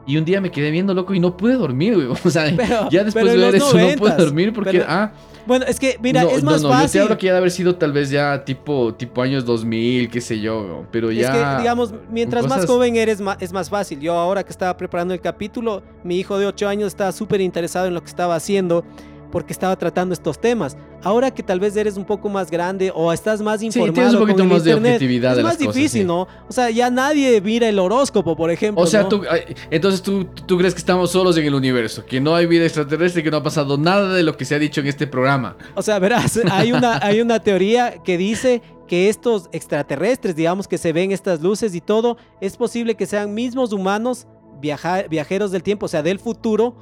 Y 0.06 0.16
un 0.16 0.24
día 0.24 0.40
me 0.40 0.50
quedé 0.50 0.70
viendo 0.70 0.94
loco 0.94 1.14
y 1.14 1.20
no 1.20 1.36
pude 1.36 1.54
dormir, 1.54 1.94
güey. 1.94 2.06
O 2.24 2.30
sea, 2.30 2.48
ya 2.90 3.04
después 3.04 3.26
de 3.26 3.36
ver 3.36 3.54
eso 3.56 3.76
no 3.76 3.96
pude 3.96 4.16
dormir 4.16 4.52
porque, 4.52 4.84
ah, 4.86 5.12
bueno, 5.46 5.64
es 5.66 5.78
que, 5.78 5.96
mira, 6.02 6.24
es 6.24 6.42
más 6.42 6.60
no, 6.60 6.68
no, 6.68 6.74
fácil. 6.74 6.86
Yo 6.86 6.92
te 6.92 7.00
hablo 7.00 7.18
que 7.18 7.26
ya 7.26 7.32
de 7.32 7.38
haber 7.38 7.50
sido 7.52 7.76
tal 7.76 7.92
vez 7.92 8.10
ya 8.10 8.44
tipo, 8.44 8.94
tipo 8.94 9.22
años 9.22 9.44
2000, 9.44 10.10
qué 10.10 10.20
sé 10.20 10.40
yo, 10.40 10.84
pero 10.90 11.12
ya... 11.12 11.22
Es 11.22 11.30
que, 11.30 11.62
digamos, 11.62 11.94
mientras 12.10 12.46
más 12.48 12.66
joven 12.66 12.96
eres, 12.96 13.22
es 13.38 13.52
más 13.52 13.70
fácil. 13.70 14.00
Yo 14.00 14.14
ahora 14.14 14.42
que 14.42 14.50
estaba 14.50 14.76
preparando 14.76 15.14
el 15.14 15.20
capítulo, 15.20 15.82
mi 16.02 16.18
hijo 16.18 16.36
de 16.38 16.46
8 16.46 16.68
años 16.68 16.88
estaba 16.88 17.12
súper 17.12 17.40
interesado 17.40 17.86
en 17.86 17.94
lo 17.94 18.00
que 18.00 18.08
estaba 18.08 18.34
haciendo 18.34 18.84
porque 19.30 19.52
estaba 19.52 19.76
tratando 19.76 20.12
estos 20.12 20.40
temas. 20.40 20.76
Ahora 21.02 21.30
que 21.30 21.42
tal 21.42 21.60
vez 21.60 21.76
eres 21.76 21.96
un 21.96 22.04
poco 22.04 22.28
más 22.28 22.50
grande 22.50 22.90
o 22.94 23.12
estás 23.12 23.40
más 23.40 23.62
informado, 23.62 23.92
sí, 23.92 23.94
tienes 23.94 24.14
un 24.14 24.20
poquito 24.20 24.44
más 24.44 24.64
de 24.64 24.74
objetividad. 24.74 25.38
Es 25.38 25.44
más 25.44 25.58
difícil, 25.58 26.06
¿no? 26.06 26.26
O 26.48 26.52
sea, 26.52 26.70
ya 26.70 26.90
nadie 26.90 27.40
mira 27.40 27.68
el 27.68 27.78
horóscopo, 27.78 28.36
por 28.36 28.50
ejemplo. 28.50 28.82
O 28.82 28.86
sea, 28.86 29.08
tú, 29.08 29.22
entonces 29.70 30.02
tú, 30.02 30.24
tú 30.24 30.58
crees 30.58 30.74
que 30.74 30.78
estamos 30.78 31.10
solos 31.10 31.36
en 31.36 31.44
el 31.44 31.54
universo, 31.54 32.04
que 32.04 32.20
no 32.20 32.34
hay 32.34 32.46
vida 32.46 32.64
extraterrestre, 32.64 33.22
que 33.22 33.30
no 33.30 33.38
ha 33.38 33.42
pasado 33.42 33.78
nada 33.78 34.14
de 34.14 34.22
lo 34.22 34.36
que 34.36 34.44
se 34.44 34.54
ha 34.54 34.58
dicho 34.58 34.80
en 34.80 34.86
este 34.86 35.06
programa. 35.06 35.56
O 35.74 35.82
sea, 35.82 35.98
verás, 35.98 36.40
hay 36.50 36.72
una, 36.72 36.98
hay 37.02 37.20
una 37.20 37.40
teoría 37.40 38.02
que 38.02 38.18
dice 38.18 38.62
que 38.86 39.08
estos 39.08 39.48
extraterrestres, 39.52 40.36
digamos 40.36 40.68
que 40.68 40.78
se 40.78 40.92
ven 40.92 41.12
estas 41.12 41.40
luces 41.40 41.74
y 41.74 41.80
todo, 41.80 42.16
es 42.40 42.56
posible 42.56 42.94
que 42.94 43.06
sean 43.06 43.34
mismos 43.34 43.72
humanos 43.72 44.26
viajeros 44.60 45.50
del 45.50 45.62
tiempo, 45.62 45.86
o 45.86 45.88
sea, 45.88 46.02
del 46.02 46.18
futuro, 46.18 46.76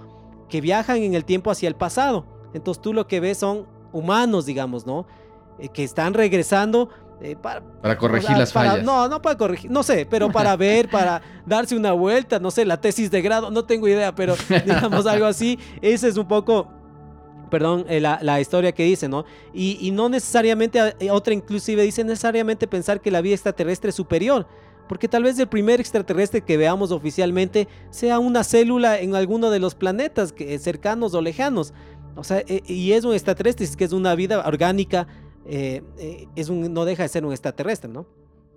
que 0.48 0.60
viajan 0.60 0.98
en 0.98 1.14
el 1.14 1.24
tiempo 1.24 1.50
hacia 1.50 1.68
el 1.68 1.74
pasado. 1.74 2.26
Entonces 2.54 2.80
tú 2.80 2.94
lo 2.94 3.06
que 3.06 3.20
ves 3.20 3.38
son 3.38 3.66
humanos, 3.92 4.46
digamos, 4.46 4.86
¿no? 4.86 5.06
Eh, 5.58 5.68
que 5.68 5.84
están 5.84 6.14
regresando 6.14 6.88
eh, 7.20 7.36
para, 7.36 7.62
para, 7.80 7.96
corregir 7.98 8.36
las 8.36 8.52
fallas. 8.52 8.82
No, 8.82 9.08
no 9.08 9.22
para 9.22 9.36
corregir, 9.36 9.70
no 9.70 9.82
sé, 9.82 10.06
pero 10.08 10.30
para 10.30 10.56
ver, 10.58 10.88
para 10.88 11.22
darse 11.46 11.76
una 11.76 11.92
vuelta, 11.92 12.38
no 12.38 12.50
sé, 12.50 12.64
la 12.64 12.80
tesis 12.80 13.10
de 13.10 13.22
grado, 13.22 13.50
no 13.50 13.64
tengo 13.64 13.86
idea, 13.86 14.14
pero 14.14 14.34
digamos 14.48 15.06
algo 15.06 15.26
así. 15.26 15.58
Ese 15.82 16.08
es 16.08 16.16
un 16.16 16.26
poco 16.26 16.68
perdón, 17.50 17.84
eh, 17.88 18.00
la, 18.00 18.40
historia 18.40 18.72
que 18.72 18.82
dice, 18.82 19.08
¿no? 19.08 19.24
Y, 19.52 19.78
y, 19.80 19.92
no 19.92 20.08
necesariamente, 20.08 20.80
otra 21.12 21.34
inclusive 21.34 21.84
dice 21.84 22.02
necesariamente 22.02 22.66
pensar 22.66 23.00
que 23.00 23.12
la 23.12 23.20
vida 23.20 23.34
extraterrestre 23.34 23.90
es 23.90 23.94
superior, 23.94 24.48
porque 24.88 25.08
tal 25.08 25.22
vez 25.22 25.38
el 25.38 25.46
primer 25.46 25.80
extraterrestre 25.80 26.42
que 26.42 26.56
veamos 26.56 26.90
oficialmente 26.90 27.68
sea 27.90 28.18
una 28.18 28.44
célula 28.44 28.98
en 28.98 29.14
alguno 29.14 29.50
de 29.50 29.58
los 29.58 29.74
planetas 29.74 30.32
que, 30.32 30.58
cercanos 30.58 31.14
o 31.14 31.22
lejanos. 31.22 31.72
O 32.16 32.24
sea, 32.24 32.40
e, 32.40 32.62
y 32.66 32.92
es 32.92 33.04
un 33.04 33.12
extraterrestre, 33.12 33.64
es 33.64 33.76
que 33.76 33.84
es 33.84 33.92
una 33.92 34.14
vida 34.14 34.46
orgánica, 34.46 35.06
eh, 35.46 35.82
eh, 35.98 36.26
es 36.36 36.48
un, 36.48 36.72
no 36.72 36.84
deja 36.84 37.02
de 37.02 37.08
ser 37.08 37.24
un 37.24 37.32
extraterrestre, 37.32 37.90
¿no? 37.90 38.06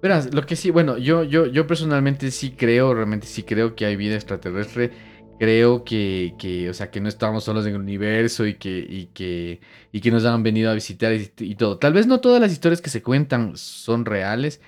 Verás, 0.01 0.34
lo 0.34 0.45
que 0.45 0.55
sí, 0.55 0.70
bueno, 0.70 0.97
yo, 0.97 1.24
yo, 1.24 1.47
yo 1.47 1.66
personalmente 1.66 2.30
sí 2.32 2.51
creo, 2.51 2.93
realmente 2.93 3.26
sí 3.26 3.43
creo 3.43 3.76
que 3.76 3.86
hay 3.86 3.95
vida 3.95 4.16
extraterrestre. 4.16 4.91
Creo 5.39 5.84
que, 5.84 6.34
que, 6.39 6.68
o 6.68 6.74
sea, 6.74 6.89
que 6.89 6.99
no 6.99 7.08
estamos 7.08 7.43
solos 7.43 7.66
en 7.68 7.76
el 7.76 7.82
universo 7.82 8.47
y 8.47 8.55
que, 8.55 8.80
y 8.80 9.08
que, 9.14 9.60
y 9.91 10.01
que 10.01 10.10
nos 10.10 10.26
han 10.26 10.41
venido 10.41 10.72
a 10.72 10.74
visitar 10.74 11.14
y, 11.14 11.32
y 11.39 11.55
todo. 11.55 11.78
Tal 11.78 11.93
vez 11.93 12.08
no 12.08 12.20
todas 12.22 12.41
las 12.41 12.51
historias 12.51 12.82
que 12.82 12.89
se 12.89 13.03
cuentan 13.03 13.55
son 13.55 14.05
reales, 14.05 14.62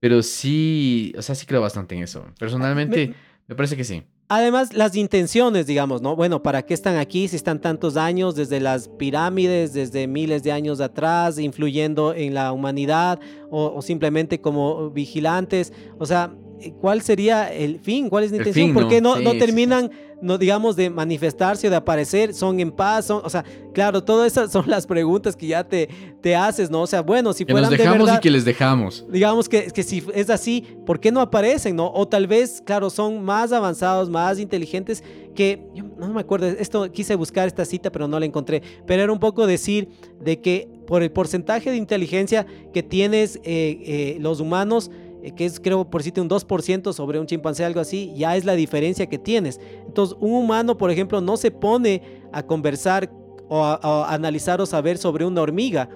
pero 0.00 0.22
sí, 0.22 1.12
o 1.16 1.22
sea, 1.22 1.34
sí 1.34 1.46
creo 1.46 1.60
bastante 1.60 1.94
en 1.94 2.02
eso. 2.02 2.26
Personalmente, 2.38 3.14
me, 3.46 3.54
parece 3.54 3.76
que 3.76 3.84
sí. 3.84 4.04
Además, 4.28 4.72
las 4.74 4.96
intenciones, 4.96 5.66
digamos, 5.66 6.02
¿no? 6.02 6.16
Bueno, 6.16 6.42
¿para 6.42 6.62
qué 6.62 6.74
están 6.74 6.96
aquí 6.96 7.28
si 7.28 7.36
están 7.36 7.60
tantos 7.60 7.96
años, 7.96 8.34
desde 8.34 8.58
las 8.58 8.88
pirámides, 8.88 9.72
desde 9.72 10.08
miles 10.08 10.42
de 10.42 10.50
años 10.50 10.80
atrás, 10.80 11.38
influyendo 11.38 12.12
en 12.12 12.34
la 12.34 12.50
humanidad 12.50 13.20
o 13.50 13.80
simplemente 13.82 14.40
como 14.40 14.90
vigilantes? 14.90 15.72
O 15.98 16.06
sea, 16.06 16.34
¿cuál 16.80 17.02
sería 17.02 17.52
el 17.52 17.78
fin? 17.80 18.08
¿Cuál 18.08 18.24
es 18.24 18.30
la 18.30 18.38
intención? 18.38 18.74
¿Por 18.74 18.88
qué 18.88 19.00
no, 19.00 19.20
no 19.20 19.36
terminan, 19.36 19.90
no 20.22 20.38
digamos, 20.38 20.76
de 20.76 20.90
manifestarse 20.90 21.66
o 21.66 21.70
de 21.70 21.76
aparecer? 21.76 22.34
¿Son 22.34 22.58
en 22.60 22.70
paz? 22.70 23.10
o 23.10 23.28
sea, 23.28 23.44
claro, 23.72 24.02
todas 24.02 24.32
esas 24.32 24.52
son 24.52 24.64
las 24.68 24.86
preguntas 24.86 25.36
que 25.36 25.46
ya 25.46 25.64
te, 25.64 25.88
te 26.20 26.34
haces, 26.34 26.70
¿no? 26.70 26.82
O 26.82 26.86
sea, 26.86 27.02
bueno, 27.02 27.32
si 27.32 27.44
que 27.44 27.52
nos 27.52 27.70
dejamos 27.70 28.10
y 28.12 28.20
que 28.20 28.30
les 28.30 28.44
dejamos. 28.44 29.04
Digamos 29.10 29.48
que, 29.48 29.70
que 29.70 29.82
si 29.82 30.04
es 30.14 30.30
así, 30.30 30.64
¿por 30.84 31.00
qué 31.00 31.12
no 31.12 31.20
aparecen, 31.20 31.76
no? 31.76 31.90
O 31.92 32.06
tal 32.08 32.26
vez, 32.26 32.62
claro, 32.64 32.90
son 32.90 33.22
más 33.22 33.52
avanzados, 33.52 34.08
más 34.10 34.38
inteligentes 34.38 35.02
que, 35.36 35.68
yo 35.74 35.84
no 35.98 36.08
me 36.12 36.20
acuerdo, 36.20 36.46
esto 36.46 36.90
quise 36.90 37.14
buscar 37.14 37.46
esta 37.46 37.64
cita, 37.64 37.92
pero 37.92 38.08
no 38.08 38.18
la 38.18 38.26
encontré, 38.26 38.62
pero 38.86 39.02
era 39.02 39.12
un 39.12 39.20
poco 39.20 39.46
decir 39.46 39.88
de 40.20 40.40
que 40.40 40.68
por 40.86 41.02
el 41.02 41.12
porcentaje 41.12 41.70
de 41.70 41.76
inteligencia 41.76 42.46
que 42.72 42.82
tienes 42.82 43.36
eh, 43.36 43.42
eh, 43.44 44.16
los 44.20 44.40
humanos, 44.40 44.90
que 45.34 45.44
es 45.44 45.58
creo 45.60 45.88
por 45.88 46.00
decirte 46.00 46.20
un 46.20 46.28
2% 46.28 46.92
sobre 46.92 47.18
un 47.18 47.26
chimpancé, 47.26 47.64
algo 47.64 47.80
así, 47.80 48.12
ya 48.16 48.36
es 48.36 48.44
la 48.44 48.54
diferencia 48.54 49.06
que 49.06 49.18
tienes. 49.18 49.60
Entonces, 49.86 50.16
un 50.20 50.32
humano, 50.32 50.76
por 50.76 50.90
ejemplo, 50.90 51.20
no 51.20 51.36
se 51.36 51.50
pone 51.50 52.02
a 52.32 52.42
conversar 52.44 53.10
o 53.48 53.62
a, 53.64 54.12
analizar 54.12 54.60
o 54.60 54.66
saber 54.66 54.98
sobre 54.98 55.24
una 55.24 55.42
hormiga, 55.42 55.88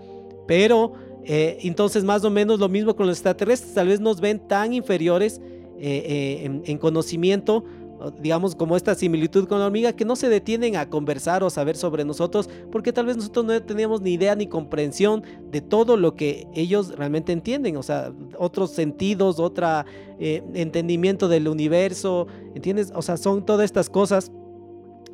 pero 0.47 0.93
eh, 1.25 1.59
entonces 1.63 2.05
más 2.05 2.25
o 2.25 2.31
menos 2.31 2.59
lo 2.59 2.69
mismo 2.69 2.97
con 2.97 3.07
los 3.07 3.19
extraterrestres, 3.19 3.75
tal 3.75 3.89
vez 3.89 4.01
nos 4.01 4.21
ven 4.21 4.39
tan 4.47 4.73
inferiores 4.73 5.41
eh, 5.79 6.61
en, 6.65 6.79
conocimiento 6.79 7.65
digamos, 8.21 8.55
como 8.55 8.77
esta 8.77 8.95
similitud 8.95 9.47
con 9.47 9.59
la 9.59 9.67
hormiga, 9.67 9.93
que 9.93 10.05
no 10.05 10.17
se 10.17 10.29
detienen 10.29 10.77
a 10.77 10.89
conversar 10.89 11.43
o 11.43 11.51
saber 11.51 11.77
sobre 11.77 12.05
nosotros, 12.05 12.49
porque 12.73 12.93
tal 12.93 13.07
vez 13.07 13.17
nosotros 13.17 13.45
no 13.45 13.63
teníamos 13.63 14.01
ni 14.01 14.13
idea 14.13 14.35
ni 14.35 14.47
comprensión 14.47 15.23
de 15.51 15.61
todo 15.61 15.97
lo 15.97 16.15
que 16.15 16.47
ellos 16.55 16.97
realmente 16.97 17.33
entienden, 17.33 17.77
o 17.77 17.83
sea, 17.83 18.13
otros 18.39 18.71
sentidos, 18.71 19.39
otro 19.39 19.85
eh, 20.19 20.43
entendimiento 20.55 21.29
del 21.29 21.49
universo, 21.49 22.27
¿entiendes? 22.55 22.93
O 22.95 23.03
sea, 23.03 23.17
son 23.17 23.45
todas 23.45 23.65
estas 23.65 23.91
cosas 23.91 24.33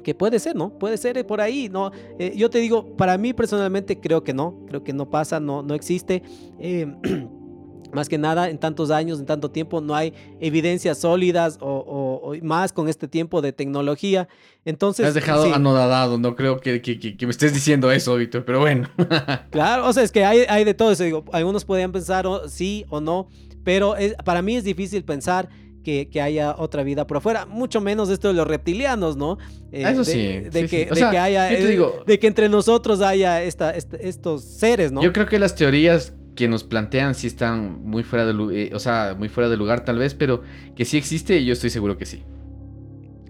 que 0.05 0.15
puede 0.15 0.39
ser, 0.39 0.55
¿no? 0.55 0.71
Puede 0.71 0.99
ser 0.99 1.27
por 1.27 1.41
ahí, 1.41 1.69
¿no? 1.69 1.91
Eh, 2.21 2.33
yo 2.37 2.49
te 2.49 2.59
digo, 2.59 2.97
para 2.97 3.19
mí 3.19 3.33
personalmente 3.33 3.99
creo 3.99 4.23
que 4.23 4.33
no, 4.33 4.55
creo 4.69 4.85
que 4.85 4.93
no 4.93 5.11
pasa, 5.11 5.41
no, 5.41 5.65
no 5.65 5.75
existe. 5.75 6.23
Eh, 6.61 6.87
Más 7.93 8.09
que 8.09 8.19
nada, 8.19 8.51
en 8.51 8.59
tantos 8.59 8.91
años, 8.91 9.19
en 9.19 9.27
tanto 9.27 9.51
tiempo, 9.51 9.81
no 9.81 9.95
hay 9.95 10.13
evidencias 10.41 10.99
sólidas 10.99 11.59
o, 11.61 12.35
más 12.43 12.73
con 12.73 12.89
este 12.89 13.09
tiempo 13.09 13.43
de 13.43 13.53
tecnología. 13.53 14.29
Entonces. 14.65 15.05
Me 15.05 15.09
has 15.09 15.15
dejado 15.15 15.55
anodadado, 15.55 16.19
no 16.19 16.35
creo 16.35 16.61
que, 16.61 16.83
me 17.21 17.31
estés 17.31 17.55
diciendo 17.55 17.91
eso, 17.91 18.17
Víctor, 18.17 18.45
pero 18.45 18.61
bueno. 18.61 18.89
claro, 19.51 19.87
o 19.87 19.93
sea, 19.93 20.03
es 20.03 20.13
que 20.13 20.25
hay, 20.25 20.41
hay 20.49 20.65
de 20.65 20.75
todo 20.75 20.93
eso. 20.93 21.05
Digo, 21.05 21.25
algunos 21.33 21.65
podrían 21.65 21.93
pensar 21.93 22.27
sí 22.49 22.85
o 22.89 23.01
no, 23.01 23.29
pero 23.65 23.95
para 24.25 24.43
mí 24.43 24.57
es 24.57 24.65
difícil 24.65 25.05
pensar 25.05 25.49
que, 25.87 26.21
haya 26.21 26.57
otra 26.59 26.83
vida 26.83 27.07
por 27.07 27.19
afuera, 27.19 27.47
mucho 27.47 27.81
menos 27.81 28.11
esto 28.11 28.29
de 28.29 28.35
los 28.35 28.47
reptilianos, 28.47 29.17
¿no? 29.17 29.39
Eh, 29.71 29.85
eso 29.87 30.05
sí. 30.05 30.41
De, 30.51 30.67
que, 30.67 30.89
haya. 30.91 31.53
Eh, 31.53 31.79
de 32.07 32.19
que 32.19 32.27
entre 32.27 32.49
nosotros 32.49 33.01
haya 33.01 33.43
esta, 33.43 33.71
estos 33.71 34.45
seres, 34.45 34.91
¿no? 34.91 35.03
Yo 35.03 35.13
creo 35.13 35.27
que 35.27 35.39
las 35.39 35.55
teorías 35.55 36.13
que 36.37 36.47
nos 36.47 36.63
plantean 36.63 37.15
si 37.17 37.27
están 37.27 37.83
muy 37.83 38.05
fuera 38.05 38.25
de 38.25 38.33
eh, 38.55 38.71
o 38.75 38.79
sea, 38.79 39.17
muy 39.19 39.29
fuera 39.29 39.51
de 39.51 39.57
lugar 39.57 39.85
tal 39.85 39.99
vez, 39.99 40.15
pero 40.15 40.43
que 40.77 40.85
sí 40.85 40.97
existe, 40.97 41.45
yo 41.45 41.53
estoy 41.53 41.71
seguro 41.71 41.99
que 41.99 42.07
sí. 42.07 42.23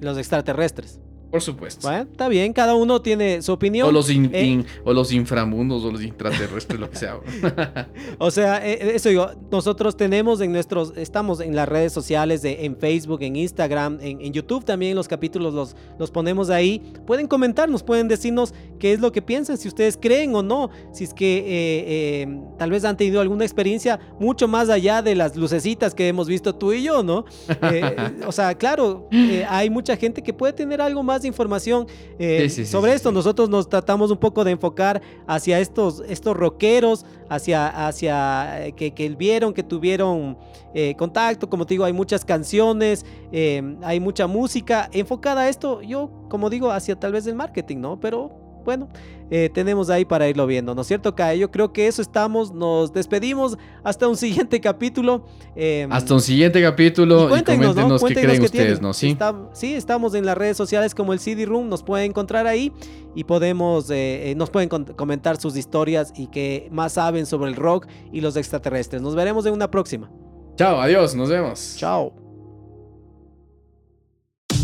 Los 0.01 0.19
extraterrestres. 0.19 1.01
Por 1.31 1.43
supuesto. 1.43 1.89
Bueno, 1.89 2.09
está 2.11 2.29
bien, 2.29 2.53
cada 2.53 2.74
uno 2.74 3.03
tiene 3.03 3.43
su 3.43 3.53
opinión. 3.53 3.89
O 3.89 3.93
los, 3.93 4.09
eh, 4.11 4.64
o 4.85 4.93
los 4.93 5.12
inframundos 5.12 5.85
o 5.85 5.91
los 5.91 6.03
intraterrestres, 6.03 6.79
lo 6.79 6.89
que 6.89 6.97
sea. 6.97 7.18
o 8.18 8.31
sea, 8.31 8.64
eh, 8.66 8.95
eso 8.95 9.09
digo, 9.09 9.31
nosotros 9.51 9.97
tenemos 9.97 10.41
en 10.41 10.53
nuestros, 10.53 10.93
estamos 10.97 11.41
en 11.41 11.57
las 11.57 11.68
redes 11.68 11.93
sociales, 11.93 12.43
de, 12.43 12.64
en 12.64 12.77
Facebook, 12.77 13.22
en 13.22 13.37
Instagram, 13.37 13.99
en, 14.01 14.33
YouTube 14.33 14.64
también 14.64 14.95
los 14.95 15.09
capítulos 15.09 15.53
los, 15.53 15.77
los 15.99 16.11
ponemos 16.11 16.49
ahí. 16.49 16.81
Pueden 17.07 17.27
comentarnos, 17.27 17.83
pueden 17.83 18.07
decirnos 18.07 18.55
qué 18.79 18.93
es 18.93 19.01
lo 19.01 19.11
que 19.11 19.22
piensan, 19.22 19.57
si 19.57 19.66
ustedes 19.68 19.99
creen 20.01 20.35
o 20.35 20.43
no, 20.43 20.70
si 20.93 21.05
es 21.05 21.14
que 21.14 21.45
eh, 21.47 22.41
tal 22.59 22.70
vez 22.70 22.85
han 22.85 22.97
tenido 22.97 23.20
alguna 23.20 23.45
experiencia 23.45 23.99
mucho 24.20 24.47
más 24.47 24.68
allá 24.68 25.03
de 25.03 25.14
las 25.14 25.37
lucecitas 25.37 25.95
que 25.95 26.09
hemos 26.09 26.29
visto 26.29 26.55
tú 26.55 26.72
y 26.72 26.83
yo, 26.83 27.03
¿no? 27.03 27.24
o 28.27 28.33
sea, 28.33 28.55
claro, 28.55 29.09
hay 29.49 29.70
mucha 29.70 29.97
gente 29.97 30.22
que 30.22 30.33
puede 30.33 30.53
tener 30.53 30.81
algo 30.81 31.03
más 31.03 31.16
información 31.25 31.87
eh, 32.19 32.49
sobre 32.51 32.95
esto. 32.95 33.12
Nosotros 33.12 33.49
nos 33.49 33.69
tratamos 33.69 34.11
un 34.11 34.19
poco 34.19 34.45
de 34.45 34.53
enfocar 34.53 35.01
hacia 35.27 35.61
estos, 35.61 36.03
estos 36.09 36.37
rockeros, 36.37 37.05
hacia, 37.29 37.87
hacia 37.87 38.67
eh, 38.67 38.73
que, 38.73 38.93
que 38.93 39.09
vieron, 39.11 39.53
que 39.53 39.62
tuvieron 39.62 40.39
eh, 40.75 40.95
contacto. 40.97 41.49
Como 41.49 41.67
te 41.67 41.75
digo, 41.75 41.85
hay 41.85 41.93
muchas 41.93 42.25
canciones, 42.25 43.05
hay 43.83 44.01
mucha 44.01 44.27
música 44.27 44.89
enfocada 44.93 45.43
a 45.43 45.49
esto. 45.49 45.83
Yo, 45.83 46.11
como 46.29 46.51
digo, 46.51 46.71
hacia 46.71 46.99
tal 46.99 47.12
vez 47.12 47.27
el 47.27 47.35
marketing, 47.35 47.79
¿no? 47.79 48.01
Pero 48.01 48.46
bueno, 48.67 48.89
eh, 49.31 49.49
tenemos 49.55 49.89
ahí 49.89 50.05
para 50.05 50.29
irlo 50.29 50.47
viendo, 50.47 50.75
¿no 50.75 50.83
es 50.83 50.87
cierto, 50.87 51.14
Kai? 51.14 51.39
Yo 51.39 51.51
creo 51.51 51.73
que 51.73 51.87
eso 51.87 52.03
estamos, 52.03 52.53
nos 52.53 52.93
despedimos 52.93 53.57
hasta 53.83 54.07
un 54.07 54.17
siguiente 54.27 54.61
capítulo. 54.61 55.25
Em, 55.55 55.91
hasta 55.91 56.12
un 56.12 56.21
siguiente 56.21 56.61
capítulo 56.61 57.25
y, 57.25 57.29
cuéntenos, 57.29 57.75
qué 57.75 58.14
creen 58.14 58.43
ustedes, 58.43 58.83
¿no? 58.83 58.93
¿Sí? 58.93 59.17
sí, 59.53 59.75
estamos 59.75 60.14
en 60.14 60.27
las 60.27 60.37
redes 60.37 60.59
sociales 60.59 60.95
como 60.95 61.14
el 61.14 61.21
CD 61.21 61.47
Room, 61.47 61.71
nos 61.71 61.83
pueden 61.83 62.11
encontrar 62.11 62.47
ahí 62.47 62.73
y 63.14 63.25
podemos, 63.25 63.89
eh, 63.89 64.31
eh, 64.31 64.35
nos 64.35 64.51
pueden 64.51 64.69
comentar 64.69 65.39
sus 65.39 65.57
historias 65.57 66.12
y 66.17 66.27
que 66.27 66.69
más 66.71 66.93
saben 66.93 67.25
sobre 67.25 67.49
el 67.49 67.57
rock 67.57 67.87
y 68.12 68.21
los 68.21 68.37
extraterrestres. 68.37 69.01
Nos 69.01 69.14
veremos 69.14 69.47
en 69.47 69.55
una 69.55 69.71
próxima. 69.71 70.11
Chao, 70.57 70.81
adiós, 70.81 71.14
nos 71.14 71.31
vemos. 71.31 71.77
Chao. 71.79 72.26